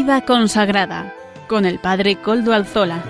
Vida 0.00 0.24
consagrada 0.24 1.12
con 1.48 1.66
el 1.66 1.80
Padre 1.80 2.20
Coldo 2.22 2.52
Alzola. 2.52 3.02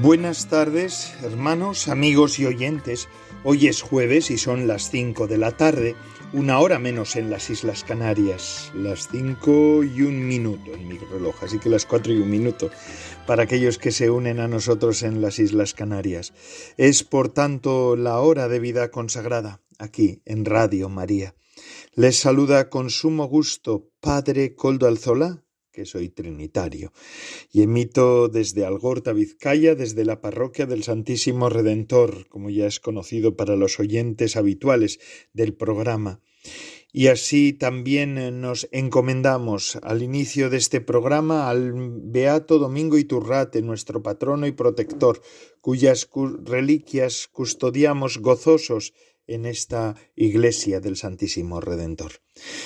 Buenas 0.00 0.46
tardes, 0.48 1.12
hermanos, 1.24 1.88
amigos 1.88 2.38
y 2.38 2.46
oyentes. 2.46 3.08
Hoy 3.42 3.66
es 3.66 3.82
jueves 3.82 4.30
y 4.30 4.38
son 4.38 4.68
las 4.68 4.88
5 4.88 5.26
de 5.26 5.36
la 5.36 5.50
tarde, 5.50 5.96
una 6.32 6.60
hora 6.60 6.78
menos 6.78 7.16
en 7.16 7.30
las 7.30 7.50
Islas 7.50 7.84
Canarias, 7.84 8.70
las 8.74 9.08
5 9.08 9.84
y 9.84 10.02
un 10.02 10.26
minuto 10.26 10.72
en 10.72 10.86
mi 10.86 10.96
reloj, 10.96 11.34
así 11.42 11.58
que 11.58 11.68
las 11.68 11.86
4 11.86 12.12
y 12.12 12.18
un 12.18 12.30
minuto 12.30 12.70
para 13.30 13.44
aquellos 13.44 13.78
que 13.78 13.92
se 13.92 14.10
unen 14.10 14.40
a 14.40 14.48
nosotros 14.48 15.04
en 15.04 15.22
las 15.22 15.38
Islas 15.38 15.72
Canarias. 15.72 16.34
Es 16.76 17.04
por 17.04 17.28
tanto 17.28 17.94
la 17.94 18.18
hora 18.18 18.48
de 18.48 18.58
vida 18.58 18.90
consagrada 18.90 19.62
aquí 19.78 20.20
en 20.24 20.44
Radio 20.44 20.88
María. 20.88 21.36
Les 21.94 22.18
saluda 22.18 22.68
con 22.70 22.90
sumo 22.90 23.28
gusto 23.28 23.88
Padre 24.00 24.56
Coldo 24.56 24.88
Alzola 24.88 25.44
que 25.70 25.86
soy 25.86 26.08
trinitario, 26.08 26.92
y 27.52 27.62
emito 27.62 28.28
desde 28.28 28.64
Algorta, 28.64 29.12
Vizcaya, 29.12 29.76
desde 29.76 30.04
la 30.04 30.20
parroquia 30.20 30.66
del 30.66 30.82
Santísimo 30.82 31.48
Redentor, 31.48 32.26
como 32.28 32.50
ya 32.50 32.66
es 32.66 32.80
conocido 32.80 33.36
para 33.36 33.54
los 33.54 33.78
oyentes 33.78 34.34
habituales 34.34 34.98
del 35.32 35.54
programa. 35.54 36.20
Y 36.92 37.06
así 37.06 37.52
también 37.52 38.18
eh, 38.18 38.30
nos 38.30 38.68
encomendamos 38.72 39.78
al 39.82 40.02
inicio 40.02 40.50
de 40.50 40.56
este 40.56 40.80
programa 40.80 41.48
al 41.48 41.72
Beato 41.74 42.58
Domingo 42.58 42.98
Iturrate, 42.98 43.62
nuestro 43.62 44.02
patrono 44.02 44.46
y 44.46 44.52
protector, 44.52 45.22
cuyas 45.60 46.08
reliquias 46.44 47.28
custodiamos 47.30 48.18
gozosos 48.18 48.92
en 49.28 49.46
esta 49.46 49.94
iglesia 50.16 50.80
del 50.80 50.96
Santísimo 50.96 51.60
Redentor. 51.60 52.12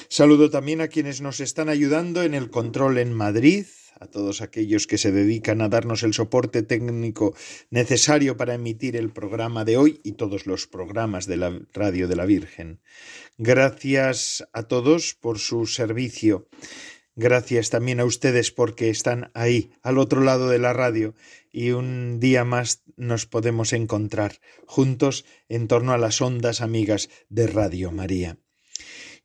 Saludo 0.08 0.48
también 0.48 0.81
a 0.81 0.88
quienes 0.88 1.20
nos 1.20 1.41
están 1.41 1.69
ayudando 1.69 2.22
en 2.22 2.33
el 2.33 2.50
control 2.50 2.97
en 2.98 3.12
Madrid, 3.12 3.66
a 4.05 4.10
todos 4.10 4.42
aquellos 4.42 4.86
que 4.86 4.98
se 4.98 5.12
dedican 5.12 5.62
a 5.62 5.69
darnos 5.69 6.02
el 6.02 6.12
soporte 6.12 6.62
técnico 6.62 7.34
necesario 7.70 8.36
para 8.36 8.55
emitir 8.55 8.97
el 8.97 9.10
programa 9.10 9.64
de 9.64 9.78
hoy 9.78 10.00
y 10.05 10.12
todos 10.12 10.47
los 10.47 10.66
programas 10.66 11.27
de 11.27 11.38
la 11.38 11.58
Radio 11.72 12.06
de 12.06 12.16
la 12.16 12.27
Virgen. 12.27 12.80
Gracias 13.38 14.47
a 14.52 14.64
todos 14.64 15.14
por 15.14 15.38
su 15.38 15.66
servicio. 15.66 16.48
Gracias 17.16 17.70
también 17.70 18.00
a 18.00 18.05
ustedes 18.05 18.50
porque 18.50 18.91
están 18.91 19.30
ahí, 19.34 19.70
al 19.82 19.98
otro 19.98 20.20
lado 20.20 20.48
de 20.48 20.58
la 20.58 20.72
radio, 20.72 21.14
y 21.50 21.70
un 21.70 22.19
día 22.20 22.44
más 22.44 22.82
nos 22.97 23.27
podemos 23.27 23.72
encontrar 23.72 24.41
juntos 24.66 25.25
en 25.48 25.69
torno 25.69 25.92
a 25.92 25.98
las 25.98 26.20
ondas 26.20 26.60
amigas 26.60 27.08
de 27.28 27.47
Radio 27.47 27.91
María. 27.92 28.36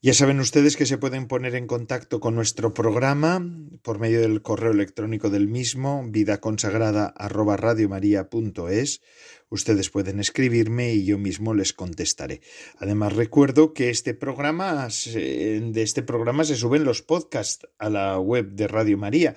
Ya 0.02 0.14
saben 0.14 0.40
ustedes 0.40 0.78
que 0.78 0.86
se 0.86 0.98
pueden 0.98 1.28
poner 1.28 1.56
en 1.56 1.68
contacto 1.68 2.22
con 2.22 2.34
nuestro 2.34 2.74
programa 2.74 3.46
por 3.82 4.00
medio 4.00 4.22
del 4.22 4.42
correo 4.42 4.72
electrónico 4.72 5.30
del 5.30 5.50
mismo, 5.50 6.06
vidaconsagrada@radiomaria.es. 6.08 9.02
Ustedes 9.50 9.90
pueden 9.90 10.22
escribirme 10.22 10.94
y 10.94 11.04
yo 11.04 11.18
mismo 11.18 11.54
les 11.54 11.74
contestaré. 11.74 12.40
Además 12.78 13.12
recuerdo 13.12 13.74
que 13.74 13.90
este 13.90 14.14
programa 14.14 14.88
de 14.88 15.82
este 15.82 16.02
programa 16.02 16.46
se 16.46 16.56
suben 16.56 16.86
los 16.86 17.02
podcasts 17.02 17.68
a 17.78 17.90
la 17.90 18.18
web 18.20 18.52
de 18.52 18.70
Radio 18.70 18.98
María. 18.98 19.36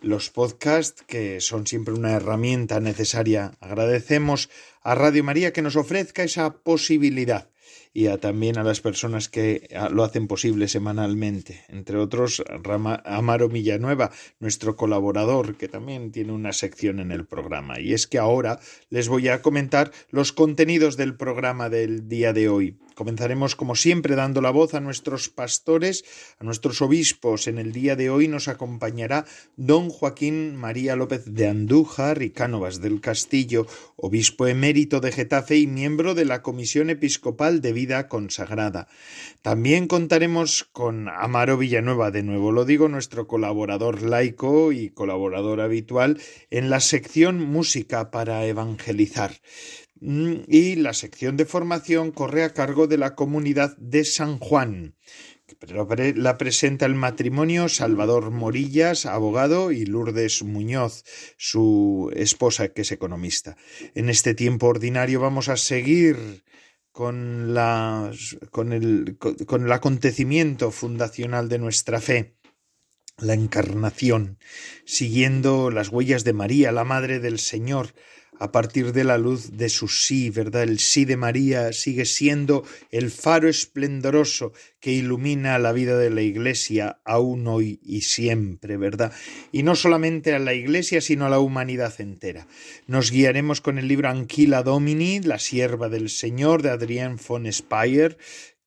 Los 0.00 0.30
podcasts 0.30 1.04
que 1.06 1.42
son 1.42 1.66
siempre 1.66 1.92
una 1.92 2.12
herramienta 2.12 2.80
necesaria. 2.80 3.58
Agradecemos 3.60 4.48
a 4.80 4.94
Radio 4.94 5.22
María 5.22 5.52
que 5.52 5.60
nos 5.60 5.76
ofrezca 5.76 6.22
esa 6.22 6.62
posibilidad 6.62 7.50
y 7.92 8.06
a, 8.06 8.18
también 8.18 8.58
a 8.58 8.64
las 8.64 8.80
personas 8.80 9.28
que 9.28 9.68
lo 9.90 10.04
hacen 10.04 10.28
posible 10.28 10.68
semanalmente, 10.68 11.64
entre 11.68 11.98
otros 11.98 12.42
Amaro 13.04 13.48
Villanueva, 13.48 14.10
nuestro 14.40 14.76
colaborador, 14.76 15.56
que 15.56 15.68
también 15.68 16.12
tiene 16.12 16.32
una 16.32 16.52
sección 16.52 17.00
en 17.00 17.12
el 17.12 17.26
programa. 17.26 17.80
Y 17.80 17.92
es 17.92 18.06
que 18.06 18.18
ahora 18.18 18.60
les 18.90 19.08
voy 19.08 19.28
a 19.28 19.42
comentar 19.42 19.92
los 20.10 20.32
contenidos 20.32 20.96
del 20.96 21.16
programa 21.16 21.68
del 21.68 22.08
día 22.08 22.32
de 22.32 22.48
hoy. 22.48 22.78
Comenzaremos 22.98 23.54
como 23.54 23.76
siempre 23.76 24.16
dando 24.16 24.40
la 24.40 24.50
voz 24.50 24.74
a 24.74 24.80
nuestros 24.80 25.28
pastores, 25.28 26.04
a 26.40 26.44
nuestros 26.44 26.82
obispos. 26.82 27.46
En 27.46 27.58
el 27.58 27.70
día 27.70 27.94
de 27.94 28.10
hoy 28.10 28.26
nos 28.26 28.48
acompañará 28.48 29.24
don 29.56 29.88
Joaquín 29.88 30.56
María 30.56 30.96
López 30.96 31.22
de 31.32 31.46
Andújar 31.46 32.22
y 32.22 32.30
Cánovas 32.30 32.80
del 32.80 33.00
Castillo, 33.00 33.68
obispo 33.94 34.48
emérito 34.48 34.98
de 34.98 35.12
Getafe 35.12 35.58
y 35.58 35.68
miembro 35.68 36.16
de 36.16 36.24
la 36.24 36.42
Comisión 36.42 36.90
Episcopal 36.90 37.60
de 37.60 37.72
Vida 37.72 38.08
Consagrada. 38.08 38.88
También 39.42 39.86
contaremos 39.86 40.64
con 40.72 41.08
Amaro 41.08 41.56
Villanueva, 41.56 42.10
de 42.10 42.24
nuevo 42.24 42.50
lo 42.50 42.64
digo, 42.64 42.88
nuestro 42.88 43.28
colaborador 43.28 44.02
laico 44.02 44.72
y 44.72 44.90
colaborador 44.90 45.60
habitual 45.60 46.20
en 46.50 46.68
la 46.68 46.80
sección 46.80 47.40
Música 47.40 48.10
para 48.10 48.44
Evangelizar. 48.44 49.36
Mm, 50.00 50.42
y 50.46 50.76
la 50.76 50.94
sección 50.94 51.36
de 51.36 51.44
formación 51.44 52.12
corre 52.12 52.44
a 52.44 52.52
cargo 52.52 52.86
de 52.86 52.98
la 52.98 53.14
comunidad 53.14 53.76
de 53.78 54.04
San 54.04 54.38
Juan. 54.38 54.94
La 56.14 56.36
presenta 56.36 56.86
el 56.86 56.94
matrimonio 56.94 57.68
Salvador 57.68 58.30
Morillas, 58.30 59.06
abogado, 59.06 59.72
y 59.72 59.86
Lourdes 59.86 60.42
Muñoz, 60.42 61.04
su 61.36 62.12
esposa, 62.14 62.68
que 62.68 62.82
es 62.82 62.92
economista. 62.92 63.56
En 63.94 64.10
este 64.10 64.34
tiempo 64.34 64.66
ordinario 64.66 65.20
vamos 65.20 65.48
a 65.48 65.56
seguir 65.56 66.44
con, 66.92 67.54
con 68.50 68.72
el 68.72 69.72
acontecimiento 69.72 70.70
fundacional 70.70 71.48
de 71.48 71.58
nuestra 71.58 72.00
fe 72.00 72.37
la 73.18 73.34
encarnación, 73.34 74.38
siguiendo 74.84 75.70
las 75.70 75.88
huellas 75.88 76.24
de 76.24 76.32
María, 76.32 76.72
la 76.72 76.84
Madre 76.84 77.18
del 77.20 77.38
Señor, 77.38 77.94
a 78.40 78.52
partir 78.52 78.92
de 78.92 79.04
la 79.04 79.18
luz 79.18 79.56
de 79.56 79.68
su 79.68 79.88
sí, 79.88 80.30
¿verdad? 80.30 80.62
El 80.62 80.78
sí 80.78 81.04
de 81.04 81.16
María 81.16 81.72
sigue 81.72 82.04
siendo 82.04 82.64
el 82.90 83.10
faro 83.10 83.48
esplendoroso 83.48 84.52
que 84.80 84.92
ilumina 84.92 85.58
la 85.58 85.72
vida 85.72 85.98
de 85.98 86.10
la 86.10 86.22
Iglesia 86.22 87.00
aún 87.04 87.46
hoy 87.48 87.80
y 87.82 88.02
siempre, 88.02 88.76
¿verdad? 88.76 89.12
Y 89.50 89.64
no 89.64 89.74
solamente 89.74 90.34
a 90.34 90.38
la 90.38 90.54
Iglesia, 90.54 91.00
sino 91.00 91.26
a 91.26 91.30
la 91.30 91.40
humanidad 91.40 92.00
entera. 92.00 92.46
Nos 92.86 93.10
guiaremos 93.10 93.60
con 93.60 93.78
el 93.78 93.88
libro 93.88 94.08
Anquila 94.08 94.62
Domini, 94.62 95.20
la 95.20 95.40
sierva 95.40 95.88
del 95.88 96.08
Señor, 96.08 96.62
de 96.62 96.70
Adrián 96.70 97.18
von 97.26 97.52
Speyer, 97.52 98.18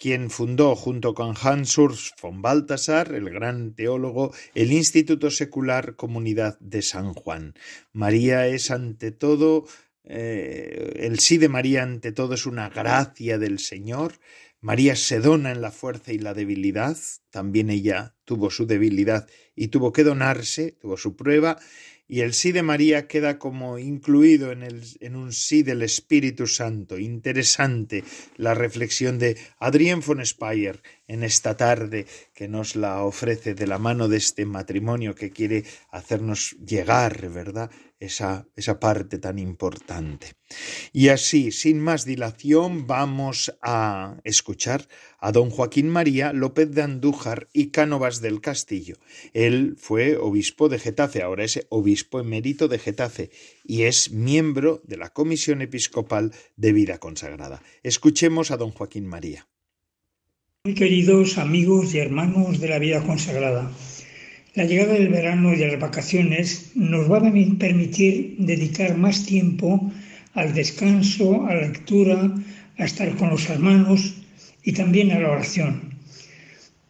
quien 0.01 0.31
fundó 0.31 0.75
junto 0.75 1.13
con 1.13 1.35
Hans 1.39 1.77
Urs 1.77 2.15
von 2.19 2.41
Balthasar, 2.41 3.13
el 3.13 3.29
gran 3.29 3.75
teólogo, 3.75 4.33
el 4.55 4.71
Instituto 4.71 5.29
Secular 5.29 5.95
Comunidad 5.95 6.57
de 6.59 6.81
San 6.81 7.13
Juan. 7.13 7.53
María 7.93 8.47
es 8.47 8.71
ante 8.71 9.11
todo, 9.11 9.67
eh, 10.03 10.93
el 10.95 11.19
sí 11.19 11.37
de 11.37 11.49
María 11.49 11.83
ante 11.83 12.11
todo 12.11 12.33
es 12.33 12.47
una 12.47 12.69
gracia 12.69 13.37
del 13.37 13.59
Señor. 13.59 14.13
María 14.59 14.95
se 14.95 15.19
dona 15.19 15.51
en 15.51 15.61
la 15.61 15.69
fuerza 15.69 16.11
y 16.11 16.17
la 16.17 16.33
debilidad, 16.33 16.97
también 17.29 17.69
ella 17.69 18.15
tuvo 18.25 18.49
su 18.49 18.65
debilidad 18.65 19.27
y 19.55 19.67
tuvo 19.67 19.91
que 19.91 20.03
donarse, 20.03 20.71
tuvo 20.81 20.97
su 20.97 21.15
prueba, 21.15 21.59
y 22.11 22.19
el 22.19 22.33
sí 22.33 22.51
de 22.51 22.61
María 22.61 23.07
queda 23.07 23.39
como 23.39 23.79
incluido 23.79 24.51
en, 24.51 24.63
el, 24.63 24.83
en 24.99 25.15
un 25.15 25.31
sí 25.31 25.63
del 25.63 25.81
Espíritu 25.81 26.45
Santo. 26.45 26.99
Interesante 26.99 28.03
la 28.35 28.53
reflexión 28.53 29.17
de 29.17 29.37
Adrien 29.59 30.01
von 30.01 30.25
Speyer 30.25 30.81
en 31.11 31.23
esta 31.23 31.57
tarde 31.57 32.07
que 32.33 32.47
nos 32.47 32.77
la 32.77 33.03
ofrece 33.03 33.53
de 33.53 33.67
la 33.67 33.77
mano 33.77 34.07
de 34.07 34.15
este 34.15 34.45
matrimonio 34.45 35.13
que 35.13 35.31
quiere 35.31 35.65
hacernos 35.89 36.55
llegar, 36.65 37.29
¿verdad? 37.29 37.69
Esa, 37.99 38.47
esa 38.55 38.79
parte 38.79 39.19
tan 39.19 39.37
importante. 39.37 40.35
Y 40.93 41.09
así, 41.09 41.51
sin 41.51 41.81
más 41.81 42.05
dilación, 42.05 42.87
vamos 42.87 43.53
a 43.61 44.21
escuchar 44.23 44.87
a 45.19 45.33
don 45.33 45.49
Joaquín 45.49 45.89
María 45.89 46.31
López 46.31 46.71
de 46.71 46.81
Andújar 46.81 47.49
y 47.51 47.71
Cánovas 47.71 48.21
del 48.21 48.39
Castillo. 48.39 48.95
Él 49.33 49.75
fue 49.77 50.15
obispo 50.15 50.69
de 50.69 50.79
Getafe, 50.79 51.23
ahora 51.23 51.43
es 51.43 51.59
obispo 51.69 52.21
emérito 52.21 52.69
de 52.69 52.79
Getafe 52.79 53.31
y 53.65 53.83
es 53.83 54.11
miembro 54.11 54.81
de 54.85 54.95
la 54.95 55.09
Comisión 55.09 55.61
Episcopal 55.61 56.31
de 56.55 56.71
Vida 56.71 56.99
Consagrada. 56.99 57.61
Escuchemos 57.83 58.49
a 58.49 58.57
don 58.57 58.71
Joaquín 58.71 59.05
María. 59.05 59.50
Muy 60.63 60.75
queridos 60.75 61.39
amigos 61.39 61.95
y 61.95 61.97
hermanos 61.97 62.59
de 62.59 62.69
la 62.69 62.77
vida 62.77 63.01
consagrada, 63.01 63.71
la 64.53 64.65
llegada 64.65 64.93
del 64.93 65.09
verano 65.09 65.51
y 65.53 65.55
de 65.55 65.69
las 65.69 65.79
vacaciones 65.79 66.73
nos 66.75 67.11
va 67.11 67.17
a 67.17 67.33
permitir 67.57 68.35
dedicar 68.37 68.95
más 68.95 69.25
tiempo 69.25 69.91
al 70.35 70.53
descanso, 70.53 71.47
a 71.47 71.55
la 71.55 71.61
lectura, 71.61 72.31
a 72.77 72.85
estar 72.85 73.15
con 73.15 73.31
los 73.31 73.49
hermanos 73.49 74.13
y 74.63 74.73
también 74.73 75.11
a 75.11 75.19
la 75.19 75.31
oración. 75.31 75.95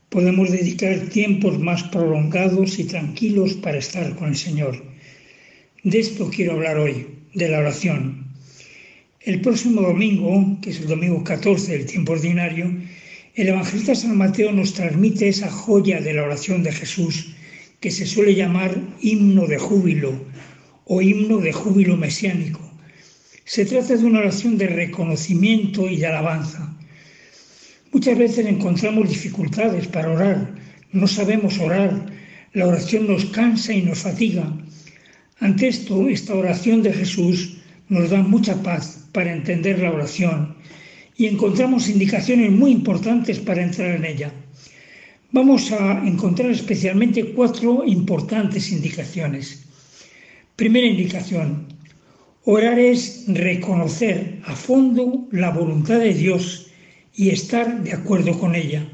Podemos 0.10 0.52
dedicar 0.52 1.08
tiempos 1.08 1.58
más 1.58 1.82
prolongados 1.84 2.78
y 2.78 2.84
tranquilos 2.84 3.54
para 3.54 3.78
estar 3.78 4.18
con 4.18 4.28
el 4.28 4.36
Señor. 4.36 4.84
De 5.86 5.98
esto 5.98 6.30
quiero 6.30 6.56
hablar 6.56 6.78
hoy, 6.78 7.08
de 7.34 7.48
la 7.48 7.60
oración. 7.60 8.36
El 9.22 9.40
próximo 9.40 9.82
domingo, 9.82 10.58
que 10.62 10.72
es 10.72 10.82
el 10.82 10.88
domingo 10.88 11.24
14 11.24 11.72
del 11.72 11.86
tiempo 11.86 12.12
ordinario, 12.12 12.70
el 13.34 13.48
evangelista 13.48 13.96
San 13.96 14.18
Mateo 14.18 14.52
nos 14.52 14.74
transmite 14.74 15.30
esa 15.30 15.50
joya 15.50 16.02
de 16.02 16.14
la 16.14 16.24
oración 16.24 16.64
de 16.64 16.74
Jesús 16.74 17.34
que 17.80 17.90
se 17.90 18.06
suele 18.06 18.36
llamar 18.36 18.78
himno 19.02 19.48
de 19.48 19.58
júbilo 19.58 20.26
o 20.86 21.02
himno 21.02 21.38
de 21.38 21.54
júbilo 21.54 21.96
mesiánico. 21.96 22.60
Se 23.46 23.66
trata 23.66 23.96
de 23.96 24.06
una 24.06 24.20
oración 24.20 24.58
de 24.58 24.68
reconocimiento 24.68 25.88
y 25.88 25.96
de 25.96 26.08
alabanza. 26.08 26.76
Muchas 27.94 28.18
veces 28.18 28.46
encontramos 28.46 29.10
dificultades 29.10 29.88
para 29.88 30.12
orar, 30.12 30.56
no 30.92 31.08
sabemos 31.08 31.58
orar, 31.60 32.06
la 32.54 32.68
oración 32.68 33.08
nos 33.08 33.26
cansa 33.26 33.74
y 33.74 33.82
nos 33.82 34.00
fatiga. 34.00 34.52
Ante 35.40 35.70
esto, 35.70 36.10
esta 36.10 36.36
oración 36.36 36.84
de 36.84 36.94
Jesús 36.94 37.58
nos 37.88 38.10
da 38.10 38.22
mucha 38.22 38.62
paz 38.62 39.08
para 39.14 39.34
entender 39.34 39.80
la 39.80 39.92
oración 39.92 40.61
y 41.18 41.28
encontramos 41.28 41.90
indicaciones 41.90 42.52
muy 42.52 42.72
importantes 42.72 43.40
para 43.40 43.64
entrar 43.64 43.96
en 43.96 44.06
ella. 44.06 44.32
Vamos 45.32 45.72
a 45.72 46.06
encontrar 46.06 46.52
especialmente 46.52 47.34
cuatro 47.34 47.84
importantes 47.86 48.72
indicaciones. 48.72 49.64
Primera 50.56 50.88
indicación, 50.88 51.68
orar 52.46 52.80
es 52.80 53.26
reconocer 53.28 54.40
a 54.46 54.56
fondo 54.56 55.28
la 55.32 55.52
voluntad 55.52 56.00
de 56.00 56.14
Dios 56.14 56.68
y 57.16 57.30
estar 57.30 57.84
de 57.84 57.94
acuerdo 57.94 58.38
con 58.40 58.56
ella. 58.56 58.88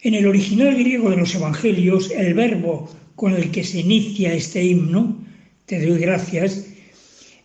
En 0.00 0.14
el 0.14 0.26
original 0.26 0.74
griego 0.74 1.10
de 1.10 1.16
los 1.16 1.34
Evangelios, 1.34 2.10
el 2.10 2.34
verbo 2.34 2.88
con 3.14 3.34
el 3.34 3.50
que 3.50 3.64
se 3.64 3.80
inicia 3.80 4.32
este 4.32 4.64
himno 4.64 5.28
te 5.68 5.84
doy 5.84 6.00
gracias, 6.00 6.64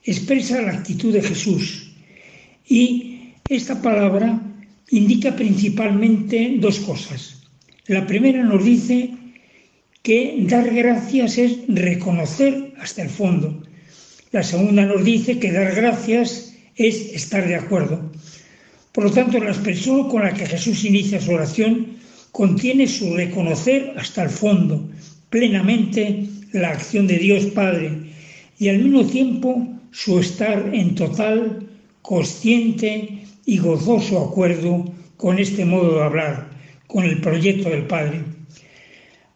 expresa 0.06 0.62
la 0.62 0.72
actitud 0.72 1.12
de 1.12 1.22
Jesús. 1.22 1.92
Y 2.66 3.13
esta 3.56 3.82
palabra 3.82 4.40
indica 4.90 5.36
principalmente 5.36 6.58
dos 6.60 6.80
cosas. 6.80 7.44
La 7.88 8.06
primera 8.08 8.44
nos 8.44 8.64
dice 8.64 9.12
que 10.02 10.46
dar 10.48 10.74
gracias 10.74 11.38
es 11.38 11.58
reconocer 11.68 12.74
hasta 12.80 13.04
el 13.04 13.10
fondo. 13.10 13.64
La 14.32 14.44
segunda 14.44 14.86
nos 14.86 15.04
dice 15.04 15.40
que 15.40 15.52
dar 15.52 15.76
gracias 15.76 16.54
es 16.76 17.14
estar 17.14 17.48
de 17.48 17.56
acuerdo. 17.56 18.12
Por 18.92 19.06
lo 19.06 19.12
tanto, 19.12 19.40
la 19.40 19.52
expresión 19.52 20.10
con 20.10 20.24
la 20.24 20.34
que 20.34 20.46
Jesús 20.46 20.86
inicia 20.86 21.22
su 21.22 21.32
oración 21.32 21.98
contiene 22.32 22.88
su 22.88 23.16
reconocer 23.16 23.94
hasta 23.98 24.24
el 24.24 24.30
fondo, 24.30 24.90
plenamente, 25.30 26.28
la 26.52 26.70
acción 26.70 27.08
de 27.08 27.18
Dios 27.18 27.46
Padre 27.48 27.92
y 28.60 28.70
al 28.70 28.80
mismo 28.80 29.06
tiempo 29.06 29.68
su 29.92 30.20
estar 30.20 30.70
en 30.74 30.96
total, 30.96 31.68
consciente 32.02 33.23
y 33.46 33.58
gozoso 33.58 34.20
acuerdo 34.20 34.86
con 35.18 35.40
este 35.40 35.66
modo 35.66 35.96
de 35.96 36.04
hablar, 36.04 36.50
con 36.88 37.04
el 37.04 37.22
proyecto 37.22 37.70
del 37.70 37.88
Padre. 37.88 38.24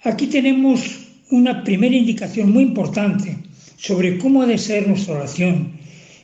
Aquí 0.04 0.28
tenemos 0.28 1.08
una 1.32 1.64
primera 1.64 1.96
indicación 1.96 2.52
muy 2.52 2.64
importante 2.64 3.38
sobre 3.78 4.18
cómo 4.18 4.42
ha 4.42 4.46
de 4.46 4.58
ser 4.58 4.88
nuestra 4.88 5.16
oración 5.16 5.74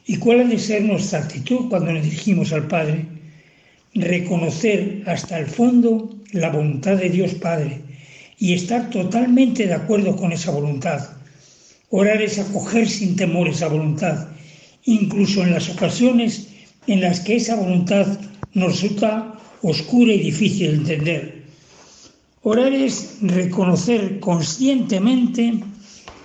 y 0.06 0.18
cuál 0.18 0.42
ha 0.42 0.44
de 0.46 0.60
ser 0.60 0.84
nuestra 0.84 1.20
actitud 1.20 1.70
cuando 1.70 1.92
nos 1.92 2.04
dirigimos 2.04 2.54
al 2.54 2.68
Padre. 2.68 3.06
Reconocer 3.94 5.04
hasta 5.06 5.40
el 5.40 5.46
fondo 5.46 6.10
la 6.32 6.50
voluntad 6.50 6.98
de 6.98 7.10
Dios 7.10 7.36
Padre 7.36 7.82
y 8.40 8.54
estar 8.54 8.90
totalmente 8.90 9.68
de 9.68 9.74
acuerdo 9.74 10.16
con 10.16 10.32
esa 10.32 10.52
voluntad 10.52 11.10
Orar 11.96 12.24
es 12.24 12.40
acoger 12.40 12.90
sin 12.90 13.16
temor 13.16 13.48
esa 13.48 13.68
voluntad, 13.68 14.30
incluso 14.86 15.44
en 15.44 15.52
las 15.52 15.70
ocasiones 15.70 16.48
en 16.88 17.02
las 17.02 17.20
que 17.22 17.36
esa 17.36 17.56
voluntad 17.56 18.08
nos 18.54 18.82
resulta 18.82 19.40
oscura 19.62 20.14
y 20.14 20.20
difícil 20.20 20.72
de 20.72 20.76
entender. 20.76 21.44
Orar 22.44 22.74
es 22.74 23.18
reconocer 23.22 24.20
conscientemente 24.20 25.60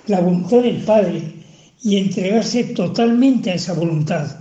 la 0.07 0.21
voluntad 0.21 0.63
del 0.63 0.79
Padre 0.79 1.23
y 1.83 1.97
entregarse 1.97 2.65
totalmente 2.65 3.51
a 3.51 3.55
esa 3.55 3.73
voluntad 3.73 4.41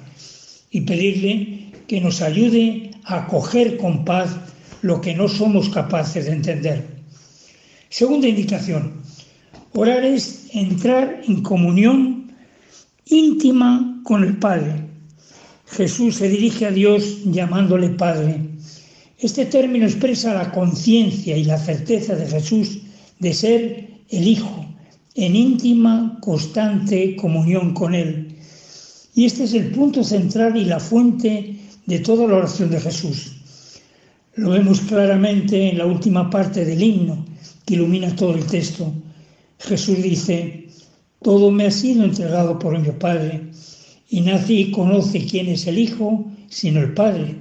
y 0.72 0.82
pedirle 0.82 1.72
que 1.88 2.02
nos 2.02 2.22
ayude 2.22 2.92
a 3.06 3.26
acoger 3.26 3.78
con 3.78 4.04
paz 4.04 4.36
lo 4.82 5.00
que 5.02 5.14
no 5.14 5.28
somos 5.28 5.70
capaces 5.70 6.26
de 6.26 6.32
entender. 6.32 6.86
Segunda 7.90 8.28
indicación, 8.28 9.02
Orar 9.74 10.04
es 10.04 10.50
entrar 10.54 11.22
en 11.28 11.44
comunión 11.44 12.32
íntima 13.06 14.02
con 14.04 14.24
el 14.24 14.38
Padre. 14.38 14.87
Jesús 15.70 16.16
se 16.16 16.30
dirige 16.30 16.66
a 16.66 16.72
Dios 16.72 17.24
llamándole 17.26 17.90
Padre. 17.90 18.42
Este 19.20 19.46
término 19.46 19.86
expresa 19.86 20.34
la 20.34 20.52
conciencia 20.52 21.36
y 21.36 21.44
la 21.44 21.58
certeza 21.58 22.16
de 22.16 22.28
Jesús 22.28 22.80
de 23.20 23.34
ser 23.34 23.90
el 24.10 24.28
Hijo, 24.28 24.66
en 25.16 25.36
íntima, 25.36 26.20
constante 26.22 27.16
comunión 27.16 27.74
con 27.74 27.96
Él. 27.96 28.36
Y 29.14 29.26
este 29.26 29.44
es 29.44 29.54
el 29.54 29.72
punto 29.72 30.04
central 30.04 30.56
y 30.56 30.66
la 30.66 30.80
fuente 30.80 31.56
de 31.86 32.00
toda 32.00 32.28
la 32.28 32.38
oración 32.38 32.70
de 32.70 32.80
Jesús. 32.80 33.34
Lo 34.36 34.52
vemos 34.52 34.82
claramente 34.82 35.72
en 35.72 35.80
la 35.80 35.86
última 35.86 36.30
parte 36.30 36.64
del 36.64 36.82
himno 36.82 37.26
que 37.66 37.74
ilumina 37.74 38.16
todo 38.16 38.36
el 38.36 38.46
texto. 38.46 38.94
Jesús 39.60 40.02
dice, 40.02 40.68
todo 41.24 41.50
me 41.50 41.66
ha 41.66 41.72
sido 41.72 42.04
entregado 42.04 42.60
por 42.60 42.78
mi 42.78 42.92
Padre, 42.92 43.50
y 44.10 44.22
nadie 44.22 44.72
conoce 44.72 45.26
quién 45.26 45.48
es 45.48 45.68
el 45.68 45.78
Hijo 45.78 46.26
sino 46.50 46.80
el 46.80 46.94
Padre, 46.94 47.36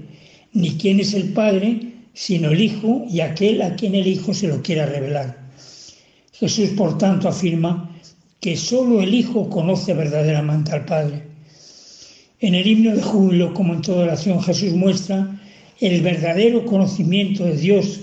ni 0.52 0.72
quién 0.72 1.00
es 1.00 1.14
el 1.14 1.32
Padre 1.32 1.92
sino 2.12 2.50
el 2.50 2.60
Hijo 2.60 3.06
y 3.10 3.20
aquel 3.20 3.62
a 3.62 3.76
quien 3.76 3.94
el 3.94 4.06
Hijo 4.06 4.32
se 4.32 4.48
lo 4.48 4.62
quiera 4.62 4.86
revelar. 4.86 5.46
Jesús, 6.32 6.70
por 6.70 6.98
tanto, 6.98 7.28
afirma 7.28 7.90
que 8.40 8.56
sólo 8.56 9.00
el 9.00 9.14
Hijo 9.14 9.48
conoce 9.48 9.94
verdaderamente 9.94 10.72
al 10.72 10.84
Padre. 10.84 11.22
En 12.40 12.54
el 12.54 12.66
himno 12.66 12.94
de 12.94 13.02
júbilo, 13.02 13.54
como 13.54 13.74
en 13.74 13.82
toda 13.82 14.04
oración, 14.04 14.42
Jesús 14.42 14.72
muestra 14.72 15.40
el 15.80 16.02
verdadero 16.02 16.64
conocimiento 16.64 17.44
de 17.44 17.56
Dios 17.56 18.00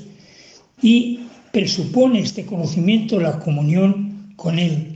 y 0.81 1.19
presupone 1.51 2.19
este 2.19 2.45
conocimiento 2.45 3.19
la 3.19 3.39
comunión 3.39 4.33
con 4.35 4.57
Él. 4.57 4.92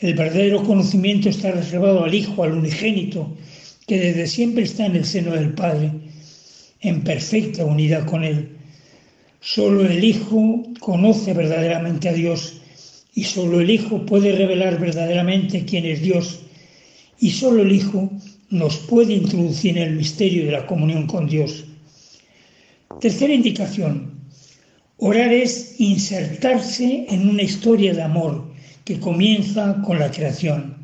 El 0.00 0.14
verdadero 0.14 0.62
conocimiento 0.62 1.28
está 1.28 1.50
reservado 1.50 2.04
al 2.04 2.14
Hijo, 2.14 2.44
al 2.44 2.52
unigénito, 2.52 3.36
que 3.86 3.98
desde 3.98 4.28
siempre 4.28 4.62
está 4.62 4.86
en 4.86 4.94
el 4.94 5.04
seno 5.04 5.32
del 5.32 5.54
Padre, 5.54 5.90
en 6.80 7.02
perfecta 7.02 7.64
unidad 7.64 8.06
con 8.06 8.22
Él. 8.22 8.56
Solo 9.40 9.84
el 9.84 10.04
Hijo 10.04 10.62
conoce 10.78 11.32
verdaderamente 11.32 12.08
a 12.08 12.12
Dios 12.12 12.60
y 13.12 13.24
solo 13.24 13.60
el 13.60 13.70
Hijo 13.70 14.06
puede 14.06 14.30
revelar 14.32 14.78
verdaderamente 14.78 15.64
quién 15.64 15.84
es 15.84 16.00
Dios 16.00 16.40
y 17.18 17.30
solo 17.30 17.62
el 17.62 17.72
Hijo 17.72 18.08
nos 18.50 18.76
puede 18.76 19.14
introducir 19.14 19.76
en 19.78 19.88
el 19.88 19.96
misterio 19.96 20.44
de 20.44 20.52
la 20.52 20.66
comunión 20.66 21.08
con 21.08 21.26
Dios. 21.26 21.64
Tercera 23.00 23.34
indicación, 23.34 24.12
Orar 24.98 25.32
es 25.32 25.80
insertarse 25.80 27.06
en 27.08 27.28
una 27.28 27.42
historia 27.42 27.94
de 27.94 28.02
amor 28.02 28.47
que 28.88 28.98
comienza 28.98 29.82
con 29.84 29.98
la 29.98 30.10
creación. 30.10 30.74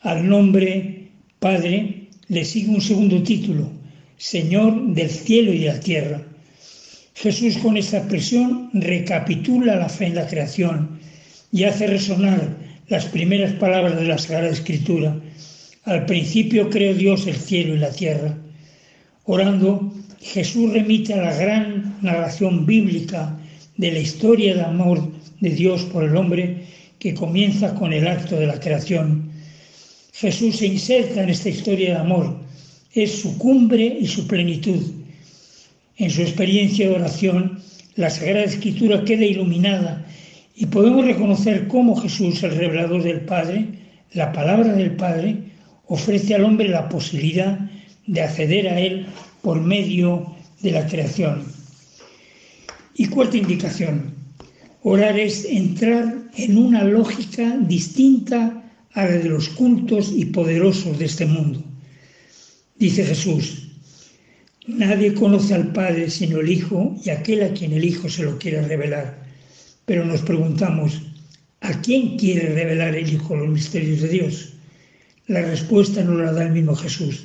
Al 0.00 0.26
nombre 0.26 1.10
Padre 1.38 2.08
le 2.28 2.46
sigue 2.46 2.70
un 2.70 2.80
segundo 2.80 3.22
título, 3.22 3.70
Señor 4.16 4.94
del 4.94 5.10
cielo 5.10 5.52
y 5.52 5.58
de 5.58 5.66
la 5.66 5.80
tierra. 5.80 6.22
Jesús 7.12 7.58
con 7.58 7.76
esta 7.76 7.98
expresión 7.98 8.70
recapitula 8.72 9.76
la 9.76 9.90
fe 9.90 10.06
en 10.06 10.14
la 10.14 10.26
creación 10.26 10.98
y 11.52 11.64
hace 11.64 11.88
resonar 11.88 12.56
las 12.88 13.04
primeras 13.04 13.52
palabras 13.52 13.96
de 14.00 14.06
la 14.06 14.16
Sagrada 14.16 14.48
Escritura. 14.48 15.14
Al 15.84 16.06
principio 16.06 16.70
creó 16.70 16.94
Dios 16.94 17.26
el 17.26 17.36
cielo 17.36 17.74
y 17.74 17.80
la 17.80 17.90
tierra. 17.90 18.34
Orando, 19.24 19.92
Jesús 20.22 20.72
remite 20.72 21.12
a 21.12 21.18
la 21.18 21.36
gran 21.36 21.98
narración 22.00 22.64
bíblica 22.64 23.38
de 23.76 23.92
la 23.92 23.98
historia 23.98 24.54
de 24.54 24.62
amor 24.62 25.12
de 25.40 25.50
Dios 25.50 25.82
por 25.82 26.04
el 26.04 26.16
hombre 26.16 26.79
que 27.00 27.14
comienza 27.14 27.74
con 27.74 27.92
el 27.92 28.06
acto 28.06 28.36
de 28.36 28.46
la 28.46 28.60
creación. 28.60 29.32
Jesús 30.12 30.58
se 30.58 30.66
inserta 30.66 31.22
en 31.22 31.30
esta 31.30 31.48
historia 31.48 31.94
de 31.94 32.00
amor, 32.00 32.36
es 32.92 33.20
su 33.20 33.38
cumbre 33.38 33.98
y 34.00 34.06
su 34.06 34.26
plenitud. 34.26 34.80
En 35.96 36.10
su 36.10 36.20
experiencia 36.20 36.88
de 36.88 36.94
oración, 36.94 37.58
la 37.96 38.10
Sagrada 38.10 38.44
Escritura 38.44 39.02
queda 39.04 39.24
iluminada 39.24 40.06
y 40.54 40.66
podemos 40.66 41.06
reconocer 41.06 41.68
cómo 41.68 41.96
Jesús, 41.96 42.42
el 42.42 42.54
revelador 42.54 43.02
del 43.02 43.22
Padre, 43.22 43.66
la 44.12 44.30
palabra 44.32 44.74
del 44.74 44.92
Padre, 44.92 45.38
ofrece 45.86 46.34
al 46.34 46.44
hombre 46.44 46.68
la 46.68 46.88
posibilidad 46.88 47.58
de 48.06 48.20
acceder 48.20 48.68
a 48.68 48.78
Él 48.78 49.06
por 49.40 49.58
medio 49.60 50.36
de 50.60 50.72
la 50.72 50.86
creación. 50.86 51.44
Y 52.94 53.06
cuarta 53.06 53.38
indicación, 53.38 54.14
orar 54.82 55.18
es 55.18 55.44
entrar 55.44 56.30
en 56.36 56.56
una 56.56 56.84
lógica 56.84 57.56
distinta 57.58 58.62
a 58.92 59.04
la 59.04 59.10
de 59.12 59.28
los 59.28 59.48
cultos 59.50 60.12
y 60.14 60.26
poderosos 60.26 60.98
de 60.98 61.04
este 61.04 61.26
mundo. 61.26 61.62
Dice 62.78 63.04
Jesús, 63.04 63.68
nadie 64.66 65.14
conoce 65.14 65.54
al 65.54 65.72
Padre 65.72 66.10
sino 66.10 66.40
el 66.40 66.50
Hijo 66.50 66.96
y 67.04 67.10
aquel 67.10 67.42
a 67.42 67.52
quien 67.52 67.72
el 67.72 67.84
Hijo 67.84 68.08
se 68.08 68.22
lo 68.22 68.38
quiere 68.38 68.62
revelar. 68.62 69.26
Pero 69.84 70.04
nos 70.04 70.22
preguntamos, 70.22 71.02
¿a 71.60 71.80
quién 71.82 72.16
quiere 72.16 72.54
revelar 72.54 72.94
el 72.96 73.12
Hijo 73.12 73.36
los 73.36 73.48
misterios 73.48 74.00
de 74.00 74.08
Dios? 74.08 74.54
La 75.26 75.42
respuesta 75.42 76.02
no 76.02 76.14
la 76.14 76.32
da 76.32 76.44
el 76.44 76.52
mismo 76.52 76.74
Jesús. 76.74 77.24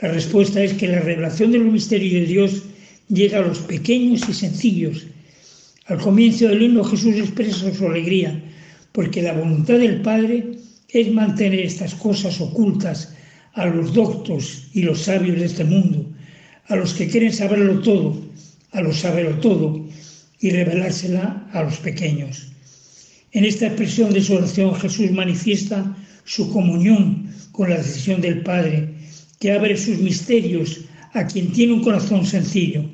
La 0.00 0.08
respuesta 0.08 0.62
es 0.62 0.72
que 0.72 0.88
la 0.88 1.00
revelación 1.00 1.52
de 1.52 1.58
los 1.58 1.72
misterios 1.72 2.12
de 2.14 2.26
Dios 2.26 2.62
llega 3.08 3.38
a 3.38 3.46
los 3.46 3.58
pequeños 3.58 4.26
y 4.28 4.32
sencillos. 4.32 5.06
Al 5.90 5.98
comienzo 5.98 6.46
del 6.46 6.62
himno 6.62 6.84
Jesús 6.84 7.16
expresa 7.16 7.74
su 7.74 7.84
alegría, 7.84 8.40
porque 8.92 9.22
la 9.22 9.32
voluntad 9.32 9.74
del 9.74 10.00
Padre 10.02 10.52
es 10.88 11.12
mantener 11.12 11.58
estas 11.58 11.96
cosas 11.96 12.40
ocultas 12.40 13.12
a 13.54 13.66
los 13.66 13.92
doctos 13.92 14.68
y 14.72 14.82
los 14.82 15.00
sabios 15.00 15.40
de 15.40 15.46
este 15.46 15.64
mundo, 15.64 16.06
a 16.68 16.76
los 16.76 16.94
que 16.94 17.08
quieren 17.08 17.32
saberlo 17.32 17.80
todo, 17.80 18.22
a 18.70 18.82
los 18.82 19.00
saberlo 19.00 19.36
todo, 19.40 19.84
y 20.38 20.50
revelársela 20.50 21.48
a 21.52 21.64
los 21.64 21.78
pequeños. 21.78 22.52
En 23.32 23.44
esta 23.44 23.66
expresión 23.66 24.12
de 24.12 24.22
su 24.22 24.34
oración 24.34 24.76
Jesús 24.76 25.10
manifiesta 25.10 25.96
su 26.24 26.52
comunión 26.52 27.34
con 27.50 27.68
la 27.68 27.78
decisión 27.78 28.20
del 28.20 28.42
Padre, 28.42 28.94
que 29.40 29.50
abre 29.50 29.76
sus 29.76 29.98
misterios 29.98 30.82
a 31.14 31.26
quien 31.26 31.50
tiene 31.50 31.72
un 31.72 31.82
corazón 31.82 32.24
sencillo. 32.24 32.84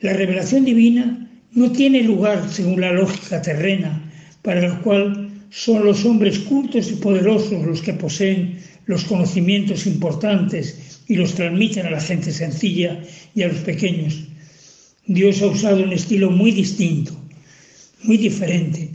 La 0.00 0.12
revelación 0.12 0.66
divina 0.66 1.24
no 1.54 1.70
tiene 1.70 2.02
lugar 2.02 2.48
según 2.50 2.80
la 2.80 2.92
lógica 2.92 3.40
terrena, 3.40 4.02
para 4.42 4.60
la 4.60 4.80
cual 4.80 5.30
son 5.50 5.84
los 5.84 6.04
hombres 6.04 6.40
cultos 6.40 6.90
y 6.90 6.96
poderosos 6.96 7.64
los 7.64 7.80
que 7.80 7.94
poseen 7.94 8.58
los 8.86 9.04
conocimientos 9.04 9.86
importantes 9.86 11.00
y 11.06 11.14
los 11.14 11.34
transmiten 11.34 11.86
a 11.86 11.90
la 11.90 12.00
gente 12.00 12.32
sencilla 12.32 13.00
y 13.34 13.42
a 13.42 13.48
los 13.48 13.58
pequeños. 13.58 14.24
Dios 15.06 15.42
ha 15.42 15.46
usado 15.46 15.82
un 15.82 15.92
estilo 15.92 16.30
muy 16.30 16.50
distinto, 16.50 17.16
muy 18.02 18.16
diferente. 18.16 18.90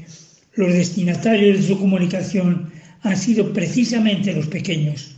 Los 0.56 0.74
destinatarios 0.74 1.58
de 1.58 1.68
su 1.68 1.80
comunicación 1.80 2.72
han 3.04 3.16
sido 3.16 3.54
precisamente 3.54 4.34
los 4.34 4.48
pequeños. 4.48 5.16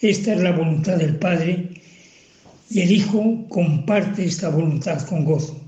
Esta 0.00 0.34
es 0.34 0.42
la 0.42 0.52
voluntad 0.52 0.98
del 0.98 1.16
Padre 1.16 1.70
y 2.68 2.80
el 2.80 2.92
Hijo 2.92 3.46
comparte 3.48 4.24
esta 4.24 4.50
voluntad 4.50 5.06
con 5.06 5.24
gozo. 5.24 5.61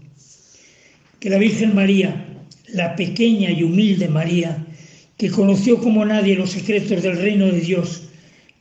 Que 1.24 1.30
la 1.30 1.38
Virgen 1.38 1.74
María, 1.74 2.22
la 2.68 2.94
pequeña 2.96 3.50
y 3.50 3.62
humilde 3.62 4.08
María, 4.08 4.62
que 5.16 5.30
conoció 5.30 5.80
como 5.80 6.04
nadie 6.04 6.36
los 6.36 6.50
secretos 6.50 7.02
del 7.02 7.16
reino 7.16 7.46
de 7.46 7.62
Dios, 7.62 8.02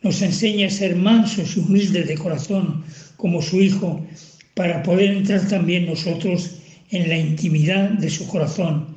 nos 0.02 0.22
enseña 0.22 0.68
a 0.68 0.70
ser 0.70 0.96
mansos 0.96 1.58
y 1.58 1.60
humildes 1.60 2.08
de 2.08 2.16
corazón 2.16 2.86
como 3.18 3.42
su 3.42 3.62
Hijo, 3.62 4.08
para 4.54 4.82
poder 4.82 5.12
entrar 5.12 5.46
también 5.50 5.88
nosotros 5.88 6.52
en 6.92 7.10
la 7.10 7.18
intimidad 7.18 7.90
de 8.00 8.10
su 8.10 8.26
corazón. 8.28 8.96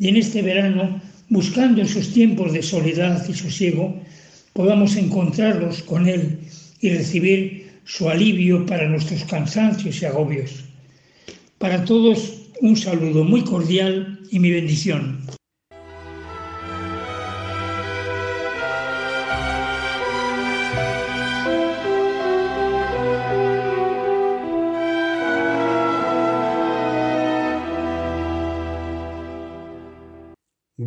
Y 0.00 0.08
en 0.08 0.16
este 0.16 0.42
verano, 0.42 1.00
buscando 1.28 1.82
esos 1.82 2.12
tiempos 2.12 2.52
de 2.52 2.64
soledad 2.64 3.24
y 3.28 3.32
sosiego, 3.32 3.94
podamos 4.54 4.96
encontrarlos 4.96 5.84
con 5.84 6.08
Él 6.08 6.40
y 6.80 6.90
recibir 6.90 7.70
su 7.84 8.10
alivio 8.10 8.66
para 8.66 8.88
nuestros 8.88 9.22
cansancios 9.22 10.02
y 10.02 10.04
agobios. 10.04 10.64
Para 11.58 11.84
todos, 11.84 12.37
un 12.60 12.76
saludo 12.76 13.24
muy 13.24 13.42
cordial 13.42 14.20
y 14.30 14.38
mi 14.38 14.50
bendición. 14.50 15.37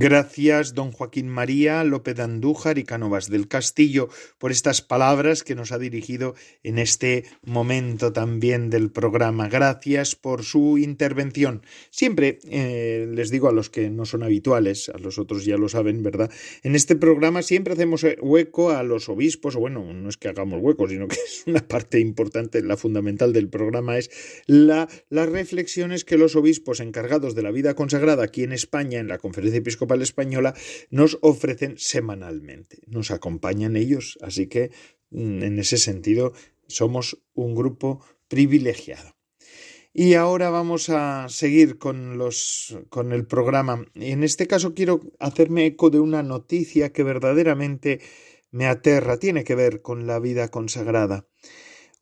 Gracias, 0.02 0.74
don 0.74 0.92
Joaquín 0.92 1.30
María 1.30 1.84
López 1.84 2.20
Andújar 2.20 2.80
y 2.80 2.86
Cánovas 2.86 3.30
del 3.30 3.48
Castillo, 3.48 4.10
por 4.40 4.52
estas 4.52 4.82
palabras 4.82 5.44
que 5.44 5.54
nos 5.54 5.72
ha 5.72 5.78
dirigido 5.78 6.34
en 6.64 6.80
este 6.80 7.26
momento 7.44 8.12
también 8.12 8.72
del 8.72 8.90
programa. 8.90 9.48
Gracias 9.48 10.16
por 10.16 10.44
su 10.44 10.80
intervención. 10.80 11.62
Siempre 11.92 12.40
eh, 12.50 13.08
les 13.14 13.30
digo 13.30 13.48
a 13.48 13.52
los 13.52 13.70
que 13.70 13.92
no 13.92 14.06
son 14.06 14.24
habituales, 14.24 14.90
a 14.90 14.98
los 14.98 15.20
otros 15.20 15.46
ya 15.46 15.58
lo 15.58 15.70
saben, 15.70 16.02
¿verdad? 16.02 16.32
En 16.64 16.74
este 16.74 16.96
programa 16.96 17.44
siempre 17.44 17.74
hacemos 17.74 18.04
hueco 18.22 18.72
a 18.72 18.82
los 18.82 19.08
obispos, 19.08 19.56
o 19.56 19.60
bueno, 19.60 19.94
no 19.94 20.10
es 20.10 20.18
que 20.18 20.30
hagamos 20.30 20.62
hueco, 20.64 20.90
sino 20.90 21.08
que 21.08 21.18
es 21.26 21.44
una 21.46 21.68
parte 21.68 22.00
importante, 22.00 22.64
la 22.64 22.76
fundamental 22.76 23.34
del 23.34 23.50
programa 23.50 24.00
es 24.00 24.10
la, 24.48 24.90
las 25.10 25.30
reflexiones 25.30 26.06
que 26.06 26.18
los 26.18 26.36
obispos 26.36 26.80
encargados 26.80 27.36
de 27.36 27.44
la 27.44 27.52
vida 27.52 27.76
consagrada 27.76 28.24
aquí 28.24 28.42
en 28.44 28.52
España, 28.52 28.98
en 28.98 29.08
la 29.08 29.20
Conferencia 29.20 29.60
Episcopal, 29.60 29.91
Española 30.00 30.54
nos 30.90 31.18
ofrecen 31.22 31.78
semanalmente. 31.78 32.80
Nos 32.88 33.12
acompañan 33.12 33.76
ellos, 33.76 34.18
así 34.22 34.48
que 34.48 34.72
mm, 35.10 35.44
en 35.44 35.60
ese 35.60 35.78
sentido 35.78 36.34
somos 36.68 37.22
un 37.34 37.56
grupo 37.56 38.06
privilegiado. 38.28 39.16
Y 39.94 40.14
ahora 40.14 40.50
vamos 40.50 40.90
a 40.90 41.28
seguir 41.28 41.78
con, 41.78 42.18
los, 42.18 42.78
con 42.90 43.12
el 43.12 43.26
programa. 43.26 43.86
En 43.96 44.24
este 44.24 44.48
caso 44.48 44.74
quiero 44.74 45.02
hacerme 45.20 45.66
eco 45.66 45.90
de 45.90 46.00
una 46.00 46.24
noticia 46.24 46.94
que 46.94 47.04
verdaderamente 47.04 48.00
me 48.52 48.68
aterra, 48.68 49.18
tiene 49.18 49.44
que 49.44 49.56
ver 49.56 49.82
con 49.82 50.08
la 50.08 50.20
vida 50.20 50.48
consagrada. 50.48 51.26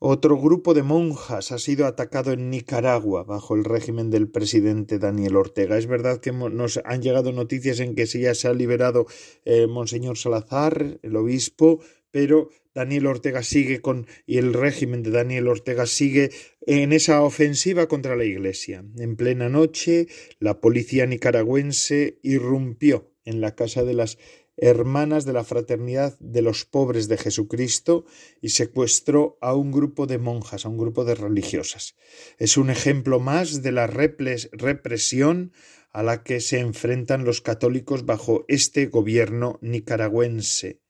Otro 0.01 0.38
grupo 0.38 0.74
de 0.74 0.82
monjas 0.82 1.51
ha 1.51 1.60
sido 1.60 1.86
atacado 1.86 2.32
en 2.32 2.50
Nicaragua 2.50 3.25
bajo 3.25 3.56
el 3.56 3.65
régimen 3.65 4.10
del 4.10 4.29
presidente 4.29 4.98
Daniel 4.98 5.36
Ortega. 5.36 5.77
Es 5.77 5.88
verdad 5.88 6.22
que 6.22 6.32
nos 6.32 6.79
han 6.86 7.01
llegado 7.01 7.34
noticias 7.34 7.82
en 7.82 7.96
que 7.96 8.06
ya 8.06 8.34
se 8.34 8.48
ha 8.48 8.53
liberado 8.53 9.08
eh, 9.44 9.68
Monseñor 9.68 10.18
Salazar, 10.18 11.00
el 11.03 11.15
obispo, 11.18 11.82
pero 12.12 12.48
Daniel 12.74 13.08
Ortega 13.08 13.44
sigue 13.44 13.82
con 13.82 14.08
y 14.25 14.38
el 14.38 14.53
régimen 14.53 15.03
de 15.03 15.12
Daniel 15.12 15.50
Ortega 15.50 15.86
sigue 15.86 16.29
en 16.62 16.94
esa 16.94 17.22
ofensiva 17.22 17.88
contra 17.89 18.15
la 18.15 18.24
Iglesia. 18.24 18.86
En 18.98 19.18
plena 19.18 19.50
noche, 19.50 20.08
la 20.39 20.62
policía 20.62 21.08
nicaragüense 21.08 22.20
irrumpió 22.24 23.12
en 23.25 23.41
la 23.41 23.53
casa 23.53 23.84
de 23.84 23.96
las 23.96 24.18
hermanas 24.62 25.25
de 25.25 25.34
la 25.34 25.44
Fraternidad 25.44 26.18
de 26.20 26.42
los 26.42 26.66
Pobres 26.66 27.08
de 27.08 27.18
Jesucristo 27.18 28.06
y 28.42 28.50
secuestró 28.50 29.38
a 29.42 29.54
un 29.54 29.72
grupo 29.72 30.08
de 30.08 30.18
monjas, 30.18 30.66
a 30.66 30.70
un 30.70 30.78
grupo 30.78 31.06
de 31.06 31.16
religiosas. 31.16 31.96
Es 32.38 32.58
un 32.58 32.70
ejemplo 32.70 33.20
más 33.20 33.62
de 33.62 33.72
la 33.72 33.88
represión 33.88 35.51
a 35.92 36.04
la 36.04 36.24
que 36.24 36.39
se 36.39 36.60
enfrentan 36.60 37.25
los 37.25 37.42
católicos 37.42 38.06
bajo 38.06 38.46
este 38.48 38.86
gobierno 38.88 39.58
nicaragüense. 39.62 40.82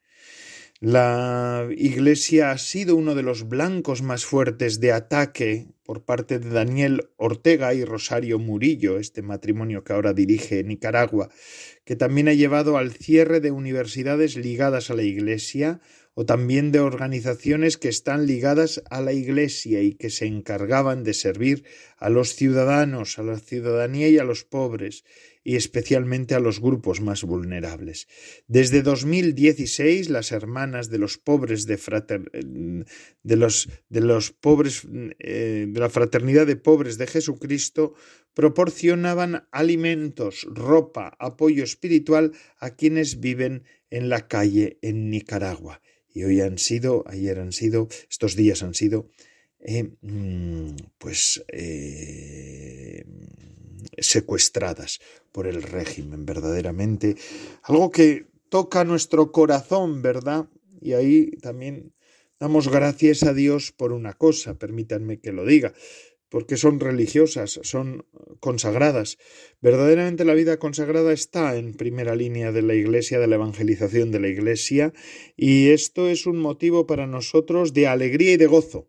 La 0.81 1.67
Iglesia 1.75 2.51
ha 2.51 2.57
sido 2.57 2.95
uno 2.95 3.13
de 3.13 3.21
los 3.21 3.49
blancos 3.49 4.01
más 4.01 4.23
fuertes 4.23 4.79
de 4.79 4.93
ataque 4.93 5.67
por 5.83 6.05
parte 6.05 6.39
de 6.39 6.51
Daniel 6.51 7.09
Ortega 7.17 7.73
y 7.73 7.83
Rosario 7.83 8.39
Murillo, 8.39 8.97
este 8.97 9.21
matrimonio 9.21 9.83
que 9.83 9.91
ahora 9.91 10.13
dirige 10.13 10.63
Nicaragua, 10.63 11.27
que 11.83 11.97
también 11.97 12.29
ha 12.29 12.33
llevado 12.33 12.77
al 12.77 12.93
cierre 12.93 13.41
de 13.41 13.51
universidades 13.51 14.37
ligadas 14.37 14.89
a 14.89 14.93
la 14.93 15.03
Iglesia 15.03 15.81
o 16.13 16.25
también 16.25 16.71
de 16.71 16.79
organizaciones 16.79 17.77
que 17.77 17.89
están 17.89 18.25
ligadas 18.25 18.81
a 18.89 19.01
la 19.01 19.11
Iglesia 19.11 19.81
y 19.81 19.95
que 19.95 20.09
se 20.09 20.27
encargaban 20.27 21.03
de 21.03 21.13
servir 21.13 21.65
a 21.97 22.09
los 22.09 22.35
ciudadanos, 22.35 23.19
a 23.19 23.23
la 23.23 23.37
ciudadanía 23.37 24.07
y 24.07 24.17
a 24.17 24.23
los 24.23 24.45
pobres, 24.45 25.03
y 25.49 25.55
especialmente 25.55 26.35
a 26.35 26.39
los 26.39 26.61
grupos 26.61 27.01
más 27.01 27.23
vulnerables. 27.23 28.07
Desde 28.47 28.83
2016, 28.83 30.11
las 30.11 30.31
hermanas 30.31 30.91
de 30.91 30.99
los 30.99 31.17
pobres 31.17 31.65
de, 31.65 31.75
de, 33.23 33.35
los, 33.35 33.67
de 33.89 34.01
los 34.01 34.29
pobres 34.29 34.87
eh, 35.17 35.65
de 35.67 35.79
la 35.79 35.89
fraternidad 35.89 36.45
de 36.45 36.55
pobres 36.55 36.99
de 36.99 37.07
Jesucristo 37.07 37.95
proporcionaban 38.35 39.47
alimentos, 39.51 40.45
ropa, 40.51 41.17
apoyo 41.17 41.63
espiritual 41.63 42.33
a 42.59 42.75
quienes 42.75 43.19
viven 43.19 43.63
en 43.89 44.09
la 44.09 44.27
calle 44.27 44.77
en 44.83 45.09
Nicaragua. 45.09 45.81
Y 46.13 46.25
hoy 46.25 46.41
han 46.41 46.59
sido, 46.59 47.03
ayer 47.07 47.39
han 47.39 47.53
sido, 47.53 47.87
estos 48.07 48.35
días 48.35 48.61
han 48.61 48.75
sido, 48.75 49.09
eh, 49.61 49.95
mm, 50.01 50.75
pues 50.99 51.43
eh, 51.47 53.03
secuestradas 53.97 54.99
por 55.31 55.47
el 55.47 55.61
régimen, 55.61 56.25
verdaderamente. 56.25 57.15
Algo 57.63 57.91
que 57.91 58.27
toca 58.49 58.83
nuestro 58.83 59.31
corazón, 59.31 60.01
¿verdad? 60.01 60.47
Y 60.81 60.93
ahí 60.93 61.31
también 61.41 61.93
damos 62.39 62.69
gracias 62.69 63.23
a 63.23 63.33
Dios 63.33 63.71
por 63.71 63.91
una 63.91 64.13
cosa, 64.13 64.55
permítanme 64.55 65.19
que 65.19 65.31
lo 65.31 65.45
diga, 65.45 65.73
porque 66.29 66.57
son 66.57 66.79
religiosas, 66.79 67.59
son 67.63 68.05
consagradas. 68.39 69.17
Verdaderamente 69.61 70.25
la 70.25 70.33
vida 70.33 70.57
consagrada 70.57 71.11
está 71.11 71.57
en 71.57 71.73
primera 71.73 72.15
línea 72.15 72.51
de 72.51 72.61
la 72.61 72.75
Iglesia, 72.75 73.19
de 73.19 73.27
la 73.27 73.35
evangelización 73.35 74.11
de 74.11 74.19
la 74.19 74.27
Iglesia, 74.29 74.93
y 75.35 75.69
esto 75.69 76.09
es 76.09 76.25
un 76.25 76.37
motivo 76.37 76.87
para 76.87 77.07
nosotros 77.07 77.73
de 77.73 77.87
alegría 77.87 78.33
y 78.33 78.37
de 78.37 78.47
gozo 78.47 78.87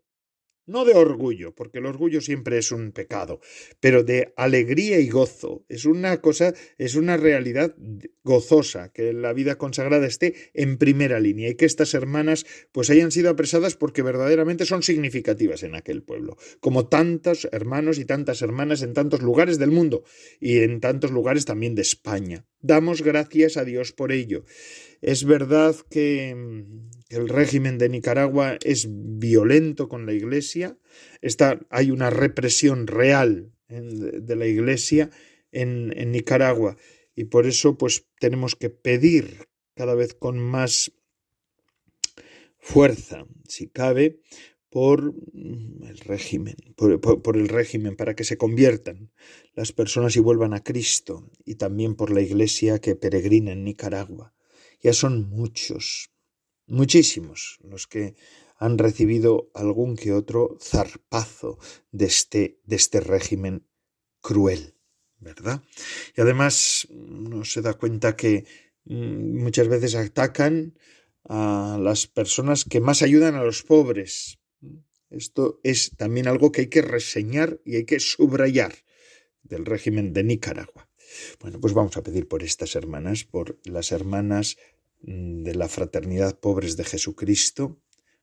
no 0.71 0.85
de 0.85 0.95
orgullo, 0.95 1.55
porque 1.55 1.79
el 1.79 1.87
orgullo 1.87 2.21
siempre 2.21 2.59
es 2.59 2.73
un 2.73 2.93
pecado, 2.93 3.41
pero 3.81 4.05
de 4.05 4.33
alegría 4.37 5.01
y 5.01 5.09
gozo. 5.09 5.65
Es 5.69 5.85
una 5.85 6.21
cosa, 6.21 6.55
es 6.79 6.95
una 6.95 7.17
realidad 7.17 7.75
gozosa, 8.23 8.93
que 8.93 9.13
la 9.13 9.33
vida 9.33 9.57
consagrada 9.57 10.07
esté 10.07 10.35
en 10.55 10.79
primera 10.79 11.19
línea 11.21 11.49
y 11.49 11.57
que 11.57 11.65
estas 11.65 11.95
hermanas 11.95 12.47
pues 12.73 12.89
hayan 12.91 13.11
sido 13.11 13.31
apresadas 13.31 13.75
porque 13.75 14.03
verdaderamente 14.03 14.65
son 14.65 14.83
significativas 14.83 15.63
en 15.63 15.75
aquel 15.75 16.03
pueblo, 16.03 16.37
como 16.61 16.89
tantos 16.89 17.49
hermanos 17.51 17.99
y 17.99 18.05
tantas 18.05 18.41
hermanas 18.41 18.83
en 18.83 18.95
tantos 18.95 19.23
lugares 19.23 19.59
del 19.59 19.71
mundo 19.71 20.05
y 20.39 20.59
en 20.59 20.81
tantos 20.81 21.11
lugares 21.11 21.45
también 21.45 21.75
de 21.75 21.83
España. 21.83 22.47
Damos 22.61 23.03
gracias 23.03 23.57
a 23.57 23.65
Dios 23.65 23.93
por 23.93 24.13
ello. 24.13 24.45
Es 25.01 25.25
verdad 25.25 25.75
que 25.91 26.37
el 27.11 27.29
régimen 27.29 27.77
de 27.77 27.89
Nicaragua 27.89 28.57
es 28.65 28.87
violento 28.89 29.89
con 29.89 30.07
la 30.07 30.13
Iglesia, 30.13 30.79
está, 31.21 31.61
hay 31.69 31.91
una 31.91 32.09
represión 32.09 32.87
real 32.87 33.53
de 33.69 34.37
la 34.37 34.47
Iglesia 34.47 35.11
en, 35.53 35.89
Nicaragua 36.13 36.77
y 37.15 37.25
por 37.25 37.47
eso 37.47 37.77
pues 37.77 38.07
tenemos 38.21 38.55
que 38.55 38.71
pedir 38.71 39.49
cada 39.75 39.95
vez 39.95 40.15
con 40.15 40.39
más 40.39 40.93
fuerza, 42.59 43.27
si 43.49 43.69
cabe, 43.69 44.21
por 44.69 45.13
el 45.35 45.99
régimen, 45.99 46.55
por, 46.77 47.37
el 47.37 47.49
régimen, 47.49 47.97
para 47.97 48.15
que 48.15 48.23
se 48.23 48.39
conviertan 48.39 49.11
las 49.55 49.73
personas 49.73 50.15
y 50.15 50.21
vuelvan 50.21 50.55
a 50.55 50.63
Cristo, 50.63 51.29
y 51.45 51.57
también 51.57 51.97
por 51.97 52.13
la 52.13 52.21
Iglesia 52.21 52.79
que 52.79 52.95
peregrina 52.95 53.51
en 53.51 53.65
Nicaragua. 53.65 54.33
Ya 54.81 54.93
son 54.93 55.29
muchos, 55.29 56.10
muchísimos 56.71 57.59
los 57.63 57.87
que 57.87 58.15
han 58.57 58.79
recibido 58.79 59.51
algún 59.55 59.97
que 59.97 60.13
otro 60.13 60.57
zarpazo 60.61 61.59
de 61.91 62.07
este, 62.07 62.61
de 62.65 62.77
este 62.77 63.01
régimen 63.01 63.67
cruel, 64.21 64.75
¿verdad? 65.19 65.63
Y 66.17 66.21
además 66.21 66.87
uno 66.91 67.45
se 67.45 67.63
da 67.63 67.75
cuenta 67.75 68.17
que 68.17 68.45
mm, 68.85 69.43
muchas 69.43 69.69
veces 69.69 69.95
atacan 69.95 70.79
a 71.25 71.79
las 71.81 72.07
personas 72.07 72.65
que 72.65 72.81
más 72.81 73.03
ayudan 73.03 73.35
a 73.35 73.45
los 73.45 73.63
pobres. 73.63 74.39
Esto 75.11 75.61
es 75.65 75.97
también 75.97 76.29
algo 76.29 76.53
que 76.53 76.63
hay 76.63 76.67
que 76.69 76.83
reseñar 76.83 77.61
y 77.65 77.77
hay 77.77 77.85
que 77.85 77.99
subrayar 77.99 78.75
del 79.43 79.65
régimen 79.65 80.13
de 80.13 80.23
Nicaragua. 80.23 80.89
Bueno, 81.41 81.61
pues 81.61 81.75
vamos 81.75 81.97
a 81.97 82.03
pedir 82.03 82.29
por 82.29 82.43
estas 82.43 82.77
hermanas, 82.77 83.25
por 83.25 83.59
las 83.65 83.91
hermanas 83.91 84.57
de 85.03 85.55
la 85.55 85.69
fraternidad 85.69 86.39
pobres 86.39 86.77
de 86.77 86.85
Jesucristo, 86.85 87.81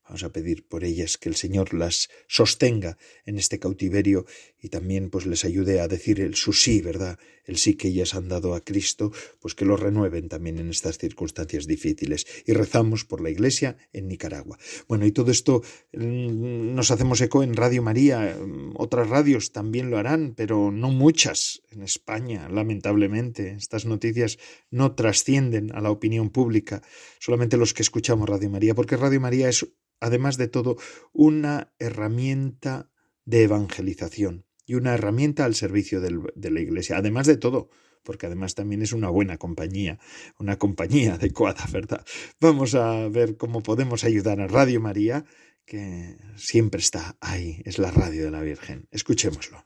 Vamos 0.08 0.24
a 0.24 0.32
pedir 0.32 0.66
por 0.66 0.86
ellas 0.86 1.18
que 1.18 1.28
el 1.28 1.36
Señor 1.36 1.74
las 1.74 2.10
sostenga 2.30 2.98
en 3.26 3.38
este 3.38 3.60
cautiverio 3.60 4.26
y 4.68 4.70
también 4.70 5.10
pues 5.10 5.26
les 5.26 5.46
ayude 5.46 5.80
a 5.80 5.88
decir 5.88 6.20
el 6.20 6.36
su 6.36 6.52
sí, 6.52 6.82
¿verdad? 6.82 7.18
El 7.46 7.56
sí 7.56 7.76
que 7.76 7.88
ellas 7.88 8.16
han 8.16 8.28
dado 8.28 8.54
a 8.54 8.66
Cristo, 8.66 9.14
pues 9.40 9.56
que 9.56 9.64
lo 9.64 9.78
renueven 9.78 10.28
también 10.28 10.60
en 10.60 10.70
estas 10.70 10.98
circunstancias 10.98 11.68
difíciles. 11.68 12.28
Y 12.46 12.52
rezamos 12.52 13.06
por 13.06 13.22
la 13.22 13.30
Iglesia 13.30 13.78
en 13.94 14.10
Nicaragua. 14.10 14.58
Bueno, 14.90 15.06
y 15.06 15.14
todo 15.14 15.32
esto 15.32 15.62
mm, 15.94 16.76
nos 16.76 16.92
hacemos 16.92 17.22
eco 17.22 17.44
en 17.44 17.56
Radio 17.56 17.82
María. 17.82 18.38
Otras 18.76 19.08
radios 19.08 19.54
también 19.54 19.90
lo 19.90 19.98
harán, 19.98 20.34
pero 20.36 20.70
no 20.70 20.92
muchas 20.92 21.62
en 21.72 21.82
España, 21.82 22.50
lamentablemente. 22.50 23.52
Estas 23.52 23.86
noticias 23.86 24.38
no 24.70 24.96
trascienden 24.96 25.74
a 25.74 25.80
la 25.80 25.92
opinión 25.92 26.30
pública, 26.30 26.82
solamente 27.20 27.56
los 27.56 27.74
que 27.74 27.84
escuchamos 27.84 28.28
Radio 28.28 28.50
María, 28.50 28.76
porque 28.76 28.98
Radio 28.98 29.22
María 29.22 29.48
es 29.48 29.66
además 30.02 30.38
de 30.38 30.48
todo, 30.48 30.76
una 31.14 31.74
herramienta 31.80 32.92
de 33.26 33.44
evangelización 33.44 34.47
y 34.68 34.76
una 34.76 34.94
herramienta 34.94 35.46
al 35.46 35.56
servicio 35.56 36.02
de 36.02 36.52
la 36.52 36.60
Iglesia, 36.60 36.98
además 36.98 37.26
de 37.26 37.38
todo, 37.38 37.70
porque 38.04 38.26
además 38.28 38.54
también 38.54 38.82
es 38.82 38.92
una 38.92 39.10
buena 39.10 39.38
compañía, 39.38 39.98
una 40.38 40.58
compañía 40.58 41.14
adecuada, 41.16 41.66
¿verdad? 41.72 42.06
Vamos 42.40 42.76
a 42.76 43.08
ver 43.08 43.38
cómo 43.38 43.64
podemos 43.64 44.04
ayudar 44.04 44.40
a 44.42 44.48
Radio 44.48 44.80
María, 44.80 45.26
que 45.66 46.18
siempre 46.36 46.80
está 46.80 47.18
ahí, 47.22 47.62
es 47.66 47.80
la 47.80 47.92
radio 47.92 48.26
de 48.26 48.32
la 48.32 48.42
Virgen. 48.42 48.88
Escuchémoslo. 48.92 49.66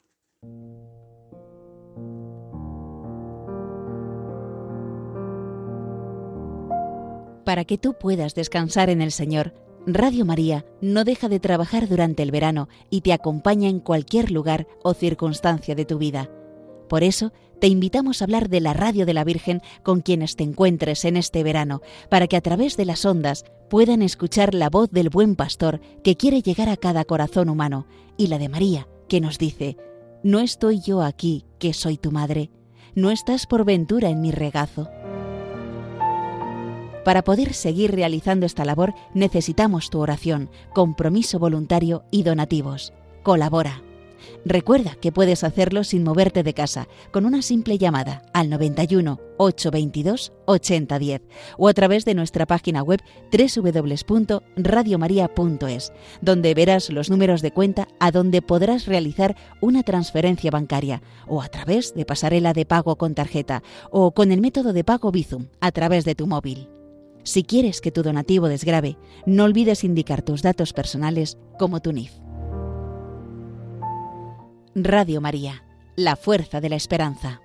Para 7.44 7.66
que 7.66 7.78
tú 7.78 7.98
puedas 8.00 8.34
descansar 8.36 8.90
en 8.90 9.02
el 9.02 9.12
Señor, 9.12 9.54
Radio 9.88 10.26
María 10.26 10.63
no 10.80 11.04
deja 11.04 11.28
de 11.28 11.39
trabajar 11.39 11.88
durante 11.89 12.22
el 12.22 12.30
verano 12.30 12.70
y 12.91 13.02
te 13.02 13.13
acompaña 13.13 13.67
en 13.67 13.80
cualquier 13.80 14.30
lugar 14.30 14.67
o 14.84 14.94
circunstancia 14.94 15.74
de 15.74 15.86
tu 15.86 15.98
vida. 15.98 16.30
Por 16.88 17.04
eso, 17.04 17.34
te 17.60 17.67
invitamos 17.67 18.22
a 18.22 18.26
hablar 18.26 18.50
de 18.50 18.60
la 18.60 18.74
Radio 18.74 19.08
de 19.08 19.15
la 19.15 19.24
Virgen 19.24 19.62
con 19.82 20.02
quienes 20.02 20.36
te 20.36 20.44
encuentres 20.44 21.04
en 21.06 21.17
este 21.17 21.41
verano, 21.41 21.82
para 22.10 22.28
que 22.28 22.38
a 22.38 22.41
través 22.41 22.78
de 22.78 22.86
las 22.86 23.06
ondas 23.06 23.44
puedan 23.70 24.02
escuchar 24.04 24.54
la 24.54 24.70
voz 24.70 24.91
del 24.91 25.10
buen 25.10 25.36
pastor 25.36 25.82
que 26.04 26.15
quiere 26.15 26.41
llegar 26.41 26.70
a 26.70 26.78
cada 26.78 27.06
corazón 27.06 27.50
humano, 27.50 27.88
y 28.17 28.28
la 28.28 28.38
de 28.38 28.50
María, 28.50 28.88
que 29.08 29.20
nos 29.20 29.39
dice, 29.39 29.78
No 30.22 30.39
estoy 30.39 30.80
yo 30.80 31.02
aquí, 31.02 31.46
que 31.58 31.74
soy 31.74 31.98
tu 31.98 32.12
madre, 32.12 32.52
no 32.94 33.10
estás 33.10 33.48
por 33.48 33.65
ventura 33.65 34.10
en 34.10 34.22
mi 34.22 34.32
regazo. 34.32 34.89
Para 37.04 37.24
poder 37.24 37.54
seguir 37.54 37.92
realizando 37.92 38.46
esta 38.46 38.66
labor 38.66 38.94
necesitamos 39.14 39.90
tu 39.90 40.00
oración, 40.00 40.50
compromiso 40.74 41.40
voluntario 41.40 42.04
y 42.12 42.24
donativos. 42.24 42.94
Colabora. 43.24 43.82
Recuerda 44.46 44.96
que 44.96 45.12
puedes 45.12 45.44
hacerlo 45.44 45.84
sin 45.84 46.04
moverte 46.04 46.44
de 46.44 46.54
casa, 46.54 46.88
con 47.12 47.26
una 47.26 47.42
simple 47.42 47.80
llamada 47.80 48.22
al 48.34 48.52
91 48.52 49.20
822 49.38 50.32
8010 50.46 51.24
o 51.58 51.68
a 51.68 51.74
través 51.74 52.06
de 52.06 52.14
nuestra 52.14 52.46
página 52.46 52.84
web 52.84 53.02
www.radiomaria.es, 53.32 55.94
donde 56.22 56.54
verás 56.54 56.92
los 56.92 57.10
números 57.10 57.42
de 57.42 57.52
cuenta 57.52 57.88
a 58.00 58.12
donde 58.12 58.44
podrás 58.44 58.86
realizar 58.86 59.36
una 59.60 59.82
transferencia 59.84 60.52
bancaria 60.52 61.02
o 61.28 61.42
a 61.42 61.48
través 61.48 61.96
de 61.96 62.06
pasarela 62.06 62.54
de 62.54 62.66
pago 62.66 62.96
con 62.98 63.16
tarjeta 63.16 63.64
o 63.90 64.12
con 64.12 64.32
el 64.32 64.42
método 64.42 64.74
de 64.74 64.84
pago 64.84 65.12
Bizum 65.12 65.48
a 65.60 65.72
través 65.72 66.06
de 66.06 66.14
tu 66.14 66.28
móvil. 66.28 66.70
Si 67.24 67.44
quieres 67.44 67.82
que 67.82 67.92
tu 67.92 68.02
donativo 68.02 68.48
desgrabe, 68.48 68.98
no 69.26 69.44
olvides 69.44 69.84
indicar 69.84 70.22
tus 70.22 70.42
datos 70.42 70.74
personales 70.74 71.38
como 71.60 71.80
tu 71.80 71.92
NIF. 71.94 72.12
Radio 74.74 75.22
María, 75.22 75.64
la 75.96 76.16
fuerza 76.16 76.62
de 76.62 76.70
la 76.70 76.76
esperanza. 76.76 77.42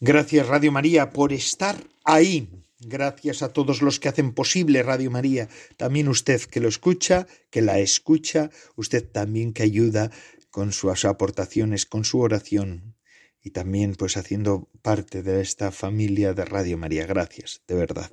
Gracias 0.00 0.46
Radio 0.46 0.70
María 0.70 1.10
por 1.10 1.32
estar 1.32 1.76
ahí 2.04 2.48
Gracias 2.80 3.42
a 3.42 3.54
todos 3.54 3.80
los 3.80 3.98
que 3.98 4.08
hacen 4.08 4.32
posible 4.34 4.82
Radio 4.82 5.10
María, 5.10 5.48
también 5.78 6.08
usted 6.08 6.42
que 6.42 6.60
lo 6.60 6.68
escucha, 6.68 7.26
que 7.48 7.62
la 7.62 7.78
escucha, 7.78 8.50
usted 8.74 9.08
también 9.08 9.54
que 9.54 9.62
ayuda 9.62 10.10
con 10.50 10.72
sus 10.72 11.06
aportaciones, 11.06 11.86
con 11.86 12.04
su 12.04 12.20
oración 12.20 12.96
y 13.42 13.50
también 13.50 13.94
pues 13.94 14.18
haciendo 14.18 14.68
parte 14.82 15.22
de 15.22 15.40
esta 15.40 15.70
familia 15.70 16.34
de 16.34 16.44
Radio 16.44 16.76
María. 16.76 17.06
Gracias, 17.06 17.62
de 17.66 17.76
verdad. 17.76 18.10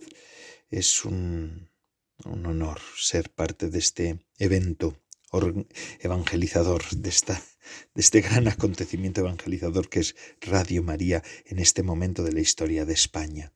Es 0.70 1.04
un, 1.04 1.70
un 2.24 2.46
honor 2.46 2.80
ser 2.98 3.32
parte 3.32 3.70
de 3.70 3.80
este 3.80 4.26
evento 4.38 4.98
evangelizador, 6.00 6.84
de, 6.92 7.10
esta, 7.10 7.34
de 7.96 8.02
este 8.02 8.22
gran 8.22 8.48
acontecimiento 8.48 9.22
evangelizador 9.22 9.90
que 9.90 10.00
es 10.00 10.16
Radio 10.40 10.84
María 10.84 11.22
en 11.46 11.60
este 11.60 11.84
momento 11.84 12.24
de 12.24 12.32
la 12.32 12.40
historia 12.40 12.86
de 12.86 12.94
España. 12.94 13.52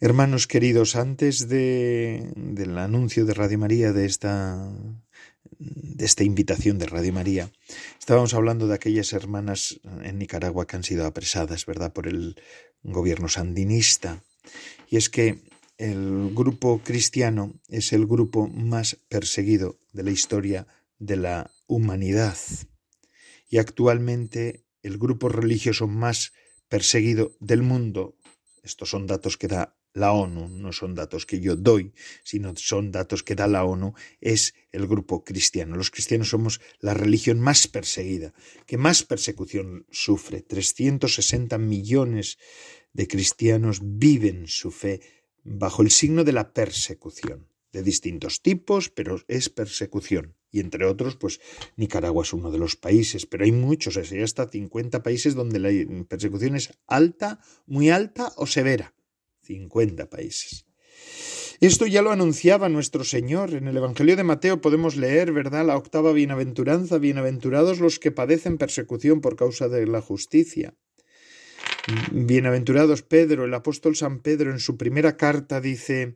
Hermanos 0.00 0.46
queridos, 0.46 0.96
antes 0.96 1.48
de, 1.48 2.32
del 2.36 2.78
anuncio 2.78 3.24
de 3.26 3.34
Radio 3.34 3.58
María, 3.58 3.92
de 3.92 4.06
esta, 4.06 4.72
de 5.58 6.04
esta 6.04 6.24
invitación 6.24 6.78
de 6.78 6.86
Radio 6.86 7.12
María, 7.12 7.50
estábamos 7.98 8.32
hablando 8.34 8.66
de 8.66 8.74
aquellas 8.74 9.12
hermanas 9.12 9.80
en 10.02 10.18
Nicaragua 10.18 10.66
que 10.66 10.76
han 10.76 10.84
sido 10.84 11.06
apresadas, 11.06 11.66
¿verdad?, 11.66 11.92
por 11.92 12.08
el 12.08 12.40
gobierno 12.82 13.28
sandinista. 13.28 14.22
Y 14.88 14.96
es 14.96 15.10
que 15.10 15.42
el 15.76 16.34
grupo 16.34 16.80
cristiano 16.84 17.54
es 17.68 17.92
el 17.92 18.06
grupo 18.06 18.48
más 18.48 18.98
perseguido 19.08 19.78
de 19.92 20.02
la 20.02 20.10
historia 20.10 20.66
de 20.98 21.16
la 21.16 21.50
humanidad. 21.66 22.36
Y 23.48 23.58
actualmente 23.58 24.64
el 24.82 24.98
grupo 24.98 25.28
religioso 25.28 25.86
más 25.86 26.32
perseguido 26.68 27.32
del 27.40 27.62
mundo. 27.62 28.16
Estos 28.62 28.90
son 28.90 29.06
datos 29.06 29.36
que 29.36 29.48
da 29.48 29.76
la 29.92 30.12
ONU, 30.12 30.48
no 30.48 30.72
son 30.72 30.94
datos 30.94 31.26
que 31.26 31.40
yo 31.40 31.56
doy, 31.56 31.92
sino 32.22 32.54
son 32.56 32.92
datos 32.92 33.22
que 33.22 33.34
da 33.34 33.46
la 33.46 33.64
ONU, 33.64 33.94
es 34.20 34.54
el 34.72 34.86
grupo 34.86 35.24
cristiano. 35.24 35.76
Los 35.76 35.90
cristianos 35.90 36.28
somos 36.28 36.60
la 36.78 36.94
religión 36.94 37.40
más 37.40 37.66
perseguida, 37.66 38.32
que 38.66 38.76
más 38.76 39.02
persecución 39.02 39.86
sufre. 39.90 40.42
360 40.42 41.58
millones 41.58 42.38
de 42.92 43.08
cristianos 43.08 43.80
viven 43.82 44.46
su 44.46 44.70
fe 44.70 45.00
bajo 45.42 45.82
el 45.82 45.90
signo 45.90 46.24
de 46.24 46.32
la 46.32 46.52
persecución, 46.52 47.48
de 47.72 47.82
distintos 47.82 48.42
tipos, 48.42 48.90
pero 48.90 49.20
es 49.26 49.48
persecución. 49.48 50.36
Y 50.50 50.60
entre 50.60 50.84
otros, 50.86 51.16
pues 51.16 51.40
Nicaragua 51.76 52.24
es 52.24 52.32
uno 52.32 52.50
de 52.50 52.58
los 52.58 52.76
países, 52.76 53.26
pero 53.26 53.44
hay 53.44 53.52
muchos, 53.52 53.96
hay 53.96 54.22
hasta 54.22 54.48
50 54.48 55.02
países 55.02 55.34
donde 55.34 55.58
la 55.58 55.70
persecución 56.06 56.56
es 56.56 56.72
alta, 56.86 57.40
muy 57.66 57.90
alta 57.90 58.32
o 58.36 58.46
severa. 58.46 58.94
50 59.42 60.10
países. 60.10 60.66
Esto 61.60 61.86
ya 61.86 62.00
lo 62.00 62.10
anunciaba 62.10 62.68
nuestro 62.68 63.04
Señor. 63.04 63.52
En 63.52 63.68
el 63.68 63.76
Evangelio 63.76 64.16
de 64.16 64.24
Mateo 64.24 64.60
podemos 64.60 64.96
leer, 64.96 65.32
¿verdad?, 65.32 65.66
la 65.66 65.76
octava 65.76 66.12
bienaventuranza, 66.12 66.98
bienaventurados 66.98 67.80
los 67.80 67.98
que 67.98 68.10
padecen 68.10 68.56
persecución 68.56 69.20
por 69.20 69.36
causa 69.36 69.68
de 69.68 69.86
la 69.86 70.00
justicia. 70.00 70.74
Bienaventurados 72.12 73.02
Pedro, 73.02 73.44
el 73.44 73.54
apóstol 73.54 73.96
San 73.96 74.20
Pedro 74.20 74.50
en 74.50 74.58
su 74.58 74.76
primera 74.76 75.16
carta 75.16 75.60
dice, 75.60 76.14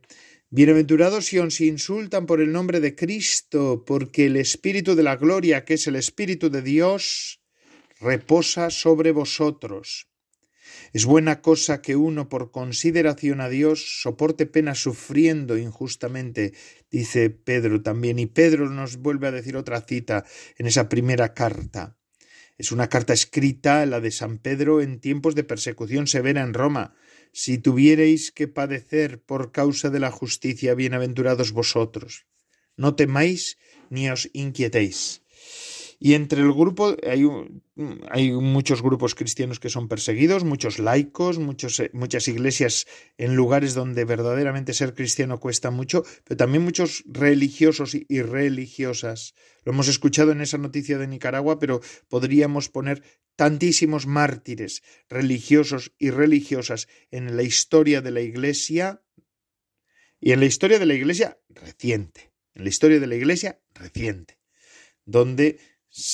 Bienaventurados 0.55 1.25
si 1.25 1.37
os 1.37 1.59
insultan 1.59 2.25
por 2.25 2.39
el 2.39 2.53
nombre 2.53 2.79
de 2.79 2.95
Cristo, 2.95 3.83
porque 3.85 4.27
el 4.27 4.37
Espíritu 4.37 4.95
de 4.95 5.03
la 5.03 5.17
gloria, 5.17 5.65
que 5.65 5.73
es 5.73 5.85
el 5.87 5.97
Espíritu 5.97 6.49
de 6.49 6.61
Dios, 6.61 7.41
reposa 7.99 8.69
sobre 8.69 9.11
vosotros. 9.11 10.07
Es 10.93 11.03
buena 11.03 11.41
cosa 11.41 11.81
que 11.81 11.97
uno, 11.97 12.29
por 12.29 12.51
consideración 12.51 13.41
a 13.41 13.49
Dios, 13.49 13.99
soporte 14.01 14.45
pena 14.45 14.75
sufriendo 14.75 15.57
injustamente, 15.57 16.53
dice 16.89 17.29
Pedro 17.31 17.81
también. 17.81 18.17
Y 18.17 18.25
Pedro 18.25 18.69
nos 18.69 18.95
vuelve 18.95 19.27
a 19.27 19.31
decir 19.31 19.57
otra 19.57 19.81
cita 19.81 20.23
en 20.57 20.67
esa 20.67 20.87
primera 20.87 21.33
carta. 21.33 21.97
Es 22.57 22.71
una 22.71 22.87
carta 22.87 23.11
escrita, 23.11 23.85
la 23.85 23.99
de 23.99 24.11
San 24.11 24.37
Pedro, 24.37 24.79
en 24.79 25.01
tiempos 25.01 25.35
de 25.35 25.43
persecución 25.43 26.07
severa 26.07 26.41
en 26.43 26.53
Roma. 26.53 26.95
Si 27.37 27.57
tuviereis 27.57 28.31
que 28.31 28.47
padecer 28.47 29.19
por 29.19 29.51
causa 29.51 29.89
de 29.89 29.99
la 29.99 30.09
justicia, 30.09 30.73
bienaventurados 30.73 31.51
vosotros. 31.51 32.25
No 32.77 32.95
temáis 32.95 33.57
ni 33.89 34.07
os 34.07 34.29
inquietéis. 34.31 35.19
Y 35.99 36.13
entre 36.13 36.41
el 36.41 36.53
grupo 36.53 36.95
hay, 37.03 38.31
muchos 38.31 38.81
grupos 38.81 39.15
cristianos 39.15 39.59
que 39.59 39.69
son 39.69 39.89
perseguidos, 39.89 40.45
muchos 40.45 40.79
laicos, 40.79 41.37
eh, 41.37 41.89
muchas 41.91 42.27
iglesias 42.29 42.87
en 43.17 43.35
lugares 43.35 43.73
donde 43.73 44.05
verdaderamente 44.05 44.73
ser 44.73 44.93
cristiano 44.93 45.41
cuesta 45.41 45.71
mucho, 45.71 46.05
pero 46.23 46.37
también 46.37 46.63
muchos 46.63 47.03
religiosos 47.05 47.95
y 47.95 48.21
religiosas. 48.21 49.33
Lo 49.65 49.73
hemos 49.73 49.89
escuchado 49.89 50.31
en 50.31 50.39
esa 50.39 50.57
noticia 50.57 50.97
de 50.97 51.07
Nicaragua, 51.07 51.59
pero 51.59 51.81
podríamos 52.07 52.69
poner 52.69 53.03
tantísimos 53.35 54.07
mártires 54.07 54.83
religiosos 55.09 55.93
y 55.97 56.09
religiosas 56.09 56.87
en 57.11 57.35
la 57.35 57.43
historia 57.43 58.01
de 58.01 58.11
la 58.11 58.21
iglesia 58.21 59.03
y 60.19 60.31
en 60.31 60.39
la 60.39 60.45
historia 60.45 60.79
de 60.79 60.85
la 60.85 60.93
iglesia 60.93 61.39
reciente, 61.49 62.33
en 62.53 62.63
la 62.63 62.69
historia 62.69 62.99
de 62.99 63.07
la 63.07 63.15
iglesia 63.15 63.61
reciente, 63.73 64.39
donde 65.05 65.59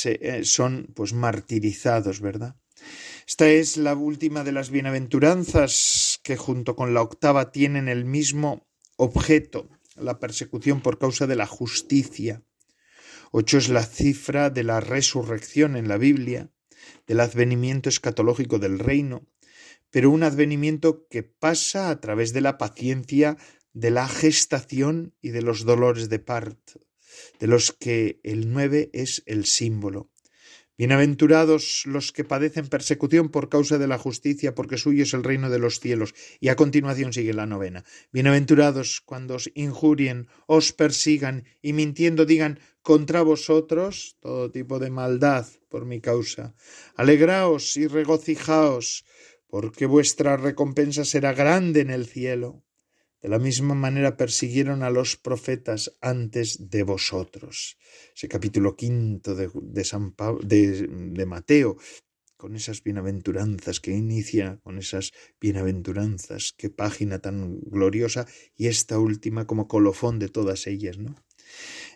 eh, 0.04 0.44
son 0.44 0.92
pues 0.96 1.14
martirizados, 1.14 2.20
¿verdad? 2.20 2.56
Esta 3.28 3.50
es 3.50 3.78
la 3.78 3.96
última 3.96 4.44
de 4.44 4.52
las 4.52 4.70
bienaventuranzas 4.70 6.20
que 6.24 6.38
junto 6.38 6.76
con 6.76 6.94
la 6.94 7.02
octava 7.02 7.52
tienen 7.52 7.88
el 7.88 8.06
mismo 8.06 8.68
objeto, 8.98 9.70
la 9.96 10.20
persecución 10.20 10.82
por 10.82 10.98
causa 10.98 11.28
de 11.28 11.36
la 11.36 11.48
justicia. 11.48 12.44
Ocho 13.32 13.58
es 13.58 13.70
la 13.70 13.86
cifra 13.86 14.50
de 14.50 14.64
la 14.64 14.80
resurrección 14.82 15.78
en 15.78 15.88
la 15.88 15.98
Biblia, 15.98 16.52
del 17.08 17.20
advenimiento 17.20 17.89
escatológico 17.89 18.60
del 18.60 18.80
reino, 18.80 19.28
pero 19.89 20.10
un 20.10 20.24
advenimiento 20.24 21.08
que 21.10 21.24
pasa 21.24 21.89
a 21.89 22.00
través 22.00 22.34
de 22.34 22.41
la 22.41 22.58
paciencia, 22.58 23.38
de 23.74 23.91
la 23.91 24.08
gestación 24.08 25.13
y 25.22 25.30
de 25.30 25.41
los 25.41 25.65
dolores 25.65 26.10
de 26.10 26.20
parto 26.20 26.82
de 27.39 27.48
los 27.48 27.72
que 27.72 28.20
el 28.24 28.52
nueve 28.52 28.89
es 28.94 29.24
el 29.26 29.46
símbolo. 29.46 30.10
Bienaventurados 30.78 31.84
los 31.86 32.12
que 32.12 32.24
padecen 32.24 32.67
persecución 32.67 33.30
por 33.30 33.50
causa 33.50 33.78
de 33.78 33.88
la 33.88 34.00
justicia, 34.00 34.56
porque 34.56 34.78
suyo 34.78 35.04
es 35.04 35.13
el 35.13 35.24
reino 35.24 35.52
de 35.52 35.60
los 35.60 35.80
cielos. 35.80 36.15
Y 36.39 36.48
a 36.48 36.56
continuación 36.56 37.13
sigue 37.13 37.34
la 37.34 37.46
novena. 37.46 37.84
Bienaventurados 38.12 39.02
cuando 39.02 39.36
os 39.36 39.52
injurien, 39.54 40.28
os 40.48 40.74
persigan 40.74 41.44
y 41.62 41.74
mintiendo 41.74 42.26
digan 42.26 42.60
contra 42.82 43.22
vosotros 43.22 44.17
todo 44.20 44.52
tipo 44.52 44.80
de 44.80 44.89
maldad 44.89 45.48
por 45.70 45.86
mi 45.86 46.02
causa. 46.02 46.56
Alegraos 46.96 47.78
y 47.78 47.88
regocijaos, 47.88 49.06
porque 49.48 49.86
vuestra 49.86 50.38
recompensa 50.38 51.06
será 51.06 51.34
grande 51.34 51.82
en 51.82 51.89
el 51.89 52.06
cielo 52.06 52.63
de 53.22 53.30
la 53.30 53.38
misma 53.38 53.76
manera 53.76 54.17
persiguieron 54.17 54.82
a 54.82 54.89
los 54.89 55.15
profetas 55.15 55.96
antes 56.02 56.70
de 56.72 56.82
vosotros. 56.82 57.78
Ese 58.15 58.28
capítulo 58.28 58.76
quinto 58.76 59.36
de, 59.36 59.84
San 59.84 60.15
de, 60.44 60.88
de 60.88 61.26
Mateo, 61.28 61.78
con 62.36 62.56
esas 62.56 62.82
bienaventuranzas 62.82 63.80
que 63.80 63.91
inicia, 63.91 64.60
con 64.63 64.80
esas 64.80 65.12
bienaventuranzas, 65.39 66.56
qué 66.58 66.72
página 66.72 67.20
tan 67.20 67.60
gloriosa, 67.62 68.26
y 68.58 68.65
esta 68.65 68.98
última 68.98 69.46
como 69.46 69.67
colofón 69.67 70.17
de 70.17 70.28
todas 70.28 70.65
ellas, 70.65 70.98
¿no? 70.98 71.15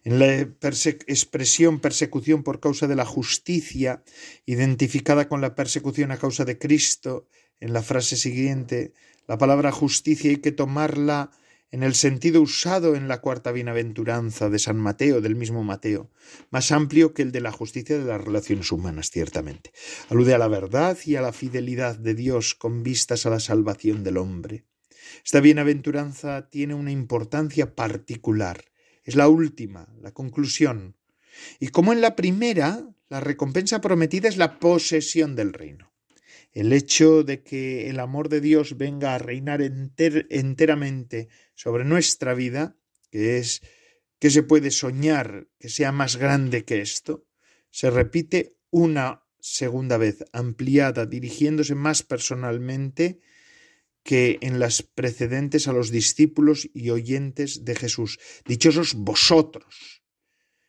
En 0.03 0.19
la 0.19 0.33
expresión 0.37 1.79
persecución 1.79 2.43
por 2.43 2.59
causa 2.59 2.87
de 2.87 2.95
la 2.95 3.05
justicia, 3.05 4.03
identificada 4.45 5.27
con 5.27 5.41
la 5.41 5.55
persecución 5.55 6.11
a 6.11 6.17
causa 6.17 6.45
de 6.45 6.59
Cristo, 6.59 7.27
en 7.59 7.73
la 7.73 7.81
frase 7.81 8.17
siguiente, 8.17 8.93
la 9.27 9.37
palabra 9.37 9.71
justicia 9.71 10.29
hay 10.29 10.37
que 10.37 10.51
tomarla 10.51 11.31
en 11.71 11.83
el 11.83 11.95
sentido 11.95 12.41
usado 12.41 12.95
en 12.95 13.07
la 13.07 13.19
cuarta 13.19 13.51
bienaventuranza 13.51 14.49
de 14.49 14.59
San 14.59 14.77
Mateo, 14.77 15.19
del 15.19 15.35
mismo 15.35 15.63
Mateo, 15.63 16.09
más 16.49 16.71
amplio 16.71 17.13
que 17.13 17.21
el 17.23 17.31
de 17.31 17.41
la 17.41 17.51
justicia 17.51 17.97
de 17.97 18.05
las 18.05 18.23
relaciones 18.23 18.71
humanas, 18.71 19.09
ciertamente. 19.09 19.73
Alude 20.09 20.33
a 20.33 20.37
la 20.37 20.47
verdad 20.47 20.97
y 21.05 21.15
a 21.15 21.21
la 21.21 21.33
fidelidad 21.33 21.97
de 21.97 22.13
Dios 22.13 22.55
con 22.55 22.83
vistas 22.83 23.25
a 23.25 23.29
la 23.29 23.39
salvación 23.39 24.03
del 24.03 24.17
hombre. 24.17 24.63
Esta 25.25 25.39
bienaventuranza 25.39 26.49
tiene 26.49 26.75
una 26.75 26.91
importancia 26.91 27.75
particular. 27.75 28.63
Es 29.05 29.15
la 29.15 29.29
última, 29.29 29.87
la 30.01 30.11
conclusión. 30.11 30.97
Y 31.59 31.69
como 31.69 31.93
en 31.93 32.01
la 32.01 32.15
primera, 32.15 32.89
la 33.07 33.19
recompensa 33.19 33.79
prometida 33.79 34.27
es 34.27 34.35
la 34.35 34.59
posesión 34.59 35.35
del 35.35 35.53
reino. 35.53 35.93
El 36.51 36.73
hecho 36.73 37.23
de 37.23 37.43
que 37.43 37.89
el 37.89 37.99
amor 37.99 38.29
de 38.29 38.41
Dios 38.41 38.77
venga 38.77 39.13
a 39.13 39.19
reinar 39.19 39.61
enteramente 39.61 41.29
sobre 41.53 41.85
nuestra 41.85 42.33
vida, 42.33 42.75
que 43.11 43.37
es 43.37 43.61
que 44.19 44.29
se 44.29 44.41
puede 44.41 44.71
soñar 44.71 45.47
que 45.59 45.69
sea 45.69 45.91
más 45.91 46.15
grande 46.15 46.65
que 46.65 46.81
esto, 46.81 47.25
se 47.69 47.89
repite 47.91 48.55
una 48.71 49.23
segunda 49.39 49.97
vez, 49.97 50.25
ampliada, 50.31 51.05
dirigiéndose 51.05 51.75
más 51.75 52.01
personalmente 52.01 53.19
que 54.05 54.37
en 54.39 54.59
las 54.59 54.83
precedentes 54.83 55.67
a 55.67 55.73
los 55.73 55.91
discípulos 55.91 56.69
y 56.73 56.91
oyentes 56.91 57.65
de 57.65 57.75
Jesús. 57.75 58.19
Dichosos 58.45 58.93
vosotros. 58.93 60.01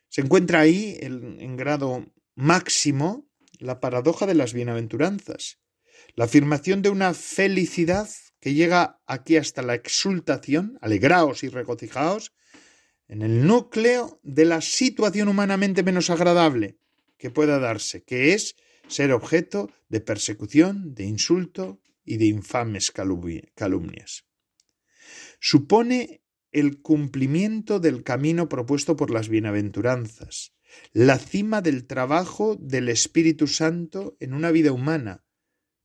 Se 0.09 0.19
encuentra 0.19 0.59
ahí 0.59 0.97
en 0.99 1.55
grado 1.55 2.05
máximo 2.35 3.29
la 3.59 3.79
paradoja 3.79 4.25
de 4.25 4.35
las 4.35 4.51
bienaventuranzas 4.51 5.59
la 6.15 6.25
afirmación 6.25 6.81
de 6.81 6.89
una 6.89 7.13
felicidad 7.13 8.09
que 8.39 8.53
llega 8.53 8.99
aquí 9.05 9.37
hasta 9.37 9.61
la 9.61 9.75
exultación, 9.75 10.77
alegraos 10.81 11.43
y 11.43 11.49
regocijaos, 11.49 12.33
en 13.07 13.21
el 13.21 13.45
núcleo 13.45 14.19
de 14.23 14.45
la 14.45 14.61
situación 14.61 15.27
humanamente 15.29 15.83
menos 15.83 16.09
agradable 16.09 16.77
que 17.17 17.29
pueda 17.29 17.59
darse, 17.59 18.03
que 18.03 18.33
es 18.33 18.55
ser 18.87 19.11
objeto 19.11 19.71
de 19.89 20.01
persecución, 20.01 20.93
de 20.93 21.05
insulto 21.05 21.79
y 22.07 22.17
de 22.17 22.25
infames 22.25 22.91
calumnias. 22.91 24.25
Supone 25.39 26.23
el 26.51 26.81
cumplimiento 26.81 27.79
del 27.79 28.03
camino 28.03 28.49
propuesto 28.49 28.95
por 28.95 29.11
las 29.11 29.29
bienaventuranzas, 29.29 30.55
la 30.93 31.19
cima 31.19 31.61
del 31.61 31.85
trabajo 31.85 32.55
del 32.55 32.89
Espíritu 32.89 33.45
Santo 33.45 34.15
en 34.19 34.33
una 34.33 34.51
vida 34.51 34.71
humana, 34.71 35.25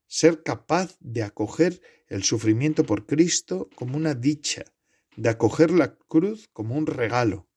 ser 0.06 0.42
capaz 0.42 0.96
de 1.00 1.24
acoger 1.24 1.82
el 2.06 2.22
sufrimiento 2.22 2.86
por 2.86 3.06
Cristo 3.06 3.68
como 3.74 3.96
una 3.96 4.14
dicha, 4.14 4.64
de 5.16 5.28
acoger 5.28 5.72
la 5.72 5.96
cruz 5.96 6.48
como 6.52 6.76
un 6.76 6.86
regalo. 6.86 7.48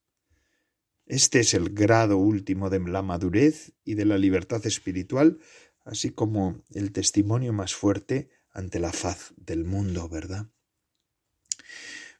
Este 1.05 1.41
es 1.41 1.53
el 1.53 1.69
grado 1.69 2.17
último 2.17 2.71
de 2.71 2.79
la 2.79 3.03
madurez 3.03 3.73
y 3.83 3.93
de 3.93 4.05
la 4.05 4.17
libertad 4.17 4.65
espiritual 4.65 5.39
así 5.85 6.09
como 6.09 6.63
el 6.71 6.91
testimonio 6.91 7.53
más 7.53 7.73
fuerte 7.73 8.29
ante 8.55 8.79
la 8.79 8.91
faz 8.91 9.33
del 9.37 9.65
mundo, 9.65 10.09
¿verdad? 10.09 10.47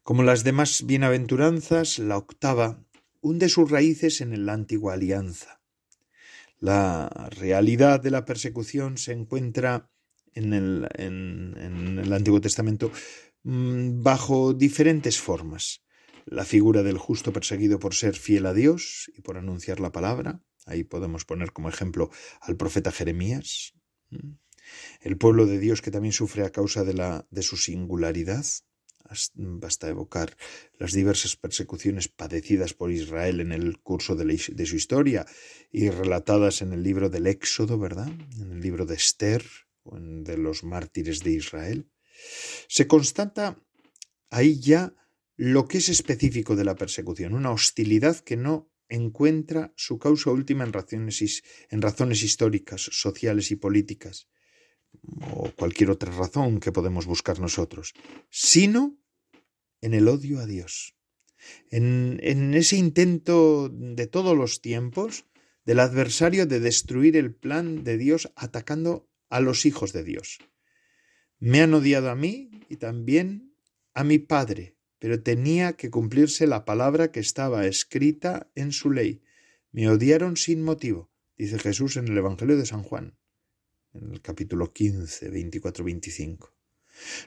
Como 0.04 0.22
las 0.22 0.44
demás 0.44 0.86
bienaventuranzas, 0.86 1.98
la 1.98 2.18
octava 2.18 2.86
hunde 3.22 3.50
sus 3.50 3.72
raíces 3.72 4.22
en 4.22 4.46
la 4.46 4.54
antigua 4.54 4.94
alianza. 4.94 5.62
La 6.60 7.10
realidad 7.32 8.02
de 8.02 8.12
la 8.12 8.26
persecución 8.26 8.98
se 8.98 9.14
encuentra 9.14 9.90
en 10.34 10.54
el, 10.54 10.88
en 10.96 12.00
el 12.00 12.14
Antiguo 12.14 12.42
Testamento 12.42 12.92
mm, 13.44 14.04
bajo 14.04 14.54
diferentes 14.54 15.20
formas. 15.20 15.84
La 16.26 16.44
figura 16.44 16.84
del 16.84 16.98
justo 16.98 17.32
perseguido 17.32 17.80
por 17.80 17.96
ser 17.96 18.16
fiel 18.16 18.46
a 18.46 18.54
Dios 18.54 19.12
y 19.16 19.22
por 19.22 19.38
anunciar 19.38 19.80
la 19.80 19.92
palabra. 19.92 20.42
Ahí 20.66 20.84
podemos 20.84 21.24
poner 21.26 21.54
como 21.54 21.70
ejemplo 21.70 22.10
al 22.42 22.58
profeta 22.58 22.92
Jeremías. 22.92 23.74
El 25.02 25.18
pueblo 25.18 25.46
de 25.46 25.60
Dios 25.60 25.82
que 25.82 25.92
también 25.92 26.14
sufre 26.14 26.44
a 26.44 26.52
causa 26.52 26.84
de, 26.84 26.94
la, 26.94 27.28
de 27.30 27.42
su 27.42 27.58
singularidad. 27.58 28.46
Basta 29.36 29.88
evocar 29.88 30.36
las 30.80 30.92
diversas 30.92 31.36
persecuciones 31.36 32.08
padecidas 32.08 32.74
por 32.74 32.92
Israel 32.92 33.40
en 33.40 33.52
el 33.52 33.80
curso 33.80 34.16
de, 34.16 34.38
su 34.38 34.76
historia 34.76 35.28
y 35.72 35.90
relatadas 35.90 36.64
en 36.64 36.74
el 36.74 36.82
libro 36.82 37.10
del 37.10 37.28
Éxodo, 37.28 37.78
¿verdad? 37.78 38.08
En 38.40 38.52
el 38.52 38.62
libro 38.62 38.88
de 38.88 38.96
Esther 38.96 39.44
de 39.84 40.38
los 40.38 40.64
mártires 40.64 41.22
de 41.22 41.32
Israel. 41.32 41.92
Se 42.68 42.88
constata 42.88 43.62
ahí 44.32 44.60
ya 44.60 44.96
lo 45.38 45.68
que 45.68 45.78
es 45.80 45.90
específico 45.90 46.56
de 46.56 46.64
la 46.64 46.76
persecución, 46.76 47.34
una 47.34 47.52
hostilidad 47.52 48.20
que 48.20 48.38
no 48.38 48.72
encuentra 48.88 49.74
su 49.76 50.00
causa 50.00 50.32
última 50.32 50.64
en 50.64 50.74
razones, 50.74 51.44
en 51.70 51.82
razones 51.82 52.24
históricas, 52.24 52.90
sociales 52.92 53.52
y 53.52 53.56
políticas, 53.56 54.30
o 55.32 55.52
cualquier 55.52 55.92
otra 55.92 56.12
razón 56.12 56.60
que 56.60 56.72
podemos 56.72 57.06
buscar 57.06 57.40
nosotros, 57.40 57.94
sino 58.30 58.98
en 59.82 59.94
el 59.94 60.08
odio 60.08 60.40
a 60.40 60.46
Dios, 60.46 60.96
en, 61.70 62.20
en 62.24 62.54
ese 62.54 62.78
intento 62.78 63.70
de 63.70 64.08
todos 64.08 64.36
los 64.36 64.62
tiempos 64.62 65.26
del 65.66 65.80
adversario 65.80 66.46
de 66.46 66.60
destruir 66.60 67.18
el 67.18 67.34
plan 67.34 67.84
de 67.84 67.98
Dios 67.98 68.32
atacando 68.36 69.10
a 69.30 69.40
los 69.40 69.66
hijos 69.66 69.94
de 69.94 70.04
Dios. 70.04 70.40
Me 71.40 71.62
han 71.62 71.74
odiado 71.74 72.10
a 72.10 72.16
mí 72.16 72.52
y 72.70 72.78
también 72.78 73.56
a 73.94 74.04
mi 74.04 74.20
Padre, 74.20 74.78
pero 75.00 75.22
tenía 75.22 75.74
que 75.74 75.90
cumplirse 75.90 76.48
la 76.48 76.66
palabra 76.66 77.12
que 77.12 77.20
estaba 77.20 77.66
escrita 77.66 78.50
en 78.56 78.72
su 78.72 78.92
ley. 78.92 79.22
Me 79.72 79.90
odiaron 79.90 80.38
sin 80.38 80.64
motivo, 80.64 81.12
dice 81.38 81.60
Jesús 81.60 81.98
en 81.98 82.08
el 82.08 82.18
Evangelio 82.18 82.58
de 82.58 82.66
San 82.66 82.84
Juan 82.84 83.18
en 84.02 84.12
el 84.12 84.22
capítulo 84.22 84.72
15, 84.72 85.32
24-25. 85.32 86.50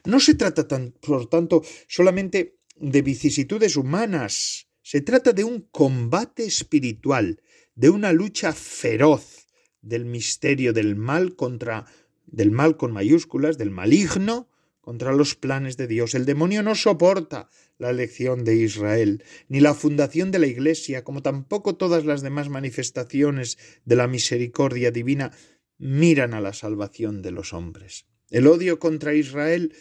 No 0.05 0.19
se 0.19 0.35
trata, 0.35 0.67
tan, 0.67 0.91
por 0.91 1.27
tanto, 1.29 1.61
solamente 1.87 2.57
de 2.77 3.01
vicisitudes 3.01 3.75
humanas, 3.75 4.67
se 4.81 5.01
trata 5.01 5.33
de 5.33 5.43
un 5.43 5.67
combate 5.71 6.45
espiritual, 6.45 7.41
de 7.75 7.89
una 7.89 8.11
lucha 8.11 8.53
feroz 8.53 9.47
del 9.81 10.05
misterio 10.05 10.73
del 10.73 10.95
mal 10.95 11.35
contra 11.35 11.85
del 12.25 12.51
mal 12.51 12.77
con 12.77 12.91
mayúsculas, 12.91 13.57
del 13.57 13.71
maligno 13.71 14.49
contra 14.81 15.13
los 15.13 15.35
planes 15.35 15.77
de 15.77 15.87
Dios. 15.87 16.13
El 16.13 16.25
demonio 16.25 16.63
no 16.63 16.75
soporta 16.75 17.49
la 17.77 17.89
elección 17.89 18.43
de 18.43 18.55
Israel, 18.55 19.23
ni 19.47 19.59
la 19.59 19.73
fundación 19.73 20.31
de 20.31 20.39
la 20.39 20.47
Iglesia, 20.47 21.03
como 21.03 21.21
tampoco 21.21 21.75
todas 21.75 22.05
las 22.05 22.21
demás 22.21 22.49
manifestaciones 22.49 23.57
de 23.85 23.95
la 23.95 24.07
misericordia 24.07 24.91
divina 24.91 25.31
miran 25.79 26.33
a 26.33 26.41
la 26.41 26.53
salvación 26.53 27.21
de 27.23 27.31
los 27.31 27.53
hombres. 27.53 28.05
El 28.29 28.45
odio 28.45 28.77
contra 28.77 29.15
Israel, 29.15 29.73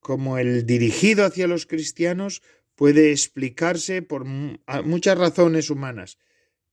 como 0.00 0.38
el 0.38 0.64
dirigido 0.64 1.26
hacia 1.26 1.46
los 1.46 1.66
cristianos, 1.66 2.42
puede 2.74 3.10
explicarse 3.12 4.00
por 4.00 4.24
muchas 4.24 5.18
razones 5.18 5.68
humanas, 5.68 6.18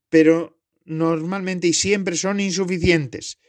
pero 0.10 0.60
normalmente 0.86 1.68
y 1.68 1.74
siempre 1.74 2.16
son 2.16 2.40
insuficientes. 2.40 3.40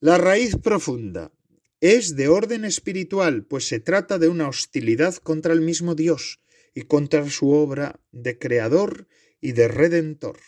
La 0.00 0.18
raíz 0.18 0.56
profunda 0.56 1.32
es 1.80 2.16
de 2.16 2.28
orden 2.28 2.64
espiritual, 2.64 3.44
pues 3.44 3.68
se 3.68 3.80
trata 3.80 4.18
de 4.18 4.28
una 4.28 4.48
hostilidad 4.48 5.16
contra 5.16 5.52
el 5.52 5.60
mismo 5.60 5.94
Dios 5.94 6.40
y 6.74 6.82
contra 6.82 7.28
su 7.28 7.50
obra 7.50 8.00
de 8.10 8.38
creador 8.38 9.08
y 9.40 9.52
de 9.52 9.68
redentor. 9.68 10.38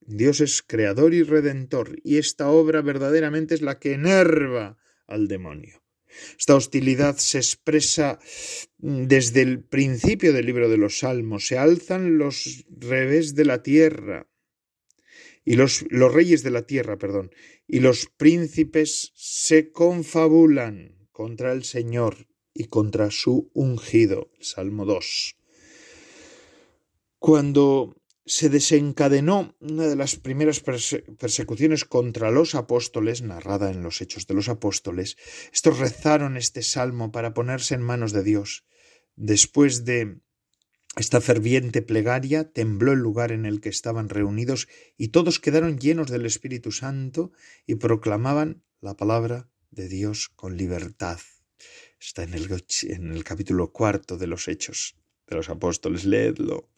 Dios 0.00 0.40
es 0.40 0.62
creador 0.62 1.14
y 1.14 1.22
redentor, 1.22 1.98
y 2.02 2.18
esta 2.18 2.48
obra 2.48 2.82
verdaderamente 2.82 3.54
es 3.54 3.62
la 3.62 3.78
que 3.78 3.92
enerva 3.92 4.78
al 5.06 5.28
demonio. 5.28 5.82
Esta 6.38 6.54
hostilidad 6.54 7.16
se 7.16 7.38
expresa 7.38 8.18
mm, 8.78 9.04
desde 9.04 9.42
el 9.42 9.62
principio 9.62 10.32
del 10.32 10.46
libro 10.46 10.68
de 10.68 10.78
los 10.78 10.98
Salmos. 10.98 11.46
Se 11.46 11.58
alzan 11.58 12.18
los 12.18 12.64
revés 12.70 13.34
de 13.34 13.44
la 13.44 13.62
tierra 13.62 14.28
y 15.44 15.54
los, 15.54 15.84
los 15.90 16.12
reyes 16.12 16.42
de 16.42 16.50
la 16.50 16.62
tierra, 16.62 16.98
perdón, 16.98 17.30
y 17.66 17.80
los 17.80 18.06
príncipes 18.06 19.12
se 19.14 19.70
confabulan 19.70 21.08
contra 21.12 21.52
el 21.52 21.64
Señor 21.64 22.28
y 22.54 22.64
contra 22.64 23.10
su 23.10 23.50
ungido. 23.54 24.30
Salmo 24.40 24.84
2. 24.84 25.36
Cuando 27.18 27.96
se 28.28 28.50
desencadenó 28.50 29.56
una 29.58 29.86
de 29.86 29.96
las 29.96 30.16
primeras 30.16 30.60
persecuciones 30.60 31.86
contra 31.86 32.30
los 32.30 32.54
apóstoles, 32.54 33.22
narrada 33.22 33.70
en 33.70 33.82
los 33.82 34.02
Hechos 34.02 34.26
de 34.26 34.34
los 34.34 34.50
Apóstoles. 34.50 35.16
Estos 35.50 35.78
rezaron 35.78 36.36
este 36.36 36.62
salmo 36.62 37.10
para 37.10 37.32
ponerse 37.32 37.74
en 37.74 37.82
manos 37.82 38.12
de 38.12 38.22
Dios. 38.22 38.66
Después 39.16 39.86
de 39.86 40.20
esta 40.96 41.22
ferviente 41.22 41.80
plegaria, 41.80 42.52
tembló 42.52 42.92
el 42.92 42.98
lugar 42.98 43.32
en 43.32 43.46
el 43.46 43.62
que 43.62 43.70
estaban 43.70 44.10
reunidos 44.10 44.68
y 44.98 45.08
todos 45.08 45.40
quedaron 45.40 45.78
llenos 45.78 46.10
del 46.10 46.26
Espíritu 46.26 46.70
Santo 46.70 47.32
y 47.66 47.76
proclamaban 47.76 48.62
la 48.80 48.94
palabra 48.94 49.48
de 49.70 49.88
Dios 49.88 50.28
con 50.28 50.58
libertad. 50.58 51.18
Está 51.98 52.24
en 52.24 52.34
el, 52.34 52.48
en 52.82 53.12
el 53.12 53.24
capítulo 53.24 53.72
cuarto 53.72 54.18
de 54.18 54.26
los 54.26 54.48
Hechos 54.48 54.96
de 55.26 55.36
los 55.36 55.48
Apóstoles. 55.48 56.04
Leedlo. 56.04 56.68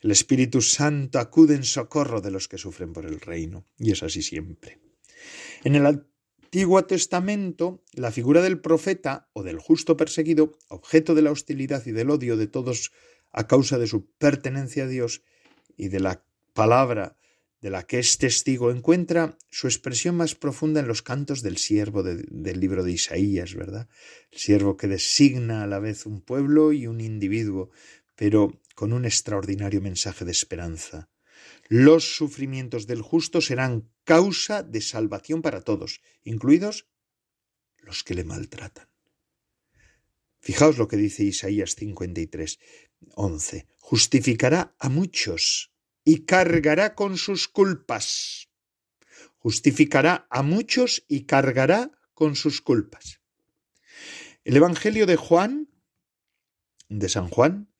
El 0.00 0.10
Espíritu 0.10 0.60
Santo 0.60 1.18
acude 1.18 1.54
en 1.54 1.64
socorro 1.64 2.20
de 2.20 2.30
los 2.30 2.48
que 2.48 2.58
sufren 2.58 2.92
por 2.92 3.06
el 3.06 3.20
reino, 3.20 3.66
y 3.78 3.92
es 3.92 4.02
así 4.02 4.22
siempre. 4.22 4.80
En 5.64 5.74
el 5.74 5.86
Antiguo 5.86 6.84
Testamento, 6.84 7.82
la 7.92 8.10
figura 8.10 8.42
del 8.42 8.60
profeta 8.60 9.30
o 9.32 9.42
del 9.42 9.58
justo 9.58 9.96
perseguido, 9.96 10.58
objeto 10.68 11.14
de 11.14 11.22
la 11.22 11.30
hostilidad 11.30 11.86
y 11.86 11.92
del 11.92 12.10
odio 12.10 12.36
de 12.36 12.46
todos 12.46 12.92
a 13.30 13.46
causa 13.46 13.78
de 13.78 13.86
su 13.86 14.06
pertenencia 14.18 14.84
a 14.84 14.88
Dios 14.88 15.22
y 15.76 15.88
de 15.88 16.00
la 16.00 16.24
palabra 16.52 17.16
de 17.62 17.70
la 17.70 17.86
que 17.86 18.00
es 18.00 18.18
testigo, 18.18 18.72
encuentra 18.72 19.38
su 19.48 19.68
expresión 19.68 20.16
más 20.16 20.34
profunda 20.34 20.80
en 20.80 20.88
los 20.88 21.00
cantos 21.00 21.42
del 21.42 21.58
siervo 21.58 22.02
del 22.02 22.60
libro 22.60 22.82
de 22.82 22.90
Isaías, 22.90 23.54
¿verdad? 23.54 23.88
El 24.32 24.38
siervo 24.38 24.76
que 24.76 24.88
designa 24.88 25.62
a 25.62 25.68
la 25.68 25.78
vez 25.78 26.04
un 26.04 26.20
pueblo 26.20 26.72
y 26.72 26.88
un 26.88 27.00
individuo, 27.00 27.70
pero 28.16 28.60
con 28.74 28.92
un 28.92 29.04
extraordinario 29.04 29.80
mensaje 29.80 30.24
de 30.24 30.32
esperanza. 30.32 31.10
Los 31.68 32.16
sufrimientos 32.16 32.86
del 32.86 33.02
justo 33.02 33.40
serán 33.40 33.90
causa 34.04 34.62
de 34.62 34.80
salvación 34.80 35.42
para 35.42 35.62
todos, 35.62 36.00
incluidos 36.22 36.86
los 37.78 38.04
que 38.04 38.14
le 38.14 38.24
maltratan. 38.24 38.88
Fijaos 40.40 40.76
lo 40.76 40.88
que 40.88 40.96
dice 40.96 41.22
Isaías 41.22 41.76
53, 41.76 42.58
11. 43.14 43.66
Justificará 43.78 44.74
a 44.78 44.88
muchos 44.88 45.72
y 46.04 46.24
cargará 46.24 46.94
con 46.94 47.16
sus 47.16 47.48
culpas. 47.48 48.48
Justificará 49.38 50.26
a 50.30 50.42
muchos 50.42 51.04
y 51.08 51.26
cargará 51.26 51.92
con 52.14 52.36
sus 52.36 52.60
culpas. 52.60 53.20
El 54.44 54.56
Evangelio 54.56 55.06
de 55.06 55.16
Juan, 55.16 55.68
de 56.88 57.08
San 57.08 57.28
Juan, 57.28 57.71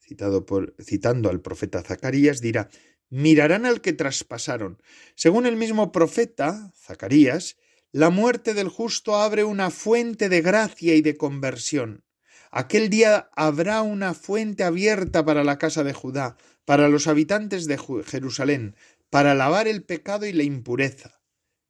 citando 0.81 1.29
al 1.29 1.41
profeta 1.41 1.81
Zacarías, 1.81 2.41
dirá, 2.41 2.69
mirarán 3.09 3.65
al 3.65 3.81
que 3.81 3.93
traspasaron. 3.93 4.81
Según 5.15 5.45
el 5.45 5.55
mismo 5.55 5.91
profeta, 5.91 6.71
Zacarías, 6.75 7.57
la 7.91 8.09
muerte 8.09 8.55
del 8.55 8.69
justo 8.69 9.15
abre 9.15 9.43
una 9.43 9.69
fuente 9.69 10.29
de 10.29 10.41
gracia 10.41 10.95
y 10.95 11.01
de 11.01 11.15
conversión. 11.15 12.03
Aquel 12.49 12.89
día 12.89 13.29
habrá 13.35 13.81
una 13.83 14.13
fuente 14.13 14.63
abierta 14.63 15.23
para 15.25 15.43
la 15.43 15.57
casa 15.57 15.83
de 15.83 15.93
Judá, 15.93 16.37
para 16.65 16.87
los 16.87 17.07
habitantes 17.07 17.67
de 17.67 17.79
Jerusalén, 18.05 18.75
para 19.09 19.35
lavar 19.35 19.67
el 19.67 19.83
pecado 19.83 20.25
y 20.25 20.33
la 20.33 20.43
impureza. 20.43 21.21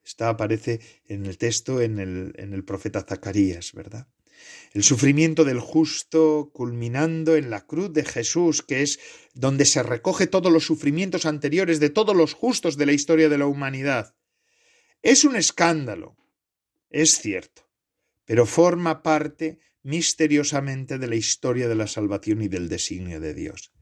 Esta 0.03 0.29
aparece 0.29 0.79
en 1.05 1.25
el 1.25 1.37
texto 1.37 1.81
en 1.81 1.99
el, 1.99 2.33
en 2.37 2.53
el 2.53 2.63
profeta 2.63 3.01
Zacarías, 3.01 3.73
¿verdad? 3.73 4.07
El 4.73 4.83
sufrimiento 4.83 5.45
del 5.45 5.59
justo 5.59 6.51
culminando 6.53 7.35
en 7.35 7.49
la 7.49 7.65
cruz 7.65 7.93
de 7.93 8.03
Jesús, 8.03 8.61
que 8.61 8.81
es 8.81 8.99
donde 9.33 9.65
se 9.65 9.83
recoge 9.83 10.27
todos 10.27 10.51
los 10.51 10.65
sufrimientos 10.65 11.25
anteriores 11.25 11.79
de 11.79 11.89
todos 11.89 12.15
los 12.15 12.33
justos 12.33 12.77
de 12.77 12.85
la 12.87 12.93
historia 12.93 13.29
de 13.29 13.37
la 13.37 13.45
humanidad. 13.45 14.15
Es 15.01 15.23
un 15.23 15.35
escándalo 15.35 16.17
es 16.93 17.17
cierto, 17.17 17.67
pero 18.23 18.45
forma 18.45 19.01
parte 19.01 19.59
misteriosamente 19.81 20.99
de 20.99 21.07
la 21.07 21.15
historia 21.15 21.67
de 21.67 21.75
la 21.75 21.87
salvación 21.87 22.43
y 22.43 22.47
del 22.47 22.69
designio 22.69 23.19
de 23.19 23.33
Dios. 23.33 23.73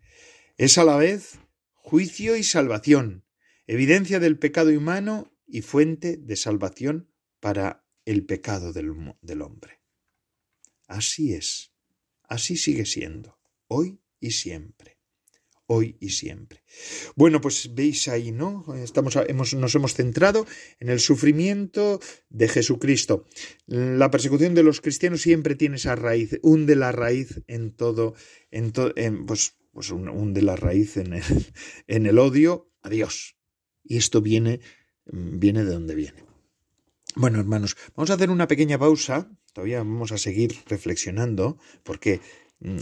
Es 0.57 0.77
a 0.77 0.85
la 0.85 0.95
vez 0.95 1.37
juicio 1.73 2.37
y 2.37 2.43
salvación, 2.43 3.25
evidencia 3.67 4.19
del 4.19 4.39
pecado 4.39 4.69
humano 4.69 5.37
y 5.45 5.61
fuente 5.61 6.15
de 6.15 6.37
salvación 6.37 7.11
para 7.41 7.85
el 8.05 8.25
pecado 8.25 8.71
del, 8.71 9.41
hombre. 9.41 9.80
Así 10.91 11.33
es, 11.33 11.71
así 12.27 12.57
sigue 12.57 12.85
siendo, 12.85 13.39
hoy 13.67 14.01
y 14.19 14.31
siempre 14.31 15.01
hoy 15.71 15.95
y 16.01 16.09
siempre. 16.09 16.63
Bueno, 17.15 17.39
pues 17.39 17.73
veis 17.73 18.09
ahí, 18.09 18.33
¿no? 18.33 18.65
Estamos, 18.75 19.15
hemos, 19.15 19.53
nos 19.53 19.73
hemos 19.73 19.93
centrado 19.93 20.45
en 20.79 20.89
el 20.89 20.99
sufrimiento 20.99 22.01
de 22.29 22.49
Jesucristo. 22.49 23.25
La 23.67 24.11
persecución 24.11 24.53
de 24.53 24.63
los 24.63 24.81
cristianos 24.81 25.21
siempre 25.21 25.55
tiene 25.55 25.77
esa 25.77 25.95
raíz, 25.95 26.37
hunde 26.41 26.75
la 26.75 26.91
raíz 26.91 27.41
en 27.47 27.71
todo, 27.71 28.15
en, 28.51 28.73
pues, 29.25 29.55
pues 29.71 29.91
hunde 29.91 30.41
la 30.41 30.57
raíz 30.57 30.97
en 30.97 31.13
el, 31.13 31.23
en 31.87 32.05
el 32.05 32.19
odio 32.19 32.69
a 32.81 32.89
Dios. 32.89 33.37
Y 33.81 33.95
esto 33.95 34.21
viene, 34.21 34.59
viene 35.05 35.63
de 35.63 35.71
donde 35.71 35.95
viene. 35.95 36.25
Bueno, 37.15 37.39
hermanos, 37.39 37.77
vamos 37.95 38.09
a 38.09 38.15
hacer 38.15 38.29
una 38.29 38.47
pequeña 38.47 38.77
pausa. 38.77 39.31
Todavía 39.53 39.79
vamos 39.79 40.11
a 40.11 40.17
seguir 40.17 40.55
reflexionando, 40.67 41.57
porque 41.83 42.21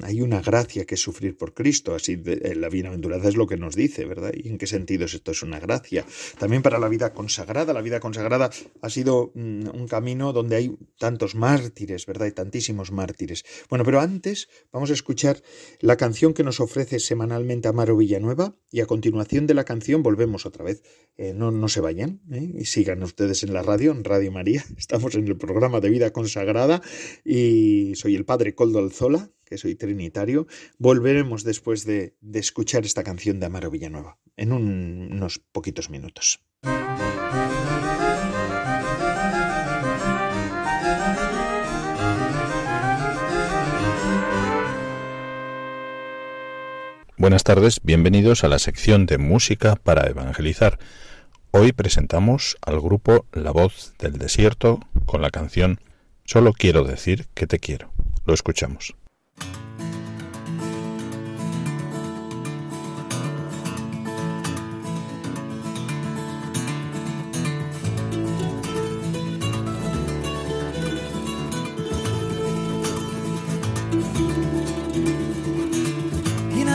hay 0.03 0.21
una 0.21 0.41
gracia 0.41 0.85
que 0.85 0.95
es 0.95 1.01
sufrir 1.01 1.37
por 1.37 1.53
Cristo, 1.53 1.95
así 1.95 2.21
eh, 2.25 2.55
la 2.55 2.69
bienaventuranza 2.69 3.29
es 3.29 3.35
lo 3.35 3.47
que 3.47 3.57
nos 3.57 3.75
dice, 3.75 4.05
¿verdad? 4.05 4.31
¿Y 4.33 4.49
en 4.49 4.57
qué 4.57 4.67
sentido 4.67 5.05
es 5.05 5.13
esto 5.13 5.31
es 5.31 5.41
una 5.41 5.59
gracia? 5.59 6.05
También 6.37 6.61
para 6.61 6.79
la 6.79 6.89
vida 6.89 7.13
consagrada, 7.13 7.73
la 7.73 7.81
vida 7.81 7.99
consagrada 7.99 8.49
ha 8.81 8.89
sido 8.89 9.31
mm, 9.35 9.69
un 9.73 9.87
camino 9.87 10.33
donde 10.33 10.57
hay 10.57 10.77
tantos 10.97 11.35
mártires, 11.35 12.05
¿verdad? 12.05 12.27
Y 12.27 12.31
tantísimos 12.31 12.91
mártires. 12.91 13.45
Bueno, 13.69 13.85
pero 13.85 14.01
antes 14.01 14.49
vamos 14.71 14.89
a 14.89 14.93
escuchar 14.93 15.41
la 15.79 15.95
canción 15.95 16.33
que 16.33 16.43
nos 16.43 16.59
ofrece 16.59 16.99
semanalmente 16.99 17.67
Amaro 17.67 17.95
Villanueva 17.95 18.55
y 18.71 18.81
a 18.81 18.85
continuación 18.85 19.47
de 19.47 19.53
la 19.53 19.63
canción 19.63 20.03
volvemos 20.03 20.45
otra 20.45 20.65
vez. 20.65 20.83
Eh, 21.17 21.33
no, 21.33 21.51
no 21.51 21.67
se 21.69 21.81
vayan 21.81 22.21
¿eh? 22.31 22.51
y 22.57 22.65
sigan 22.65 23.01
ustedes 23.03 23.43
en 23.43 23.53
la 23.53 23.63
radio, 23.63 23.91
en 23.91 24.03
Radio 24.03 24.31
María. 24.31 24.63
Estamos 24.77 25.15
en 25.15 25.27
el 25.27 25.37
programa 25.37 25.79
de 25.79 25.89
vida 25.89 26.11
consagrada 26.11 26.81
y 27.23 27.93
soy 27.95 28.15
el 28.15 28.25
padre 28.25 28.55
Coldo 28.55 28.79
Alzola 28.79 29.31
que 29.49 29.57
soy 29.57 29.75
trinitario, 29.75 30.45
volveremos 30.77 31.43
después 31.43 31.83
de, 31.85 32.15
escuchar 32.33 32.85
esta 32.85 33.03
canción 33.03 33.39
de 33.39 33.47
Amaro 33.47 33.71
Villanueva, 33.71 34.19
en 34.37 34.53
unos 34.53 35.39
poquitos 35.39 35.89
minutos. 35.89 36.39
Buenas 47.17 47.43
tardes, 47.43 47.81
bienvenidos 47.83 48.43
a 48.43 48.47
la 48.47 48.59
sección 48.59 49.05
de 49.05 49.17
música 49.17 49.75
para 49.75 50.07
evangelizar. 50.07 50.79
Hoy 51.51 51.73
presentamos 51.73 52.55
al 52.61 52.79
grupo 52.79 53.25
La 53.33 53.51
Voz 53.51 53.93
del 53.97 54.13
Desierto 54.13 54.79
con 55.05 55.21
la 55.21 55.31
canción 55.31 55.79
Solo 56.31 56.53
quiero 56.53 56.83
decir 56.83 57.25
que 57.33 57.47
te 57.47 57.57
quiero. 57.57 57.91
Lo 58.23 58.35
escuchamos. 58.35 58.93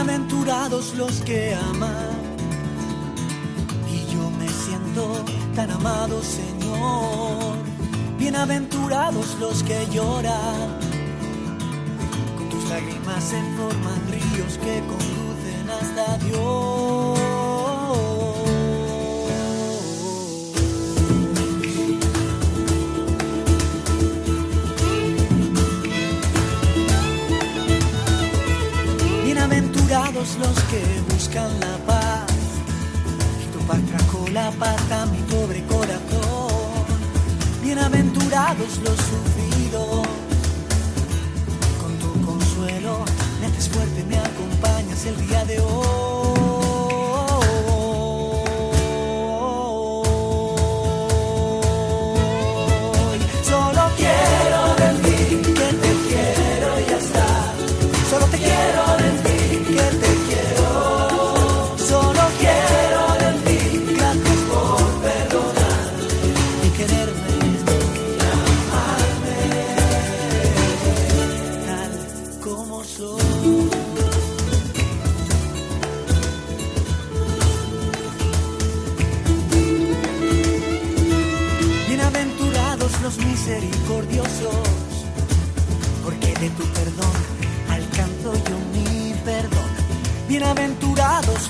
Bienaventurados 0.07 0.95
los 0.95 1.21
que 1.23 1.55
aman, 1.55 2.11
y 3.91 4.13
yo 4.13 4.31
me 4.39 4.49
siento 4.49 5.25
tan 5.55 5.71
amado, 5.71 6.21
Señor. 6.23 7.55
Bienaventurados 8.19 9.37
los 9.41 9.63
que 9.63 9.87
lloran 9.93 10.94
lágrimas 12.75 13.23
se 13.23 13.41
forman 13.57 14.01
ríos 14.11 14.59
que 14.59 14.83
conducen 14.91 15.65
hasta 15.79 16.19
Dios. 16.19 17.19
Bienaventurados 29.25 30.37
los 30.43 30.57
que 30.71 30.83
buscan 31.11 31.51
la 31.61 31.77
paz, 31.87 32.27
y 33.43 33.47
tu 33.53 33.65
paz 33.69 33.81
trajo 33.91 34.27
la 34.33 34.51
paz 34.51 34.83
a 34.91 35.07
mi 35.07 35.19
pobre 35.33 35.63
corazón. 35.67 36.85
Bienaventurados 37.63 38.79
los 38.85 38.99
sufridos 39.11 40.24
fuerte, 43.61 44.05
me 44.05 44.19
acompañas 44.19 45.07
el 45.07 45.27
día 45.27 45.45
de 45.45 45.61
hoy. 45.61 46.14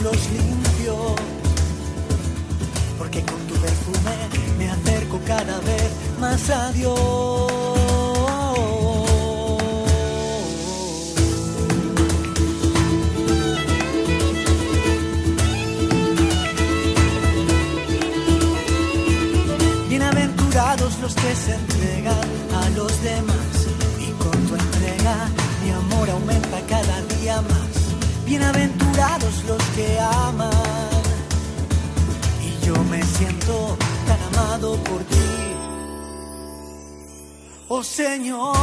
Los 0.05 0.31
limpios, 0.31 1.15
porque 2.99 3.23
con 3.23 3.41
tu 3.49 3.55
perfume 3.55 4.17
me 4.59 4.71
acerco 4.71 5.19
cada 5.27 5.59
vez 5.61 5.91
más 6.21 6.51
a 6.51 6.73
Dios. 6.73 7.51
Bienaventurados 19.89 20.99
los 21.01 21.15
que 21.15 21.35
se 21.35 21.55
entregan 21.55 22.29
a 22.63 22.69
los 22.77 23.03
demás 23.03 23.54
Bienaventurados 28.37 29.45
los 29.45 29.63
que 29.77 29.97
aman. 30.01 30.51
Y 32.43 32.67
yo 32.67 32.75
me 32.91 33.01
siento 33.01 33.77
tan 34.09 34.21
amado 34.35 34.77
por 34.79 35.05
ti. 35.05 35.31
Oh 37.69 37.85
Señor. 37.85 38.57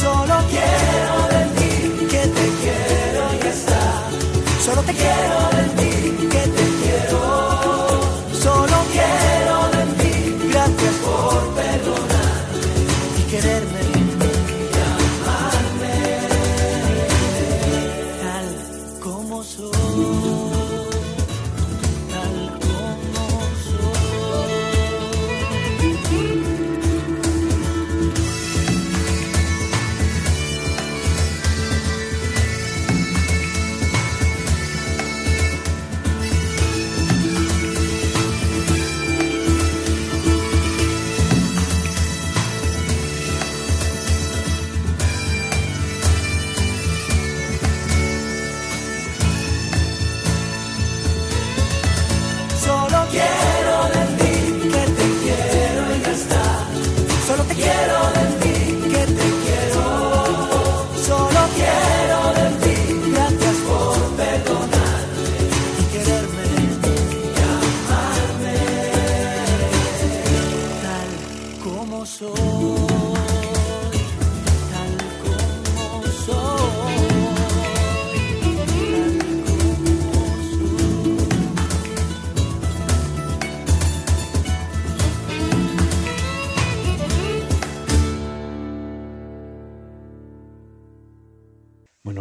Solo 0.00 0.36
quiero 0.52 1.16
decir 1.36 2.08
que 2.12 2.22
te 2.36 2.46
quiero 2.62 3.24
y 6.22 6.35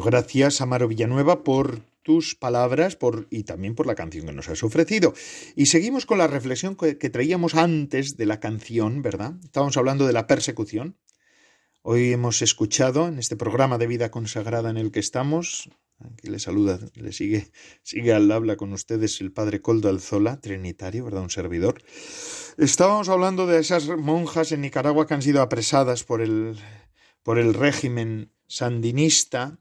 gracias, 0.06 0.62
Amaro 0.62 0.88
Villanueva, 0.88 1.43
por 1.43 1.82
tus 2.03 2.36
palabras 2.36 2.97
y 3.32 3.43
también 3.43 3.74
por 3.74 3.88
la 3.88 3.95
canción 3.95 4.28
que 4.28 4.32
nos 4.32 4.47
has 4.47 4.64
ofrecido. 4.64 5.14
Y 5.56 5.66
seguimos 5.66 6.06
con 6.06 6.20
la 6.20 6.28
reflexión 6.28 6.76
que, 6.76 6.97
que 6.97 7.10
traíamos 7.10 7.56
antes 7.56 8.16
de 8.16 8.28
la 8.28 8.39
canción, 8.39 9.01
¿verdad? 9.01 9.34
Estábamos 9.43 9.76
hablando 9.76 10.06
de 10.06 10.14
la 10.14 10.28
persecución. 10.28 10.95
Hoy 11.82 12.14
hemos 12.14 12.41
escuchado 12.41 13.08
en 13.08 13.20
este 13.20 13.36
programa 13.36 13.78
de 13.78 13.88
vida 13.88 14.12
consagrada 14.12 14.70
en 14.70 14.78
el 14.78 14.91
que 14.91 14.99
estamos, 14.99 15.70
aquí 15.99 16.30
le 16.30 16.39
saluda, 16.39 16.80
le 16.95 17.12
sigue, 17.12 17.51
sigue 17.84 18.14
al 18.14 18.32
habla 18.32 18.56
con 18.56 18.74
ustedes 18.74 19.22
el 19.22 19.32
padre 19.32 19.62
Coldo 19.62 19.89
Alzola, 19.89 20.39
trinitario, 20.41 21.06
¿verdad? 21.06 21.22
Un 21.22 21.30
servidor. 21.30 21.84
Estábamos 22.58 23.10
hablando 23.10 23.47
de 23.47 23.60
esas 23.60 23.88
monjas 23.88 24.51
en 24.51 24.62
Nicaragua 24.62 25.08
que 25.08 25.14
han 25.14 25.22
sido 25.22 25.41
apresadas 25.41 26.03
por 26.03 26.22
el, 26.22 26.58
por 27.24 27.39
el 27.39 27.53
régimen 27.53 28.32
sandinista, 28.47 29.60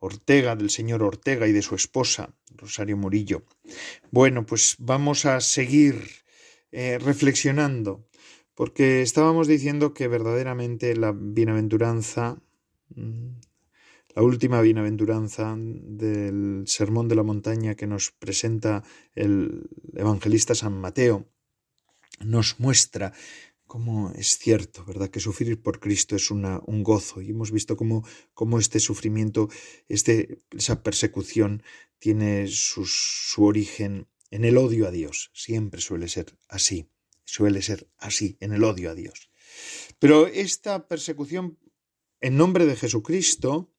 Ortega, 0.00 0.56
del 0.56 0.70
señor 0.70 1.02
Ortega 1.02 1.46
y 1.46 1.52
de 1.52 1.62
su 1.62 1.74
esposa, 1.74 2.34
Rosario 2.56 2.96
Murillo. 2.96 3.44
Bueno, 4.10 4.46
pues 4.46 4.76
vamos 4.78 5.24
a 5.24 5.40
seguir 5.40 6.02
eh, 6.70 6.98
reflexionando 6.98 8.08
porque 8.58 9.02
estábamos 9.02 9.46
diciendo 9.46 9.94
que 9.94 10.08
verdaderamente 10.08 10.96
la 10.96 11.12
bienaventuranza, 11.14 12.42
mm, 12.94 13.28
la 14.16 14.22
última 14.22 14.60
bienaventuranza 14.60 15.54
del 15.56 16.64
Sermón 16.66 17.06
de 17.06 17.14
la 17.14 17.22
Montaña 17.22 17.76
que 17.76 17.86
nos 17.86 18.10
presenta 18.10 18.82
el 19.14 19.70
evangelista 19.94 20.56
San 20.56 20.72
Mateo, 20.72 21.28
nos 22.24 22.58
muestra 22.58 23.12
cómo 23.68 24.10
es 24.16 24.38
cierto, 24.38 24.84
¿verdad? 24.84 25.10
Que 25.10 25.20
sufrir 25.20 25.62
por 25.62 25.78
Cristo 25.78 26.16
es 26.16 26.32
una, 26.32 26.60
un 26.66 26.82
gozo. 26.82 27.22
Y 27.22 27.30
hemos 27.30 27.52
visto 27.52 27.76
cómo, 27.76 28.04
cómo 28.34 28.58
este 28.58 28.80
sufrimiento, 28.80 29.48
este, 29.86 30.40
esa 30.50 30.82
persecución, 30.82 31.62
tiene 32.00 32.48
su 32.48 32.84
origen 33.44 34.08
en 34.32 34.44
el 34.44 34.58
odio 34.58 34.88
a 34.88 34.90
Dios. 34.90 35.30
Siempre 35.32 35.80
suele 35.80 36.08
ser 36.08 36.36
así 36.48 36.90
suele 37.28 37.60
ser 37.60 37.90
así, 37.98 38.38
en 38.40 38.52
el 38.54 38.64
odio 38.64 38.90
a 38.90 38.94
Dios. 38.94 39.30
Pero 39.98 40.26
esta 40.26 40.88
persecución 40.88 41.58
en 42.20 42.36
nombre 42.36 42.64
de 42.64 42.74
Jesucristo 42.74 43.70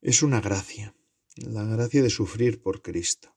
es 0.00 0.22
una 0.22 0.40
gracia, 0.40 0.94
la 1.36 1.64
gracia 1.64 2.02
de 2.02 2.10
sufrir 2.10 2.62
por 2.62 2.80
Cristo. 2.80 3.35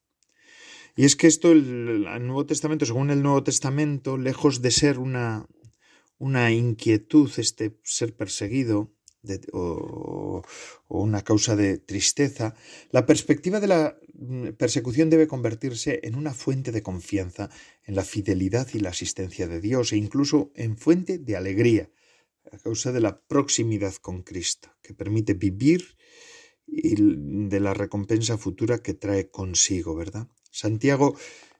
Y 1.00 1.06
es 1.06 1.16
que 1.16 1.28
esto, 1.28 1.54
el, 1.54 2.04
Nuevo 2.04 2.46
Testamento, 2.46 2.86
según 2.86 3.10
el 3.10 3.24
Nuevo 3.24 3.42
Testamento, 3.42 4.18
lejos 4.18 4.62
de 4.62 4.70
ser 4.70 5.00
una, 5.00 5.48
una 6.18 6.52
inquietud, 6.52 7.32
este 7.38 7.80
ser 7.86 8.18
perseguido, 8.18 8.92
o, 9.54 10.44
una 10.90 11.22
causa 11.22 11.56
de 11.56 11.78
tristeza, 11.78 12.54
la 12.92 13.06
perspectiva 13.06 13.62
de 13.62 13.68
la 13.68 13.98
mm, 14.14 14.50
persecución 14.58 15.10
debe 15.10 15.30
convertirse 15.30 16.02
en 16.04 16.16
una 16.16 16.34
fuente 16.34 16.74
de 16.74 16.84
confianza 16.84 17.50
en 17.86 17.96
la 17.96 18.04
fidelidad 18.04 18.68
y 18.74 18.80
la 18.80 18.90
asistencia 18.90 19.48
de 19.48 19.62
Dios 19.62 19.94
e 19.94 19.96
incluso 19.96 20.52
en 20.54 20.76
fuente 20.76 21.18
de 21.18 21.38
alegría 21.38 21.90
a 22.52 22.58
causa 22.58 22.92
de 22.92 23.00
la 23.00 23.22
proximidad 23.22 23.96
con 24.02 24.22
Cristo, 24.24 24.76
que 24.82 24.94
permite 24.94 25.34
vivir 25.34 25.96
y 26.68 26.96
de 27.48 27.60
la 27.62 27.74
recompensa 27.74 28.38
futura 28.38 28.80
que 28.80 28.96
trae 28.96 29.30
consigo, 29.30 29.96
¿verdad? 29.96 30.28
Santiago 30.50 31.18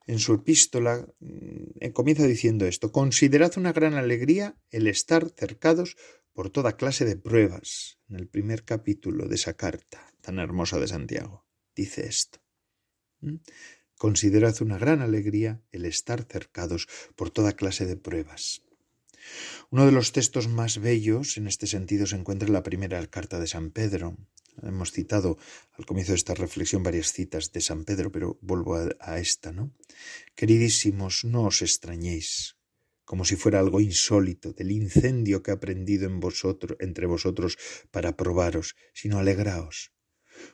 en 0.08 0.20
su 0.20 0.34
epístola 0.34 1.08
mm, 1.20 1.90
comienza 1.94 2.26
diciendo 2.26 2.66
esto, 2.66 2.92
considerad 2.92 3.52
una 3.58 3.74
gran 3.74 3.94
alegría 3.94 4.58
el 4.72 4.88
estar 4.88 5.30
cercados 5.30 5.98
por 6.34 6.50
toda 6.50 6.78
clase 6.78 7.06
de 7.06 7.16
pruebas. 7.16 8.00
En 8.08 8.16
el 8.16 8.28
primer 8.28 8.64
capítulo 8.64 9.28
de 9.28 9.36
esa 9.36 9.54
carta 9.54 10.14
tan 10.22 10.40
hermosa 10.40 10.80
de 10.80 10.88
Santiago 10.88 11.46
dice 11.76 12.08
esto. 12.08 12.40
Considerad 13.98 14.56
una 14.62 14.78
gran 14.78 15.02
alegría 15.02 15.62
el 15.72 15.86
estar 15.86 16.24
cercados 16.24 16.88
por 17.16 17.30
toda 17.30 17.54
clase 17.54 17.86
de 17.86 17.98
pruebas. 17.98 18.64
Uno 19.70 19.86
de 19.86 19.92
los 19.92 20.12
textos 20.12 20.48
más 20.48 20.80
bellos 20.80 21.38
en 21.38 21.48
este 21.48 21.68
sentido 21.68 22.06
se 22.08 22.16
encuentra 22.16 22.48
en 22.48 22.54
la 22.54 22.64
primera 22.64 23.06
carta 23.08 23.40
de 23.40 23.48
San 23.48 23.72
Pedro. 23.72 24.18
Hemos 24.64 24.92
citado 24.92 25.38
al 25.74 25.86
comienzo 25.86 26.12
de 26.12 26.18
esta 26.18 26.34
reflexión 26.34 26.84
varias 26.84 27.14
citas 27.14 27.52
de 27.52 27.62
San 27.62 27.86
Pedro, 27.86 28.12
pero 28.12 28.38
vuelvo 28.42 28.76
a, 29.00 29.20
esta, 29.20 29.52
¿no? 29.52 29.74
Queridísimos, 30.36 31.24
no 31.26 31.44
os 31.44 31.62
extrañéis 31.62 32.56
como 33.10 33.26
si 33.26 33.38
fuera 33.38 33.58
algo 33.60 33.82
insólito, 33.82 34.54
del 34.54 34.70
incendio 34.70 35.42
que 35.42 35.50
ha 35.50 35.60
prendido 35.60 36.06
en 36.06 36.20
vosotros, 36.20 36.78
entre 36.80 37.08
vosotros 37.08 37.58
para 37.90 38.16
probaros, 38.16 38.76
sino 38.94 39.18
alegraos. 39.18 39.94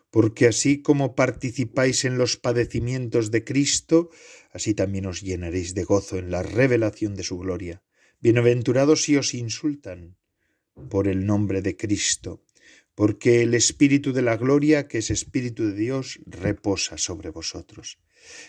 Porque 0.10 0.48
así 0.48 0.82
como 0.82 1.16
participáis 1.16 2.06
en 2.06 2.18
los 2.18 2.38
padecimientos 2.38 3.30
de 3.30 3.44
Cristo, 3.44 4.10
así 4.52 4.74
también 4.74 5.06
os 5.06 5.22
llenaréis 5.22 5.76
de 5.76 5.84
gozo 5.84 6.18
en 6.18 6.32
la 6.32 6.44
revelación 6.44 7.16
de 7.16 7.24
su 7.24 7.38
gloria. 7.38 7.84
Bienaventurados 8.22 9.04
si 9.04 9.18
os 9.18 9.34
insultan 9.34 10.16
por 10.90 11.10
el 11.10 11.26
nombre 11.26 11.62
de 11.62 11.76
Cristo, 11.76 12.45
porque 12.96 13.42
el 13.42 13.54
Espíritu 13.54 14.14
de 14.14 14.22
la 14.22 14.38
gloria, 14.38 14.88
que 14.88 15.00
es 15.00 15.12
Espíritu 15.12 15.68
de 15.68 15.76
Dios, 15.76 16.20
reposa 16.26 16.98
sobre 16.98 17.30
vosotros. 17.30 18.00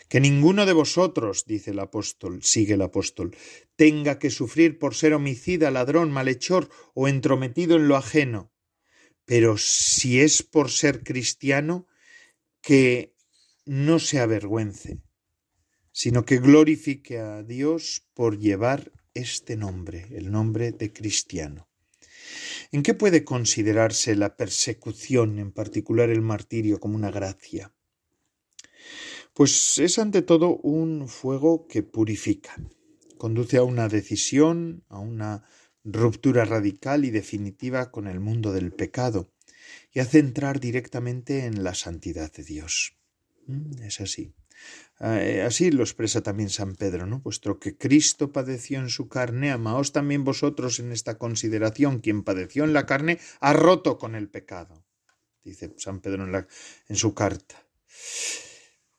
Que 0.09 0.21
ninguno 0.21 0.65
de 0.65 0.73
vosotros, 0.73 1.45
dice 1.47 1.73
el 1.73 1.81
apóstol, 1.81 2.43
sigue 2.43 2.75
el 2.75 2.83
apóstol, 2.83 3.37
tenga 3.75 4.19
que 4.19 4.31
sufrir 4.31 4.79
por 4.79 4.95
ser 4.95 5.13
homicida, 5.13 5.71
ladrón, 5.71 6.13
malhechor 6.13 6.71
o 6.95 7.09
entrometido 7.09 7.77
en 7.77 7.89
lo 7.89 7.97
ajeno. 7.97 8.53
Pero 9.25 9.59
si 9.59 10.21
es 10.21 10.45
por 10.45 10.71
ser 10.71 11.03
cristiano, 11.03 11.87
que 12.63 13.15
no 13.65 13.99
se 13.99 14.21
avergüence, 14.21 15.01
sino 15.93 16.25
que 16.25 16.39
glorifique 16.39 17.19
a 17.19 17.43
Dios 17.43 18.07
por 18.15 18.39
llevar 18.39 18.93
este 19.15 19.57
nombre, 19.57 20.07
el 20.13 20.31
nombre 20.31 20.71
de 20.71 20.93
cristiano. 20.93 21.66
¿En 22.73 22.83
qué 22.83 22.95
puede 22.95 23.25
considerarse 23.25 24.15
la 24.17 24.37
persecución, 24.37 25.39
en 25.39 25.53
particular 25.53 26.11
el 26.11 26.23
martirio, 26.23 26.81
como 26.81 26.97
una 26.97 27.11
gracia? 27.11 27.73
Pues 29.35 29.79
es 29.79 29.99
ante 29.99 30.23
todo 30.23 30.57
un 30.57 31.09
fuego 31.09 31.67
que 31.67 31.83
purifica, 31.83 32.57
conduce 33.19 33.59
a 33.59 33.63
una 33.65 33.89
decisión, 33.89 34.85
a 34.89 34.99
una 34.99 35.45
ruptura 35.85 36.45
radical 36.45 37.05
y 37.05 37.11
definitiva 37.11 37.91
con 37.91 38.07
el 38.09 38.19
mundo 38.19 38.53
del 38.53 38.73
pecado 38.73 39.31
y 39.93 40.01
hace 40.01 40.19
entrar 40.19 40.59
directamente 40.59 41.45
en 41.45 41.63
la 41.63 41.75
santidad 41.75 42.33
de 42.33 42.43
Dios. 42.43 42.97
Mm, 43.47 43.83
es 43.83 44.01
así. 44.01 44.35
Ah, 44.99 45.21
eh, 45.21 45.43
así 45.43 45.71
lo 45.71 45.83
expresa 45.83 46.23
también 46.23 46.49
San 46.49 46.75
Pedro, 46.75 47.07
¿no? 47.07 47.23
Puesto 47.23 47.59
que 47.59 47.77
Cristo 47.77 48.33
padeció 48.33 48.79
en 48.79 48.89
su 48.89 49.09
carne, 49.09 49.51
amaos 49.51 49.93
también 49.93 50.25
vosotros 50.25 50.79
en 50.79 50.91
esta 50.93 51.19
consideración. 51.19 52.01
Quien 52.01 52.23
padeció 52.23 52.65
en 52.65 52.73
la 52.73 52.87
carne 52.87 53.19
ha 53.41 53.53
roto 53.53 53.99
con 53.99 54.15
el 54.15 54.29
pecado, 54.29 54.85
dice 55.45 55.75
San 55.77 56.01
Pedro 56.01 56.25
en, 56.25 56.47
en 56.89 56.97
su 56.97 57.13
carta. 57.15 57.67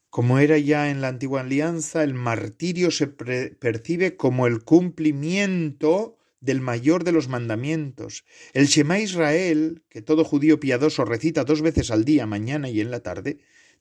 Como 0.09 0.39
era 0.39 0.57
ya 0.57 0.89
en 0.89 1.01
la 1.01 1.09
antigua 1.09 1.41
alianza, 1.41 2.03
el 2.03 2.13
martirio 2.13 2.91
se 2.91 3.07
percibe 3.07 4.15
como 4.15 4.47
el 4.47 4.63
cumplimiento 4.63 6.17
del 6.39 6.61
mayor 6.61 7.03
de 7.03 7.11
los 7.11 7.27
mandamientos. 7.27 8.25
El 8.53 8.67
Shema 8.67 8.99
Israel, 8.99 9.83
que 9.89 10.01
todo 10.01 10.23
judío 10.23 10.59
piadoso 10.59 11.05
recita 11.05 11.43
dos 11.43 11.61
veces 11.61 11.91
al 11.91 12.05
día, 12.05 12.25
mañana 12.25 12.69
y 12.69 12.81
en 12.81 12.91
la 12.91 13.01
tarde, 13.01 13.39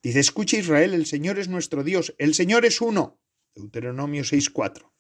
dice, 0.09 0.20
escucha 0.20 0.59
Israel, 0.59 0.94
el 0.94 1.07
Señor 1.07 1.38
es 1.38 1.48
nuestro 1.48 1.84
Dios, 1.84 2.14
el 2.18 2.34
Señor 2.34 2.64
es 2.64 2.80
uno. 2.80 3.20
Deuteronomio 3.54 4.22
6.4. 4.22 4.92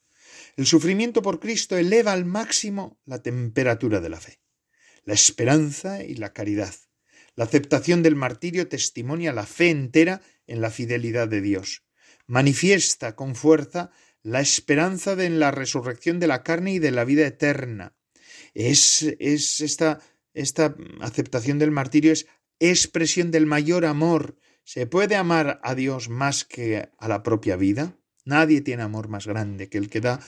El 0.56 0.66
sufrimiento 0.66 1.20
por 1.22 1.38
Cristo 1.38 1.76
eleva 1.76 2.12
al 2.12 2.24
máximo 2.24 2.98
la 3.04 3.22
temperatura 3.22 4.00
de 4.00 4.08
la 4.08 4.18
fe, 4.18 4.40
la 5.04 5.14
esperanza 5.14 6.02
y 6.02 6.14
la 6.14 6.32
caridad. 6.32 6.74
La 7.34 7.44
aceptación 7.44 8.02
del 8.02 8.16
martirio 8.16 8.66
testimonia 8.66 9.34
la 9.34 9.44
fe 9.44 9.68
entera 9.68 10.22
en 10.46 10.62
la 10.62 10.70
fidelidad 10.70 11.28
de 11.28 11.42
Dios. 11.42 11.84
Manifiesta 12.26 13.14
con 13.14 13.36
fuerza 13.36 13.90
la 14.22 14.40
esperanza 14.40 15.14
de 15.14 15.26
en 15.26 15.38
la 15.38 15.50
resurrección 15.50 16.18
de 16.18 16.26
la 16.26 16.42
carne 16.42 16.72
y 16.72 16.78
de 16.78 16.90
la 16.90 17.04
vida 17.04 17.26
eterna. 17.26 17.94
Es, 18.54 19.02
es 19.20 19.60
esta, 19.60 20.00
esta 20.32 20.74
aceptación 21.00 21.58
del 21.58 21.70
martirio 21.70 22.12
es 22.12 22.26
expresión 22.58 23.30
del 23.30 23.44
mayor 23.44 23.84
amor. 23.84 24.38
¿Se 24.66 24.84
puede 24.88 25.14
amar 25.14 25.60
a 25.62 25.76
Dios 25.76 26.08
más 26.08 26.44
que 26.44 26.88
a 26.98 27.06
la 27.06 27.22
propia 27.22 27.54
vida? 27.54 27.96
Nadie 28.24 28.62
tiene 28.62 28.82
amor 28.82 29.06
más 29.08 29.28
grande 29.28 29.68
que 29.68 29.78
el 29.78 29.88
que 29.88 30.00
da 30.00 30.18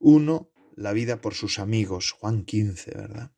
uno 0.00 0.50
la 0.74 0.92
vida 0.92 1.20
por 1.20 1.34
sus 1.34 1.60
amigos. 1.60 2.10
Juan 2.10 2.44
15, 2.44 2.90
¿verdad? 2.90 3.30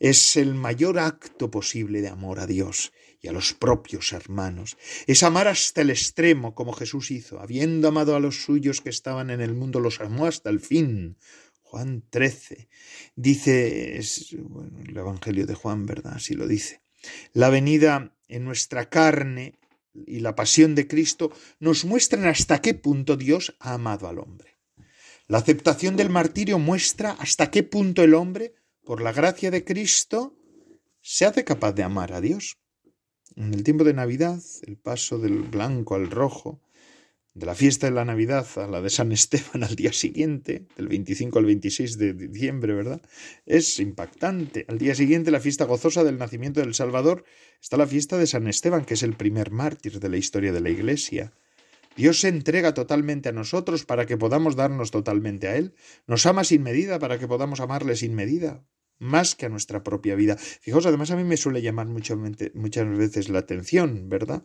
Es 0.00 0.38
el 0.38 0.54
mayor 0.54 0.98
acto 0.98 1.50
posible 1.50 2.00
de 2.00 2.08
amor 2.08 2.40
a 2.40 2.46
Dios 2.46 2.94
y 3.20 3.28
a 3.28 3.32
los 3.32 3.52
propios 3.52 4.14
hermanos. 4.14 4.78
Es 5.06 5.22
amar 5.22 5.48
hasta 5.48 5.82
el 5.82 5.90
extremo, 5.90 6.54
como 6.54 6.72
Jesús 6.72 7.10
hizo. 7.10 7.38
Habiendo 7.38 7.88
amado 7.88 8.16
a 8.16 8.20
los 8.20 8.42
suyos 8.42 8.80
que 8.80 8.88
estaban 8.88 9.28
en 9.28 9.42
el 9.42 9.52
mundo, 9.52 9.80
los 9.80 10.00
amó 10.00 10.24
hasta 10.24 10.48
el 10.48 10.60
fin. 10.60 11.18
Juan 11.60 12.02
13. 12.08 12.70
Dice, 13.16 13.98
el 13.98 14.96
Evangelio 14.96 15.44
de 15.44 15.54
Juan, 15.54 15.84
¿verdad? 15.84 16.14
Así 16.14 16.32
lo 16.32 16.46
dice. 16.46 16.80
La 17.34 17.50
venida 17.50 18.16
en 18.28 18.46
nuestra 18.46 18.88
carne 18.88 19.58
y 19.94 20.20
la 20.20 20.34
pasión 20.34 20.74
de 20.74 20.86
Cristo 20.86 21.32
nos 21.60 21.84
muestran 21.84 22.26
hasta 22.26 22.60
qué 22.60 22.74
punto 22.74 23.16
Dios 23.16 23.56
ha 23.60 23.74
amado 23.74 24.08
al 24.08 24.18
hombre. 24.18 24.58
La 25.26 25.38
aceptación 25.38 25.96
del 25.96 26.10
martirio 26.10 26.58
muestra 26.58 27.12
hasta 27.12 27.50
qué 27.50 27.62
punto 27.62 28.02
el 28.02 28.14
hombre, 28.14 28.54
por 28.84 29.00
la 29.00 29.12
gracia 29.12 29.50
de 29.50 29.64
Cristo, 29.64 30.36
se 31.00 31.24
hace 31.24 31.44
capaz 31.44 31.72
de 31.72 31.82
amar 31.82 32.12
a 32.12 32.20
Dios. 32.20 32.58
En 33.36 33.54
el 33.54 33.64
tiempo 33.64 33.84
de 33.84 33.94
Navidad, 33.94 34.40
el 34.62 34.76
paso 34.76 35.18
del 35.18 35.42
blanco 35.42 35.94
al 35.94 36.10
rojo, 36.10 36.60
de 37.34 37.46
la 37.46 37.56
fiesta 37.56 37.88
de 37.88 37.92
la 37.92 38.04
Navidad 38.04 38.46
a 38.56 38.68
la 38.68 38.80
de 38.80 38.90
San 38.90 39.10
Esteban 39.10 39.64
al 39.64 39.74
día 39.74 39.92
siguiente, 39.92 40.66
del 40.76 40.86
25 40.86 41.38
al 41.40 41.44
26 41.46 41.98
de 41.98 42.14
diciembre, 42.14 42.74
¿verdad? 42.74 43.02
Es 43.44 43.80
impactante. 43.80 44.64
Al 44.68 44.78
día 44.78 44.94
siguiente, 44.94 45.32
la 45.32 45.40
fiesta 45.40 45.64
gozosa 45.64 46.04
del 46.04 46.16
nacimiento 46.16 46.60
del 46.60 46.74
Salvador, 46.74 47.24
está 47.60 47.76
la 47.76 47.88
fiesta 47.88 48.18
de 48.18 48.28
San 48.28 48.46
Esteban, 48.46 48.84
que 48.84 48.94
es 48.94 49.02
el 49.02 49.14
primer 49.14 49.50
mártir 49.50 49.98
de 49.98 50.08
la 50.08 50.16
historia 50.16 50.52
de 50.52 50.60
la 50.60 50.70
Iglesia. 50.70 51.32
Dios 51.96 52.20
se 52.20 52.28
entrega 52.28 52.72
totalmente 52.72 53.28
a 53.28 53.32
nosotros 53.32 53.84
para 53.84 54.06
que 54.06 54.16
podamos 54.16 54.54
darnos 54.54 54.92
totalmente 54.92 55.48
a 55.48 55.56
Él. 55.56 55.74
Nos 56.06 56.26
ama 56.26 56.44
sin 56.44 56.62
medida 56.62 57.00
para 57.00 57.18
que 57.18 57.26
podamos 57.26 57.58
amarle 57.58 57.96
sin 57.96 58.14
medida, 58.14 58.64
más 59.00 59.34
que 59.34 59.46
a 59.46 59.48
nuestra 59.48 59.82
propia 59.82 60.14
vida. 60.14 60.36
Fijaos, 60.36 60.86
además 60.86 61.10
a 61.10 61.16
mí 61.16 61.24
me 61.24 61.36
suele 61.36 61.62
llamar 61.62 61.88
muchas 61.88 62.18
veces 62.20 63.28
la 63.28 63.40
atención, 63.40 64.08
¿verdad? 64.08 64.44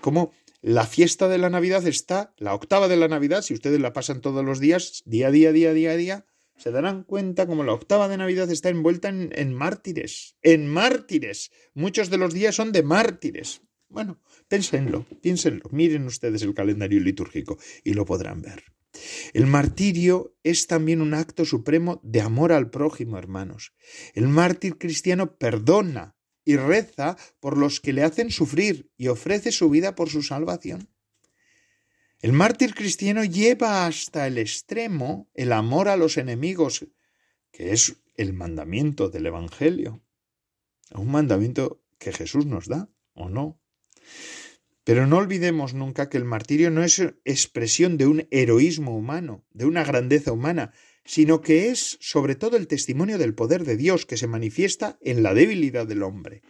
Cómo 0.00 0.32
la 0.60 0.86
fiesta 0.86 1.28
de 1.28 1.38
la 1.38 1.50
Navidad 1.50 1.86
está, 1.86 2.34
la 2.36 2.54
octava 2.54 2.88
de 2.88 2.96
la 2.96 3.08
Navidad, 3.08 3.42
si 3.42 3.54
ustedes 3.54 3.80
la 3.80 3.92
pasan 3.92 4.20
todos 4.20 4.44
los 4.44 4.60
días, 4.60 5.02
día 5.04 5.28
a 5.28 5.30
día, 5.30 5.52
día 5.52 5.70
a 5.70 5.74
día, 5.74 5.96
día, 5.96 6.26
se 6.56 6.72
darán 6.72 7.04
cuenta 7.04 7.46
como 7.46 7.62
la 7.62 7.72
octava 7.72 8.08
de 8.08 8.16
Navidad 8.16 8.50
está 8.50 8.68
envuelta 8.68 9.08
en, 9.08 9.30
en 9.34 9.54
mártires, 9.54 10.36
en 10.42 10.68
mártires. 10.68 11.52
Muchos 11.74 12.10
de 12.10 12.18
los 12.18 12.34
días 12.34 12.56
son 12.56 12.72
de 12.72 12.82
mártires. 12.82 13.62
Bueno, 13.88 14.20
piénsenlo, 14.48 15.06
piénsenlo, 15.22 15.68
miren 15.70 16.06
ustedes 16.06 16.42
el 16.42 16.54
calendario 16.54 17.00
litúrgico 17.00 17.58
y 17.84 17.94
lo 17.94 18.04
podrán 18.04 18.42
ver. 18.42 18.64
El 19.32 19.46
martirio 19.46 20.36
es 20.42 20.66
también 20.66 21.00
un 21.00 21.14
acto 21.14 21.44
supremo 21.44 22.00
de 22.02 22.20
amor 22.20 22.52
al 22.52 22.70
prójimo, 22.70 23.18
hermanos. 23.18 23.72
El 24.14 24.28
mártir 24.28 24.76
cristiano 24.76 25.36
perdona, 25.36 26.16
y 26.48 26.56
reza 26.56 27.18
por 27.40 27.58
los 27.58 27.78
que 27.78 27.92
le 27.92 28.02
hacen 28.02 28.30
sufrir 28.30 28.90
y 28.96 29.08
ofrece 29.08 29.52
su 29.52 29.68
vida 29.68 29.94
por 29.94 30.08
su 30.08 30.22
salvación. 30.22 30.88
El 32.20 32.32
mártir 32.32 32.74
cristiano 32.74 33.22
lleva 33.22 33.84
hasta 33.84 34.26
el 34.26 34.38
extremo 34.38 35.28
el 35.34 35.52
amor 35.52 35.90
a 35.90 35.98
los 35.98 36.16
enemigos, 36.16 36.86
que 37.50 37.74
es 37.74 37.96
el 38.14 38.32
mandamiento 38.32 39.10
del 39.10 39.26
Evangelio. 39.26 40.00
Un 40.94 41.10
mandamiento 41.10 41.82
que 41.98 42.14
Jesús 42.14 42.46
nos 42.46 42.66
da, 42.66 42.88
¿o 43.12 43.28
no? 43.28 43.60
Pero 44.84 45.06
no 45.06 45.18
olvidemos 45.18 45.74
nunca 45.74 46.08
que 46.08 46.16
el 46.16 46.24
martirio 46.24 46.70
no 46.70 46.82
es 46.82 46.98
expresión 47.26 47.98
de 47.98 48.06
un 48.06 48.26
heroísmo 48.30 48.96
humano, 48.96 49.44
de 49.50 49.66
una 49.66 49.84
grandeza 49.84 50.32
humana, 50.32 50.72
sino 51.08 51.40
que 51.40 51.70
es 51.70 51.96
sobre 52.02 52.34
todo 52.34 52.58
el 52.58 52.66
testimonio 52.66 53.16
del 53.16 53.34
poder 53.34 53.64
de 53.64 53.78
Dios 53.78 54.04
que 54.04 54.18
se 54.18 54.26
manifiesta 54.26 54.98
en 55.00 55.22
la 55.22 55.32
debilidad 55.32 55.86
del 55.86 56.02
hombre. 56.02 56.42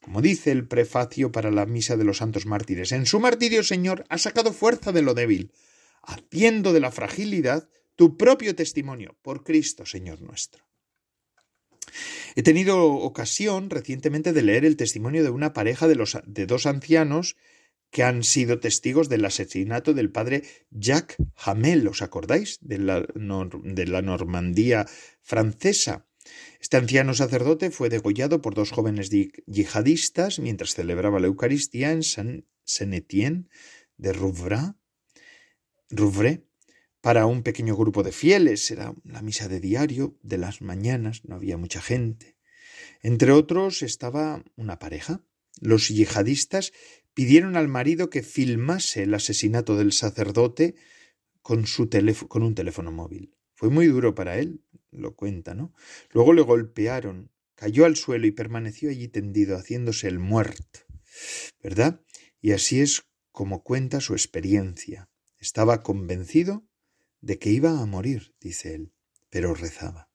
Como 0.00 0.22
dice 0.22 0.52
el 0.52 0.68
prefacio 0.68 1.32
para 1.32 1.50
la 1.50 1.66
misa 1.66 1.96
de 1.96 2.04
los 2.04 2.18
santos 2.18 2.46
mártires, 2.46 2.92
en 2.92 3.04
su 3.04 3.18
martirio, 3.18 3.64
Señor, 3.64 4.04
ha 4.08 4.18
sacado 4.18 4.52
fuerza 4.52 4.92
de 4.92 5.02
lo 5.02 5.12
débil, 5.12 5.50
haciendo 6.04 6.72
de 6.72 6.78
la 6.78 6.92
fragilidad 6.92 7.68
tu 7.96 8.16
propio 8.16 8.54
testimonio, 8.54 9.16
por 9.22 9.42
Cristo, 9.42 9.84
Señor 9.84 10.22
nuestro. 10.22 10.64
He 12.36 12.44
tenido 12.44 12.86
ocasión 12.86 13.70
recientemente 13.70 14.32
de 14.32 14.42
leer 14.42 14.64
el 14.64 14.76
testimonio 14.76 15.24
de 15.24 15.30
una 15.30 15.52
pareja 15.52 15.88
de, 15.88 15.96
los, 15.96 16.16
de 16.24 16.46
dos 16.46 16.66
ancianos 16.66 17.34
que 17.96 18.02
han 18.02 18.24
sido 18.24 18.60
testigos 18.60 19.08
del 19.08 19.24
asesinato 19.24 19.94
del 19.94 20.10
padre 20.10 20.42
Jacques 20.70 21.16
Hamel, 21.34 21.88
¿os 21.88 22.02
acordáis? 22.02 22.58
De 22.60 22.76
la, 22.76 23.00
de 23.00 23.86
la 23.86 24.02
Normandía 24.02 24.84
francesa. 25.22 26.06
Este 26.60 26.76
anciano 26.76 27.14
sacerdote 27.14 27.70
fue 27.70 27.88
degollado 27.88 28.42
por 28.42 28.52
dos 28.54 28.70
jóvenes 28.70 29.08
yihadistas 29.46 30.40
mientras 30.40 30.74
celebraba 30.74 31.20
la 31.20 31.28
Eucaristía 31.28 31.90
en 31.90 32.02
Saint-Étienne 32.02 33.48
de 33.96 34.12
Rouvray, 34.12 34.74
para 37.00 37.24
un 37.24 37.42
pequeño 37.42 37.76
grupo 37.76 38.02
de 38.02 38.12
fieles. 38.12 38.70
Era 38.70 38.94
la 39.04 39.22
misa 39.22 39.48
de 39.48 39.58
diario 39.58 40.18
de 40.22 40.36
las 40.36 40.60
mañanas, 40.60 41.24
no 41.24 41.36
había 41.36 41.56
mucha 41.56 41.80
gente. 41.80 42.36
Entre 43.00 43.32
otros 43.32 43.80
estaba 43.80 44.44
una 44.54 44.78
pareja. 44.78 45.22
Los 45.62 45.88
yihadistas 45.88 46.72
pidieron 47.16 47.56
al 47.56 47.66
marido 47.66 48.10
que 48.10 48.22
filmase 48.22 49.04
el 49.04 49.14
asesinato 49.14 49.74
del 49.78 49.92
sacerdote 49.92 50.74
con, 51.40 51.66
su 51.66 51.88
un 52.34 52.54
teléfono 52.54 52.92
móvil. 52.92 53.34
Fue 53.54 53.70
muy 53.70 53.86
duro 53.86 54.14
para 54.14 54.38
él, 54.38 54.62
lo 54.90 55.16
cuenta, 55.16 55.54
¿no? 55.54 55.72
Luego 56.10 56.34
le 56.34 56.42
golpearon, 56.42 57.32
cayó 57.54 57.86
al 57.86 57.96
suelo 57.96 58.26
y 58.26 58.32
permaneció 58.32 58.90
allí 58.90 59.08
tendido, 59.08 59.56
haciéndose 59.56 60.08
el 60.08 60.18
muerto, 60.18 60.80
¿verdad? 61.62 62.02
Y 62.42 62.52
así 62.52 62.82
es 62.82 63.06
como 63.32 63.62
cuenta 63.62 64.02
su 64.02 64.12
experiencia. 64.12 65.08
Estaba 65.38 65.82
convencido 65.82 66.68
de 67.22 67.38
que 67.38 67.48
iba 67.48 67.80
a 67.80 67.86
morir, 67.86 68.34
dice 68.40 68.74
él, 68.74 68.92
pero 69.30 69.54
rezaba. 69.54 70.10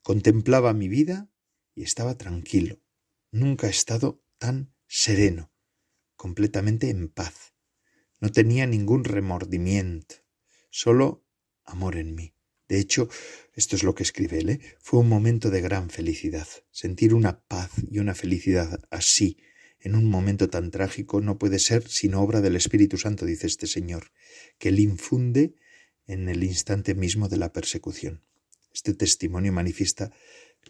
Contemplaba 0.00 0.72
mi 0.72 0.88
vida 0.88 1.28
y 1.74 1.82
estaba 1.82 2.16
tranquilo. 2.16 2.80
Nunca 3.30 3.66
he 3.66 3.70
estado 3.70 4.22
tan 4.38 4.72
sereno 4.86 5.52
completamente 6.18 6.90
en 6.90 7.08
paz. 7.08 7.54
No 8.20 8.30
tenía 8.30 8.66
ningún 8.66 9.04
remordimiento, 9.04 10.16
solo 10.68 11.24
amor 11.64 11.96
en 11.96 12.14
mí. 12.14 12.34
De 12.68 12.78
hecho, 12.78 13.08
esto 13.54 13.76
es 13.76 13.82
lo 13.82 13.94
que 13.94 14.02
escribe 14.02 14.40
él, 14.40 14.50
¿eh? 14.50 14.60
fue 14.80 15.00
un 15.00 15.08
momento 15.08 15.48
de 15.48 15.62
gran 15.62 15.88
felicidad. 15.88 16.46
Sentir 16.70 17.14
una 17.14 17.40
paz 17.40 17.70
y 17.90 18.00
una 18.00 18.14
felicidad 18.14 18.80
así, 18.90 19.38
en 19.80 19.94
un 19.94 20.04
momento 20.04 20.50
tan 20.50 20.70
trágico, 20.70 21.22
no 21.22 21.38
puede 21.38 21.58
ser 21.60 21.88
sino 21.88 22.20
obra 22.20 22.42
del 22.42 22.56
Espíritu 22.56 22.98
Santo, 22.98 23.24
dice 23.24 23.46
este 23.46 23.66
Señor, 23.66 24.10
que 24.58 24.68
él 24.68 24.80
infunde 24.80 25.54
en 26.06 26.28
el 26.28 26.42
instante 26.42 26.94
mismo 26.94 27.28
de 27.28 27.36
la 27.38 27.52
persecución. 27.52 28.24
Este 28.74 28.92
testimonio 28.92 29.52
manifiesta 29.52 30.12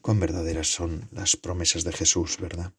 cuán 0.02 0.20
verdaderas 0.20 0.68
son 0.68 1.08
las 1.10 1.36
promesas 1.36 1.84
de 1.84 1.92
Jesús, 1.92 2.38
¿verdad? 2.38 2.74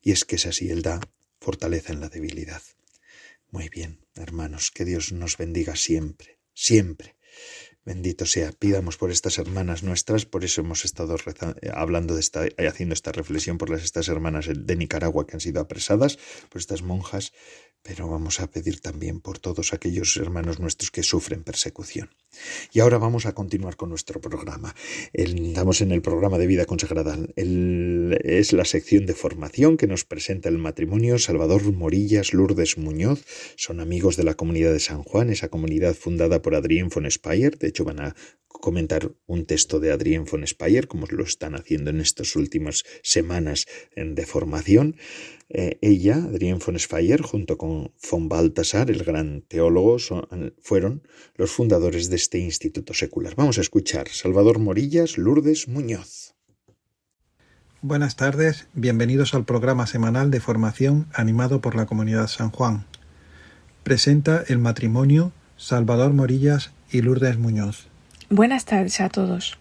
Y 0.00 0.12
es 0.12 0.24
que 0.24 0.36
es 0.36 0.46
así, 0.46 0.70
Él 0.70 0.82
da 0.82 1.00
fortaleza 1.42 1.92
en 1.92 2.00
la 2.00 2.08
debilidad. 2.08 2.62
Muy 3.50 3.68
bien, 3.68 4.06
hermanos, 4.14 4.70
que 4.70 4.84
Dios 4.84 5.12
nos 5.12 5.36
bendiga 5.36 5.76
siempre, 5.76 6.38
siempre. 6.54 7.16
Bendito 7.84 8.26
sea. 8.26 8.52
Pidamos 8.52 8.96
por 8.96 9.10
estas 9.10 9.38
hermanas 9.38 9.82
nuestras, 9.82 10.24
por 10.24 10.44
eso 10.44 10.60
hemos 10.60 10.84
estado 10.84 11.16
hablando 11.74 12.14
de 12.14 12.20
esta, 12.20 12.46
haciendo 12.68 12.92
esta 12.92 13.10
reflexión 13.10 13.58
por 13.58 13.70
las 13.70 13.82
estas 13.82 14.08
hermanas 14.08 14.48
de 14.54 14.76
Nicaragua 14.76 15.26
que 15.26 15.36
han 15.36 15.40
sido 15.40 15.60
apresadas, 15.60 16.16
por 16.48 16.60
estas 16.60 16.82
monjas, 16.82 17.32
pero 17.82 18.08
vamos 18.08 18.40
a 18.40 18.50
pedir 18.50 18.80
también 18.80 19.20
por 19.20 19.38
todos 19.38 19.72
aquellos 19.72 20.16
hermanos 20.16 20.60
nuestros 20.60 20.90
que 20.90 21.02
sufren 21.02 21.42
persecución. 21.42 22.10
Y 22.72 22.80
ahora 22.80 22.98
vamos 22.98 23.26
a 23.26 23.34
continuar 23.34 23.76
con 23.76 23.90
nuestro 23.90 24.20
programa. 24.20 24.74
estamos 25.12 25.80
en 25.80 25.92
el 25.92 26.00
programa 26.00 26.38
de 26.38 26.46
vida 26.46 26.64
consagrada. 26.64 27.18
es 27.36 28.52
la 28.52 28.64
sección 28.64 29.04
de 29.06 29.14
formación 29.14 29.76
que 29.76 29.86
nos 29.86 30.04
presenta 30.04 30.48
el 30.48 30.58
matrimonio 30.58 31.18
Salvador 31.18 31.62
Morillas 31.72 32.32
Lourdes 32.32 32.78
Muñoz. 32.78 33.24
Son 33.56 33.80
amigos 33.80 34.16
de 34.16 34.24
la 34.24 34.34
comunidad 34.34 34.72
de 34.72 34.80
San 34.80 35.02
Juan, 35.02 35.30
esa 35.30 35.48
comunidad 35.48 35.94
fundada 35.94 36.40
por 36.40 36.54
Adrián 36.54 36.88
von 36.88 37.10
Speyer. 37.10 37.58
De 37.58 37.68
hecho, 37.68 37.84
van 37.84 38.00
a 38.00 38.16
comentar 38.62 39.10
un 39.26 39.44
texto 39.44 39.80
de 39.80 39.90
Adrián 39.90 40.24
von 40.24 40.46
Speyer, 40.46 40.86
como 40.86 41.06
lo 41.10 41.24
están 41.24 41.56
haciendo 41.56 41.90
en 41.90 42.00
estas 42.00 42.36
últimas 42.36 42.84
semanas 43.02 43.66
de 43.96 44.24
formación. 44.24 44.96
Eh, 45.50 45.78
ella, 45.82 46.14
Adrián 46.14 46.60
von 46.64 46.78
Speyer, 46.78 47.20
junto 47.20 47.58
con 47.58 47.92
von 48.08 48.28
Baltasar, 48.28 48.90
el 48.90 49.02
gran 49.02 49.42
teólogo, 49.42 49.98
fueron 50.62 51.02
los 51.34 51.50
fundadores 51.50 52.08
de 52.08 52.16
este 52.16 52.38
instituto 52.38 52.94
secular. 52.94 53.34
Vamos 53.34 53.58
a 53.58 53.62
escuchar 53.62 54.08
Salvador 54.08 54.60
Morillas, 54.60 55.18
Lourdes 55.18 55.66
Muñoz. 55.66 56.34
Buenas 57.82 58.14
tardes, 58.14 58.68
bienvenidos 58.74 59.34
al 59.34 59.44
programa 59.44 59.88
semanal 59.88 60.30
de 60.30 60.38
formación 60.38 61.08
animado 61.12 61.60
por 61.60 61.74
la 61.74 61.86
comunidad 61.86 62.28
San 62.28 62.52
Juan. 62.52 62.86
Presenta 63.82 64.44
el 64.46 64.58
matrimonio 64.58 65.32
Salvador 65.56 66.12
Morillas 66.12 66.70
y 66.92 67.02
Lourdes 67.02 67.38
Muñoz. 67.38 67.91
Buenas 68.34 68.64
tardes 68.64 68.98
a 69.00 69.10
todos. 69.10 69.58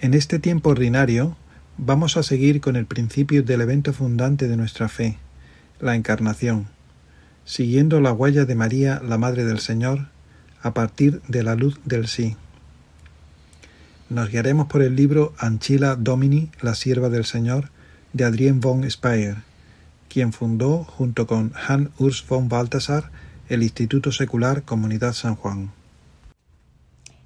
En 0.00 0.14
este 0.14 0.38
tiempo 0.38 0.70
ordinario 0.70 1.36
Vamos 1.82 2.18
a 2.18 2.22
seguir 2.22 2.60
con 2.60 2.76
el 2.76 2.84
principio 2.84 3.42
del 3.42 3.62
evento 3.62 3.94
fundante 3.94 4.48
de 4.48 4.56
nuestra 4.58 4.90
fe, 4.90 5.16
la 5.78 5.94
encarnación, 5.94 6.68
siguiendo 7.46 8.02
la 8.02 8.12
huella 8.12 8.44
de 8.44 8.54
María, 8.54 9.00
la 9.02 9.16
Madre 9.16 9.46
del 9.46 9.60
Señor, 9.60 10.08
a 10.62 10.74
partir 10.74 11.22
de 11.28 11.42
la 11.42 11.54
luz 11.54 11.80
del 11.86 12.06
sí. 12.06 12.36
Nos 14.10 14.28
guiaremos 14.28 14.66
por 14.66 14.82
el 14.82 14.94
libro 14.94 15.32
Anchila 15.38 15.96
Domini, 15.96 16.50
la 16.60 16.74
sierva 16.74 17.08
del 17.08 17.24
Señor, 17.24 17.70
de 18.12 18.24
Adrien 18.24 18.60
von 18.60 18.90
Speyer, 18.90 19.36
quien 20.10 20.34
fundó, 20.34 20.84
junto 20.84 21.26
con 21.26 21.52
Hans 21.66 21.88
Urs 21.98 22.26
von 22.28 22.50
Balthasar, 22.50 23.10
el 23.48 23.62
Instituto 23.62 24.12
Secular 24.12 24.64
Comunidad 24.64 25.14
San 25.14 25.34
Juan. 25.34 25.79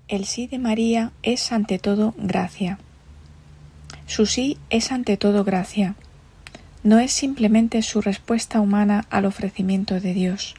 El 0.07 0.27
sí 0.27 0.47
de 0.47 0.59
María 0.59 1.13
es 1.23 1.51
ante 1.51 1.79
todo 1.79 2.15
gracia. 2.19 2.79
Su 4.07 4.27
sí 4.27 4.59
es 4.69 4.93
ante 4.93 5.17
todo 5.17 5.45
gracia. 5.45 5.95
No 6.83 6.99
es 6.99 7.11
simplemente 7.11 7.81
su 7.81 8.03
respuesta 8.03 8.61
humana 8.61 9.07
al 9.09 9.25
ofrecimiento 9.25 10.01
de 10.01 10.13
Dios. 10.13 10.57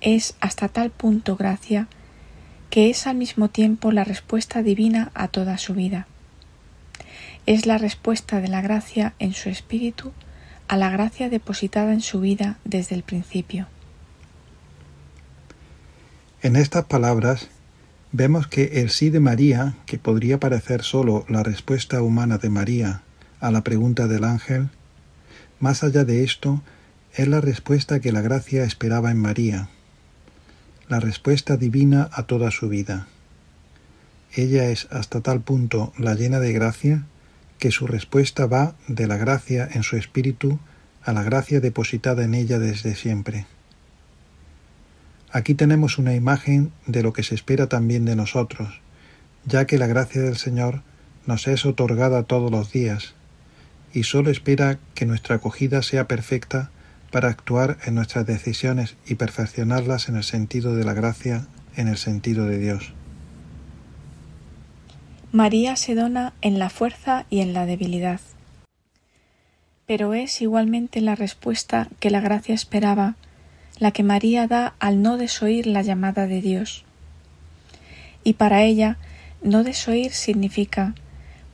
Es 0.00 0.34
hasta 0.40 0.66
tal 0.66 0.90
punto 0.90 1.36
gracia 1.36 1.86
que 2.70 2.90
es 2.90 3.06
al 3.06 3.16
mismo 3.16 3.50
tiempo 3.50 3.92
la 3.92 4.02
respuesta 4.02 4.64
divina 4.64 5.12
a 5.14 5.28
toda 5.28 5.56
su 5.56 5.74
vida. 5.74 6.08
Es 7.46 7.66
la 7.66 7.78
respuesta 7.78 8.40
de 8.40 8.48
la 8.48 8.62
gracia 8.62 9.14
en 9.20 9.32
su 9.32 9.48
espíritu 9.48 10.12
a 10.66 10.76
la 10.76 10.90
gracia 10.90 11.28
depositada 11.28 11.92
en 11.92 12.00
su 12.00 12.20
vida 12.20 12.58
desde 12.64 12.96
el 12.96 13.04
principio. 13.04 13.68
En 16.42 16.56
estas 16.56 16.84
palabras 16.86 17.48
vemos 18.12 18.46
que 18.46 18.80
el 18.80 18.90
sí 18.90 19.10
de 19.10 19.20
María, 19.20 19.76
que 19.86 19.98
podría 19.98 20.40
parecer 20.40 20.82
solo 20.82 21.24
la 21.28 21.42
respuesta 21.42 22.02
humana 22.02 22.38
de 22.38 22.50
María 22.50 23.02
a 23.40 23.50
la 23.50 23.62
pregunta 23.62 24.06
del 24.08 24.24
ángel, 24.24 24.68
más 25.58 25.84
allá 25.84 26.04
de 26.04 26.24
esto, 26.24 26.62
es 27.14 27.28
la 27.28 27.40
respuesta 27.40 28.00
que 28.00 28.12
la 28.12 28.20
gracia 28.20 28.64
esperaba 28.64 29.10
en 29.10 29.18
María, 29.18 29.68
la 30.88 31.00
respuesta 31.00 31.56
divina 31.56 32.08
a 32.12 32.24
toda 32.24 32.50
su 32.50 32.68
vida. 32.68 33.06
Ella 34.32 34.70
es 34.70 34.86
hasta 34.90 35.20
tal 35.20 35.40
punto 35.40 35.92
la 35.98 36.14
llena 36.14 36.40
de 36.40 36.52
gracia 36.52 37.04
que 37.58 37.70
su 37.70 37.86
respuesta 37.86 38.46
va 38.46 38.74
de 38.88 39.06
la 39.06 39.16
gracia 39.16 39.68
en 39.72 39.82
su 39.82 39.96
espíritu 39.96 40.58
a 41.02 41.12
la 41.12 41.22
gracia 41.22 41.60
depositada 41.60 42.24
en 42.24 42.34
ella 42.34 42.58
desde 42.58 42.94
siempre. 42.94 43.46
Aquí 45.32 45.54
tenemos 45.54 45.98
una 45.98 46.14
imagen 46.14 46.72
de 46.86 47.02
lo 47.02 47.12
que 47.12 47.22
se 47.22 47.34
espera 47.34 47.68
también 47.68 48.04
de 48.04 48.16
nosotros, 48.16 48.80
ya 49.44 49.66
que 49.66 49.78
la 49.78 49.86
gracia 49.86 50.22
del 50.22 50.36
Señor 50.36 50.82
nos 51.26 51.46
es 51.46 51.64
otorgada 51.64 52.24
todos 52.24 52.50
los 52.50 52.72
días, 52.72 53.14
y 53.92 54.02
sólo 54.04 54.30
espera 54.30 54.78
que 54.94 55.06
nuestra 55.06 55.36
acogida 55.36 55.82
sea 55.82 56.08
perfecta 56.08 56.70
para 57.10 57.28
actuar 57.28 57.78
en 57.84 57.94
nuestras 57.94 58.26
decisiones 58.26 58.96
y 59.06 59.16
perfeccionarlas 59.16 60.08
en 60.08 60.16
el 60.16 60.24
sentido 60.24 60.74
de 60.74 60.84
la 60.84 60.94
gracia, 60.94 61.46
en 61.76 61.88
el 61.88 61.96
sentido 61.96 62.46
de 62.46 62.58
Dios. 62.58 62.92
María 65.32 65.76
se 65.76 65.94
dona 65.94 66.32
en 66.40 66.58
la 66.58 66.70
fuerza 66.70 67.26
y 67.30 67.40
en 67.40 67.52
la 67.52 67.66
debilidad. 67.66 68.20
Pero 69.86 70.14
es 70.14 70.40
igualmente 70.42 71.00
la 71.00 71.14
respuesta 71.14 71.88
que 72.00 72.10
la 72.10 72.20
gracia 72.20 72.54
esperaba, 72.54 73.16
la 73.80 73.90
que 73.90 74.04
María 74.04 74.46
da 74.46 74.74
al 74.78 75.02
no 75.02 75.16
desoír 75.16 75.66
la 75.66 75.82
llamada 75.82 76.28
de 76.28 76.40
Dios. 76.40 76.84
Y 78.22 78.34
para 78.34 78.62
ella, 78.62 78.98
no 79.42 79.64
desoír 79.64 80.12
significa 80.12 80.94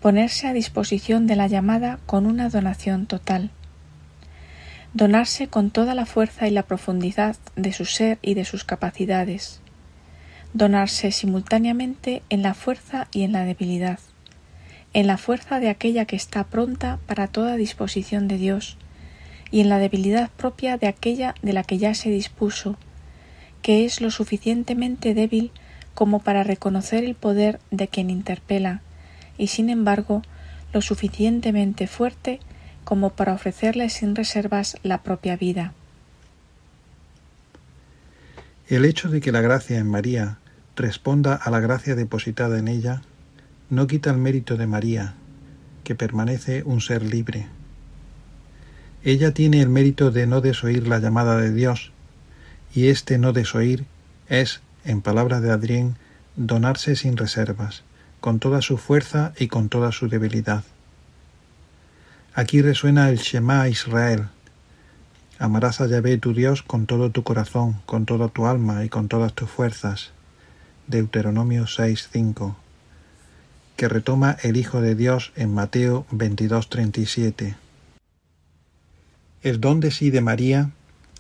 ponerse 0.03 0.47
a 0.47 0.53
disposición 0.53 1.27
de 1.27 1.37
la 1.37 1.47
llamada 1.47 1.99
con 2.05 2.27
una 2.27 2.51
donación 2.51 3.07
total. 3.07 3.51
Donarse 4.93 5.49
con 5.49 5.71
toda 5.71 5.95
la 5.95 6.05
fuerza 6.05 6.47
y 6.47 6.51
la 6.51 6.65
profundidad 6.65 7.37
de 7.55 7.73
su 7.73 7.87
ser 7.87 8.19
y 8.21 8.35
de 8.35 8.45
sus 8.45 8.65
capacidades 8.65 9.63
donarse 10.57 11.13
simultáneamente 11.13 12.23
en 12.31 12.43
la 12.43 12.55
fuerza 12.55 13.09
y 13.13 13.23
en 13.23 13.33
la 13.33 13.45
debilidad, 13.45 13.99
en 14.95 15.07
la 15.07 15.19
fuerza 15.19 15.61
de 15.61 15.69
aquella 15.69 16.07
que 16.07 16.17
está 16.17 16.45
pronta 16.45 16.99
para 17.07 17.29
toda 17.29 17.57
disposición 17.57 18.27
de 18.27 18.39
Dios, 18.39 18.79
y 19.51 19.61
en 19.61 19.69
la 19.69 19.79
debilidad 19.79 20.31
propia 20.31 20.77
de 20.77 20.87
aquella 20.87 21.35
de 21.43 21.53
la 21.53 21.65
que 21.65 21.79
ya 21.79 21.95
se 21.95 22.11
dispuso, 22.11 22.77
que 23.63 23.85
es 23.85 24.01
lo 24.01 24.11
suficientemente 24.11 25.15
débil 25.15 25.51
como 25.95 26.21
para 26.21 26.45
reconocer 26.45 27.05
el 27.05 27.15
poder 27.15 27.59
de 27.71 27.89
quien 27.89 28.11
interpela, 28.11 28.83
y 29.39 29.49
sin 29.49 29.71
embargo 29.71 30.23
lo 30.73 30.83
suficientemente 30.83 31.87
fuerte 31.87 32.41
como 32.85 33.11
para 33.11 33.33
ofrecerle 33.33 33.89
sin 33.89 34.15
reservas 34.15 34.77
la 34.83 35.03
propia 35.03 35.37
vida. 35.37 35.73
El 38.69 38.85
hecho 38.85 39.09
de 39.09 39.21
que 39.21 39.33
la 39.33 39.41
gracia 39.41 39.79
en 39.79 39.89
María 39.89 40.39
responda 40.77 41.35
a 41.35 41.51
la 41.51 41.61
gracia 41.61 41.95
depositada 41.95 42.59
en 42.59 42.69
ella, 42.69 43.03
no 43.71 43.87
quita 43.87 44.11
el 44.11 44.19
mérito 44.19 44.57
de 44.57 44.67
María, 44.67 45.15
que 45.83 45.95
permanece 45.95 46.63
un 46.65 46.81
ser 46.81 47.03
libre. 47.03 47.47
Ella 49.07 49.33
tiene 49.33 49.63
el 49.63 49.69
mérito 49.69 50.11
de 50.11 50.27
no 50.27 50.41
desoír 50.41 50.89
la 50.89 50.99
llamada 50.99 51.37
de 51.37 51.53
Dios, 51.53 51.93
y 52.75 52.89
este 52.89 53.19
no 53.19 53.33
desoír 53.33 53.85
es, 54.29 54.63
en 54.85 55.01
palabras 55.01 55.43
de 55.43 55.53
Adrián, 55.53 55.97
donarse 56.35 56.97
sin 56.97 57.17
reservas, 57.17 57.85
con 58.21 58.41
toda 58.41 58.63
su 58.63 58.79
fuerza 58.79 59.33
y 59.39 59.47
con 59.47 59.69
toda 59.69 59.93
su 59.93 60.09
debilidad. 60.09 60.65
Aquí 62.35 62.63
resuena 62.63 63.09
el 63.09 63.19
Shema 63.19 63.69
Israel. 63.69 64.27
Amarás 65.39 65.81
a 65.81 65.87
Yahvé 65.87 66.19
tu 66.19 66.35
Dios 66.35 66.65
con 66.65 66.87
todo 66.87 67.11
tu 67.11 67.23
corazón, 67.23 67.81
con 67.87 68.07
toda 68.07 68.27
tu 68.27 68.49
alma 68.49 68.85
y 68.85 68.89
con 68.89 69.07
todas 69.07 69.35
tus 69.35 69.49
fuerzas. 69.49 70.11
Deuteronomio 70.89 71.67
6.5, 71.67 72.57
que 73.77 73.89
retoma 73.89 74.37
el 74.43 74.57
Hijo 74.57 74.81
de 74.81 74.97
Dios 74.97 75.31
en 75.37 75.55
Mateo 75.55 76.07
22.37. 76.11 77.55
El 79.43 79.61
don 79.61 79.81
de 79.81 79.91
sí 79.91 80.11
de 80.11 80.21
María 80.21 80.71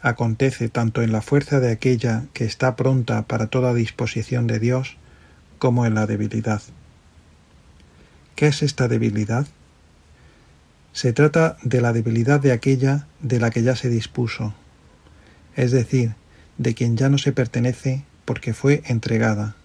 acontece 0.01 0.69
tanto 0.69 1.03
en 1.03 1.13
la 1.13 1.23
fuerza 1.23 1.61
de 1.61 1.71
aquella 1.71 2.25
que 2.33 2.45
está 2.45 2.77
pronta 2.77 3.23
para 3.23 3.49
toda 3.49 3.75
disposición 3.75 4.47
de 4.47 4.59
Dios, 4.59 4.97
como 5.59 5.87
en 5.87 5.95
la 5.95 6.07
debilidad. 6.07 6.63
¿Qué 8.35 8.49
es 8.49 8.63
esta 8.63 8.89
debilidad? 8.89 9.47
Se 10.93 11.13
trata 11.13 11.57
de 11.63 11.81
la 11.81 11.93
debilidad 11.93 12.41
de 12.41 12.53
aquella 12.53 13.07
de 13.21 13.41
la 13.41 13.51
que 13.51 13.63
ya 13.63 13.77
se 13.77 13.89
dispuso, 13.89 14.55
es 15.55 15.71
decir, 15.71 16.15
de 16.59 16.75
quien 16.75 16.97
ya 16.97 17.09
no 17.09 17.19
se 17.19 17.33
pertenece 17.33 18.05
porque 18.25 18.55
fue 18.55 18.83
entregada. 18.87 19.57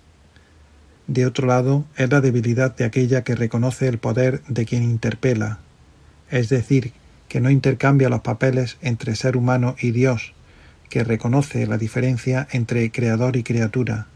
De 1.07 1.25
otro 1.25 1.47
lado, 1.47 1.85
es 1.97 2.09
la 2.09 2.21
debilidad 2.21 2.75
de 2.75 2.85
aquella 2.85 3.23
que 3.23 3.35
reconoce 3.35 3.87
el 3.87 3.97
poder 3.97 4.41
de 4.47 4.65
quien 4.65 4.83
interpela, 4.83 5.59
es 6.29 6.49
decir, 6.49 6.93
que 7.31 7.39
no 7.39 7.49
intercambia 7.49 8.09
los 8.09 8.19
papeles 8.19 8.77
entre 8.81 9.15
ser 9.15 9.37
humano 9.37 9.77
y 9.79 9.91
Dios, 9.91 10.33
que 10.89 11.05
reconoce 11.05 11.65
la 11.65 11.77
diferencia 11.77 12.45
entre 12.51 12.91
creador 12.91 13.37
y 13.37 13.43
criatura, 13.43 14.07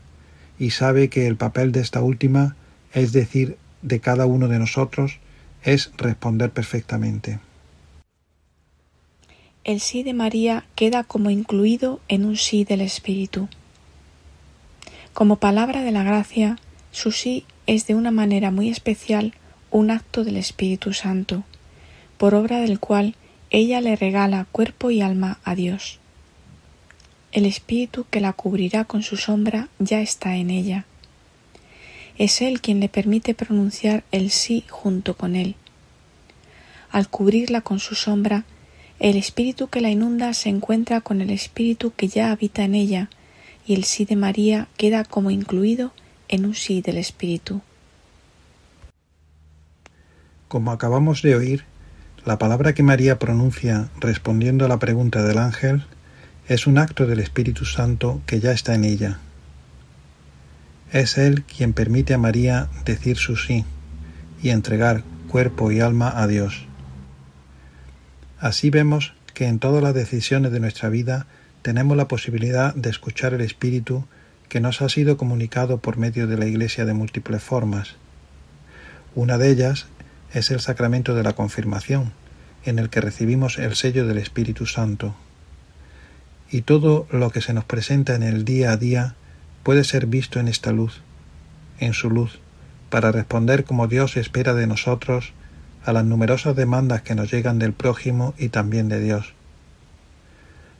y 0.59 0.71
sabe 0.71 1.07
que 1.07 1.25
el 1.25 1.37
papel 1.37 1.71
de 1.71 1.79
esta 1.79 2.01
última, 2.01 2.57
es 2.91 3.13
decir, 3.13 3.55
de 3.81 4.01
cada 4.01 4.25
uno 4.25 4.49
de 4.49 4.59
nosotros, 4.59 5.19
es 5.63 5.93
responder 5.95 6.51
perfectamente. 6.51 7.39
El 9.63 9.79
sí 9.79 10.03
de 10.03 10.13
María 10.13 10.65
queda 10.75 11.05
como 11.05 11.29
incluido 11.29 12.01
en 12.09 12.25
un 12.25 12.35
sí 12.35 12.65
del 12.65 12.81
Espíritu. 12.81 13.47
Como 15.13 15.37
palabra 15.37 15.83
de 15.83 15.91
la 15.93 16.03
gracia, 16.03 16.57
su 16.91 17.13
sí 17.13 17.45
es 17.65 17.87
de 17.87 17.95
una 17.95 18.11
manera 18.11 18.51
muy 18.51 18.69
especial 18.69 19.35
un 19.71 19.89
acto 19.89 20.25
del 20.25 20.35
Espíritu 20.35 20.91
Santo, 20.91 21.45
por 22.17 22.35
obra 22.35 22.61
del 22.61 22.79
cual 22.79 23.15
ella 23.49 23.81
le 23.81 23.95
regala 23.95 24.47
cuerpo 24.51 24.91
y 24.91 25.01
alma 25.01 25.39
a 25.43 25.55
Dios. 25.55 25.99
El 27.31 27.45
Espíritu 27.45 28.05
que 28.09 28.21
la 28.21 28.33
cubrirá 28.33 28.85
con 28.85 29.03
su 29.03 29.17
sombra 29.17 29.67
ya 29.79 30.01
está 30.01 30.35
en 30.35 30.49
ella. 30.49 30.85
Es 32.17 32.41
Él 32.41 32.61
quien 32.61 32.79
le 32.79 32.89
permite 32.89 33.33
pronunciar 33.33 34.03
el 34.11 34.31
sí 34.31 34.63
junto 34.69 35.15
con 35.17 35.35
Él. 35.35 35.55
Al 36.91 37.09
cubrirla 37.09 37.61
con 37.61 37.79
su 37.79 37.95
sombra, 37.95 38.45
el 38.99 39.17
Espíritu 39.17 39.67
que 39.67 39.81
la 39.81 39.89
inunda 39.89 40.33
se 40.33 40.47
encuentra 40.47 41.01
con 41.01 41.21
el 41.21 41.29
Espíritu 41.29 41.91
que 41.93 42.07
ya 42.07 42.31
habita 42.31 42.63
en 42.63 42.75
ella 42.75 43.09
y 43.67 43.73
el 43.73 43.83
sí 43.83 44.05
de 44.05 44.15
María 44.15 44.67
queda 44.77 45.03
como 45.03 45.31
incluido 45.31 45.91
en 46.29 46.45
un 46.45 46.55
sí 46.55 46.81
del 46.81 46.97
Espíritu. 46.97 47.61
Como 50.47 50.71
acabamos 50.71 51.21
de 51.21 51.35
oír, 51.35 51.65
la 52.25 52.39
palabra 52.39 52.73
que 52.73 52.81
María 52.81 53.19
pronuncia 53.19 53.89
respondiendo 53.99 54.65
a 54.65 54.67
la 54.67 54.79
pregunta 54.79 55.21
del 55.21 55.37
ángel 55.37 55.85
es 56.47 56.65
un 56.65 56.79
acto 56.79 57.05
del 57.05 57.19
Espíritu 57.19 57.65
Santo 57.65 58.21
que 58.25 58.39
ya 58.39 58.51
está 58.51 58.73
en 58.73 58.83
ella. 58.83 59.19
Es 60.91 61.19
Él 61.19 61.43
quien 61.43 61.73
permite 61.73 62.15
a 62.15 62.17
María 62.17 62.67
decir 62.83 63.17
su 63.17 63.35
sí 63.35 63.63
y 64.41 64.49
entregar 64.49 65.03
cuerpo 65.27 65.71
y 65.71 65.81
alma 65.81 66.11
a 66.15 66.25
Dios. 66.25 66.65
Así 68.39 68.71
vemos 68.71 69.13
que 69.35 69.45
en 69.45 69.59
todas 69.59 69.83
las 69.83 69.93
decisiones 69.93 70.51
de 70.51 70.59
nuestra 70.59 70.89
vida 70.89 71.27
tenemos 71.61 71.95
la 71.95 72.07
posibilidad 72.07 72.73
de 72.73 72.89
escuchar 72.89 73.35
el 73.35 73.41
Espíritu 73.41 74.05
que 74.49 74.59
nos 74.59 74.81
ha 74.81 74.89
sido 74.89 75.17
comunicado 75.17 75.77
por 75.77 75.97
medio 75.97 76.25
de 76.25 76.37
la 76.37 76.45
Iglesia 76.47 76.85
de 76.85 76.93
múltiples 76.93 77.43
formas. 77.43 77.95
Una 79.13 79.37
de 79.37 79.49
ellas 79.49 79.87
es 80.35 80.51
el 80.51 80.59
sacramento 80.59 81.15
de 81.15 81.23
la 81.23 81.31
confirmación, 81.31 82.11
en 82.65 82.77
el 82.77 82.89
que 82.89 82.99
recibimos 82.99 83.57
el 83.57 83.73
sello 83.73 84.05
del 84.05 84.17
Espíritu 84.17 84.65
Santo. 84.65 85.15
Y 86.51 86.63
todo 86.63 87.07
lo 87.09 87.29
que 87.29 87.39
se 87.39 87.53
nos 87.53 87.63
presenta 87.63 88.15
en 88.15 88.23
el 88.23 88.43
día 88.43 88.71
a 88.71 88.77
día 88.77 89.15
puede 89.63 89.85
ser 89.85 90.07
visto 90.07 90.41
en 90.41 90.49
esta 90.49 90.73
luz, 90.73 90.99
en 91.79 91.93
su 91.93 92.09
luz, 92.09 92.39
para 92.89 93.13
responder 93.13 93.63
como 93.63 93.87
Dios 93.87 94.17
espera 94.17 94.53
de 94.53 94.67
nosotros 94.67 95.31
a 95.85 95.93
las 95.93 96.03
numerosas 96.03 96.53
demandas 96.53 97.01
que 97.01 97.15
nos 97.15 97.31
llegan 97.31 97.57
del 97.57 97.71
prójimo 97.71 98.33
y 98.37 98.49
también 98.49 98.89
de 98.89 98.99
Dios. 98.99 99.33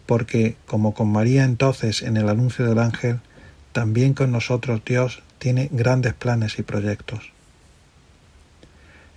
Porque, 0.05 0.57
como 0.65 0.93
con 0.93 1.09
María 1.09 1.45
entonces 1.45 2.01
en 2.01 2.17
el 2.17 2.27
anuncio 2.27 2.65
del 2.65 2.79
ángel, 2.79 3.21
también 3.71 4.13
con 4.13 4.33
nosotros 4.33 4.81
Dios 4.85 5.23
tiene 5.39 5.69
grandes 5.71 6.13
planes 6.13 6.59
y 6.59 6.63
proyectos. 6.63 7.34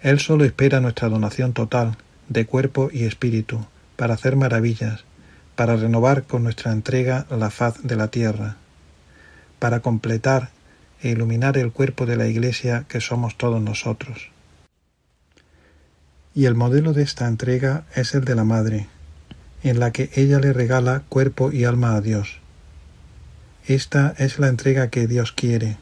Él 0.02 0.20
solo 0.20 0.44
espera 0.44 0.80
nuestra 0.80 1.08
donación 1.08 1.52
total, 1.52 1.96
de 2.28 2.46
cuerpo 2.46 2.90
y 2.92 3.04
espíritu, 3.04 3.66
para 3.96 4.14
hacer 4.14 4.36
maravillas, 4.36 5.04
para 5.56 5.76
renovar 5.76 6.22
con 6.22 6.44
nuestra 6.44 6.72
entrega 6.72 7.26
la 7.30 7.50
faz 7.50 7.82
de 7.82 7.96
la 7.96 8.08
tierra, 8.08 8.56
para 9.58 9.80
completar 9.80 10.50
e 11.02 11.10
iluminar 11.10 11.58
el 11.58 11.72
cuerpo 11.72 12.06
de 12.06 12.16
la 12.16 12.28
Iglesia 12.28 12.84
que 12.88 13.00
somos 13.00 13.36
todos 13.36 13.60
nosotros. 13.60 14.30
Y 16.34 16.44
el 16.44 16.54
modelo 16.54 16.92
de 16.92 17.02
esta 17.02 17.26
entrega 17.26 17.84
es 17.96 18.14
el 18.14 18.24
de 18.24 18.36
la 18.36 18.44
Madre, 18.44 18.86
en 19.64 19.80
la 19.80 19.90
que 19.90 20.10
ella 20.14 20.38
le 20.38 20.52
regala 20.52 21.02
cuerpo 21.08 21.50
y 21.50 21.64
alma 21.64 21.96
a 21.96 22.00
Dios. 22.00 22.38
Esta 23.66 24.14
es 24.18 24.38
la 24.38 24.46
entrega 24.48 24.90
que 24.90 25.08
Dios 25.08 25.32
quiere, 25.32 25.76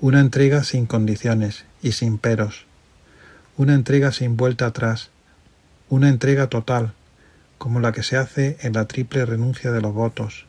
una 0.00 0.20
entrega 0.20 0.62
sin 0.64 0.84
condiciones 0.84 1.64
y 1.82 1.92
sin 1.92 2.18
peros, 2.18 2.67
una 3.58 3.74
entrega 3.74 4.12
sin 4.12 4.36
vuelta 4.36 4.66
atrás, 4.66 5.10
una 5.88 6.08
entrega 6.08 6.46
total, 6.46 6.92
como 7.58 7.80
la 7.80 7.90
que 7.90 8.04
se 8.04 8.16
hace 8.16 8.56
en 8.60 8.74
la 8.74 8.86
triple 8.86 9.26
renuncia 9.26 9.72
de 9.72 9.80
los 9.80 9.92
votos, 9.92 10.46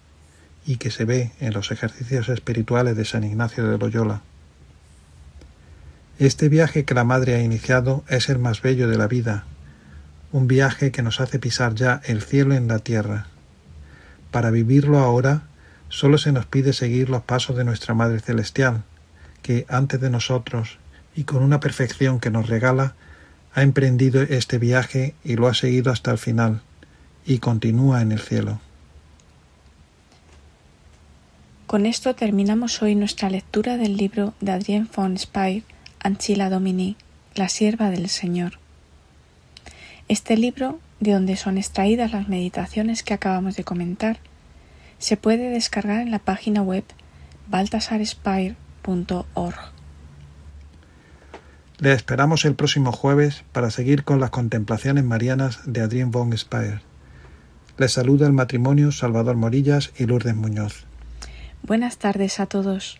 y 0.63 0.77
que 0.77 0.91
se 0.91 1.05
ve 1.05 1.31
en 1.39 1.53
los 1.53 1.71
ejercicios 1.71 2.29
espirituales 2.29 2.95
de 2.95 3.05
San 3.05 3.23
Ignacio 3.23 3.67
de 3.67 3.79
Loyola. 3.79 4.21
Este 6.19 6.49
viaje 6.49 6.85
que 6.85 6.93
la 6.93 7.03
Madre 7.03 7.33
ha 7.33 7.41
iniciado 7.41 8.03
es 8.09 8.29
el 8.29 8.37
más 8.37 8.61
bello 8.61 8.87
de 8.87 8.99
la 8.99 9.07
vida, 9.07 9.45
un 10.31 10.47
viaje 10.47 10.91
que 10.91 11.01
nos 11.01 11.19
hace 11.19 11.39
pisar 11.39 11.73
ya 11.73 12.01
el 12.05 12.21
cielo 12.21 12.53
en 12.53 12.67
la 12.67 12.77
tierra. 12.77 13.25
Para 14.29 14.51
vivirlo 14.51 14.99
ahora, 14.99 15.47
solo 15.87 16.19
se 16.19 16.31
nos 16.31 16.45
pide 16.45 16.73
seguir 16.73 17.09
los 17.09 17.23
pasos 17.23 17.57
de 17.57 17.63
nuestra 17.63 17.95
Madre 17.95 18.19
Celestial, 18.19 18.83
que 19.41 19.65
antes 19.67 19.99
de 19.99 20.11
nosotros 20.11 20.77
y 21.19 21.25
con 21.25 21.43
una 21.43 21.59
perfección 21.59 22.21
que 22.21 22.31
nos 22.31 22.47
regala, 22.47 22.95
ha 23.53 23.61
emprendido 23.61 24.21
este 24.21 24.57
viaje 24.57 25.15
y 25.21 25.35
lo 25.35 25.49
ha 25.49 25.53
seguido 25.53 25.91
hasta 25.91 26.11
el 26.11 26.17
final, 26.17 26.61
y 27.25 27.39
continúa 27.39 28.01
en 28.01 28.13
el 28.13 28.21
cielo. 28.21 28.61
Con 31.67 31.85
esto 31.85 32.15
terminamos 32.15 32.81
hoy 32.81 32.95
nuestra 32.95 33.29
lectura 33.29 33.75
del 33.75 33.97
libro 33.97 34.33
de 34.39 34.53
Adrien 34.53 34.87
von 34.95 35.17
Speyer, 35.17 35.63
Anchila 35.99 36.49
Domini, 36.49 36.95
la 37.35 37.49
sierva 37.49 37.89
del 37.89 38.07
Señor. 38.07 38.53
Este 40.07 40.37
libro, 40.37 40.79
de 41.01 41.11
donde 41.11 41.35
son 41.35 41.57
extraídas 41.57 42.13
las 42.13 42.29
meditaciones 42.29 43.03
que 43.03 43.13
acabamos 43.13 43.57
de 43.57 43.65
comentar, 43.65 44.19
se 44.99 45.17
puede 45.17 45.49
descargar 45.49 45.99
en 45.99 46.11
la 46.11 46.19
página 46.19 46.61
web 46.61 46.85
baltasarspire.org. 47.49 49.78
Le 51.79 51.93
esperamos 51.93 52.43
el 52.43 52.55
próximo 52.55 52.91
jueves 52.91 53.45
para 53.53 53.71
seguir 53.71 54.03
con 54.03 54.19
las 54.19 54.31
contemplaciones 54.31 55.05
marianas 55.05 55.61
de 55.65 55.79
Adrien 55.79 56.11
von 56.11 56.37
Speyer. 56.37 56.81
Les 57.77 57.93
saluda 57.93 58.27
el 58.27 58.33
matrimonio 58.33 58.91
Salvador 58.91 59.37
Morillas 59.37 59.93
y 59.97 60.05
Lourdes 60.05 60.35
Muñoz. 60.35 60.85
Buenas 61.63 61.97
tardes 61.97 62.41
a 62.41 62.47
todos. 62.47 62.99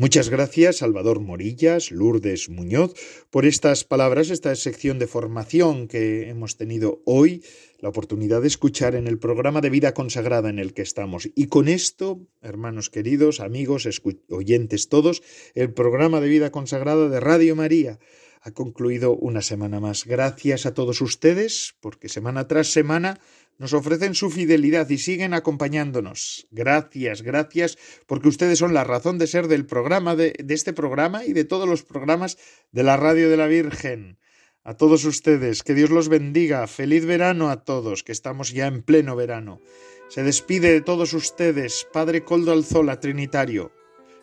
Muchas 0.00 0.28
gracias, 0.28 0.76
Salvador 0.76 1.18
Morillas, 1.18 1.90
Lourdes 1.90 2.48
Muñoz, 2.48 2.94
por 3.30 3.44
estas 3.46 3.82
palabras, 3.82 4.30
esta 4.30 4.54
sección 4.54 5.00
de 5.00 5.08
formación 5.08 5.88
que 5.88 6.28
hemos 6.28 6.56
tenido 6.56 7.02
hoy, 7.04 7.42
la 7.80 7.88
oportunidad 7.88 8.42
de 8.42 8.46
escuchar 8.46 8.94
en 8.94 9.08
el 9.08 9.18
programa 9.18 9.60
de 9.60 9.70
vida 9.70 9.94
consagrada 9.94 10.50
en 10.50 10.60
el 10.60 10.72
que 10.72 10.82
estamos. 10.82 11.28
Y 11.34 11.48
con 11.48 11.66
esto, 11.66 12.20
hermanos 12.42 12.90
queridos, 12.90 13.40
amigos, 13.40 13.88
oyentes 14.30 14.88
todos, 14.88 15.20
el 15.56 15.72
programa 15.72 16.20
de 16.20 16.28
vida 16.28 16.52
consagrada 16.52 17.08
de 17.08 17.18
Radio 17.18 17.56
María 17.56 17.98
ha 18.40 18.52
concluido 18.52 19.16
una 19.16 19.42
semana 19.42 19.80
más. 19.80 20.04
Gracias 20.04 20.64
a 20.64 20.74
todos 20.74 21.00
ustedes, 21.00 21.74
porque 21.80 22.08
semana 22.08 22.46
tras 22.46 22.68
semana 22.68 23.18
nos 23.58 23.72
ofrecen 23.72 24.14
su 24.14 24.30
fidelidad 24.30 24.88
y 24.88 24.98
siguen 24.98 25.34
acompañándonos. 25.34 26.46
Gracias, 26.50 27.22
gracias, 27.22 27.76
porque 28.06 28.28
ustedes 28.28 28.58
son 28.58 28.72
la 28.72 28.84
razón 28.84 29.18
de 29.18 29.26
ser 29.26 29.48
del 29.48 29.66
programa, 29.66 30.16
de, 30.16 30.34
de, 30.42 30.54
este 30.54 30.72
programa 30.72 31.24
y 31.24 31.32
de 31.32 31.44
todos 31.44 31.68
los 31.68 31.82
programas 31.82 32.38
de 32.72 32.84
la 32.84 32.96
Radio 32.96 33.28
de 33.28 33.36
la 33.36 33.48
Virgen. 33.48 34.18
A 34.62 34.74
todos 34.74 35.04
ustedes, 35.04 35.62
que 35.62 35.74
Dios 35.74 35.90
los 35.90 36.08
bendiga. 36.08 36.66
Feliz 36.66 37.04
verano 37.04 37.50
a 37.50 37.64
todos, 37.64 38.02
que 38.02 38.12
estamos 38.12 38.52
ya 38.52 38.66
en 38.66 38.82
pleno 38.82 39.16
verano. 39.16 39.60
Se 40.08 40.22
despide 40.22 40.72
de 40.72 40.80
todos 40.80 41.12
ustedes, 41.12 41.86
Padre 41.92 42.22
Coldo 42.22 42.52
Alzola, 42.52 43.00
Trinitario. 43.00 43.77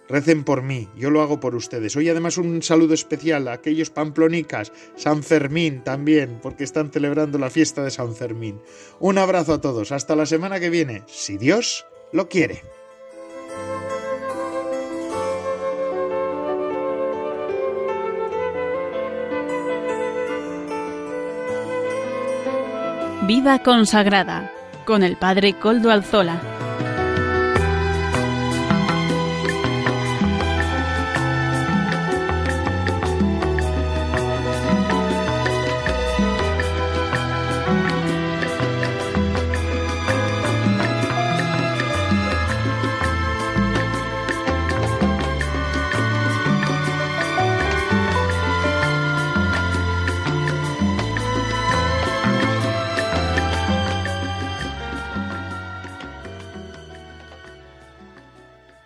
Recen 0.08 0.43
por 0.43 0.62
mí, 0.62 0.88
yo 0.95 1.10
lo 1.10 1.22
hago 1.22 1.39
por 1.39 1.56
ustedes. 1.56 1.95
Hoy 1.95 2.10
además 2.10 2.38
un 2.38 2.62
saludo 2.62 2.93
especial 2.93 3.47
a 3.47 3.53
aquellos 3.53 3.89
pamplonicas, 3.89 4.72
San 4.95 5.24
Fermín 5.24 5.84
también, 5.84 6.39
porque 6.41 6.64
están 6.64 6.91
celebrando 6.91 7.39
la 7.39 7.49
fiesta 7.49 7.84
de 7.84 7.91
San 7.91 8.16
Fermín. 8.16 8.62
Un 8.99 9.18
abrazo 9.18 9.53
a 9.53 9.62
todos, 9.62 9.91
hasta 9.91 10.16
la 10.16 10.26
semana 10.26 10.60
que 10.60 10.70
viene, 10.70 11.03
si 11.08 11.38
Dios 11.38 11.86
lo 12.12 12.30
quiere. 12.30 12.62
Viva 23.28 23.58
consagrada 23.64 24.51
con 24.86 25.01
el 25.01 25.18
Padre 25.18 25.58
Coldo 25.58 25.89
Alzola. 25.89 26.55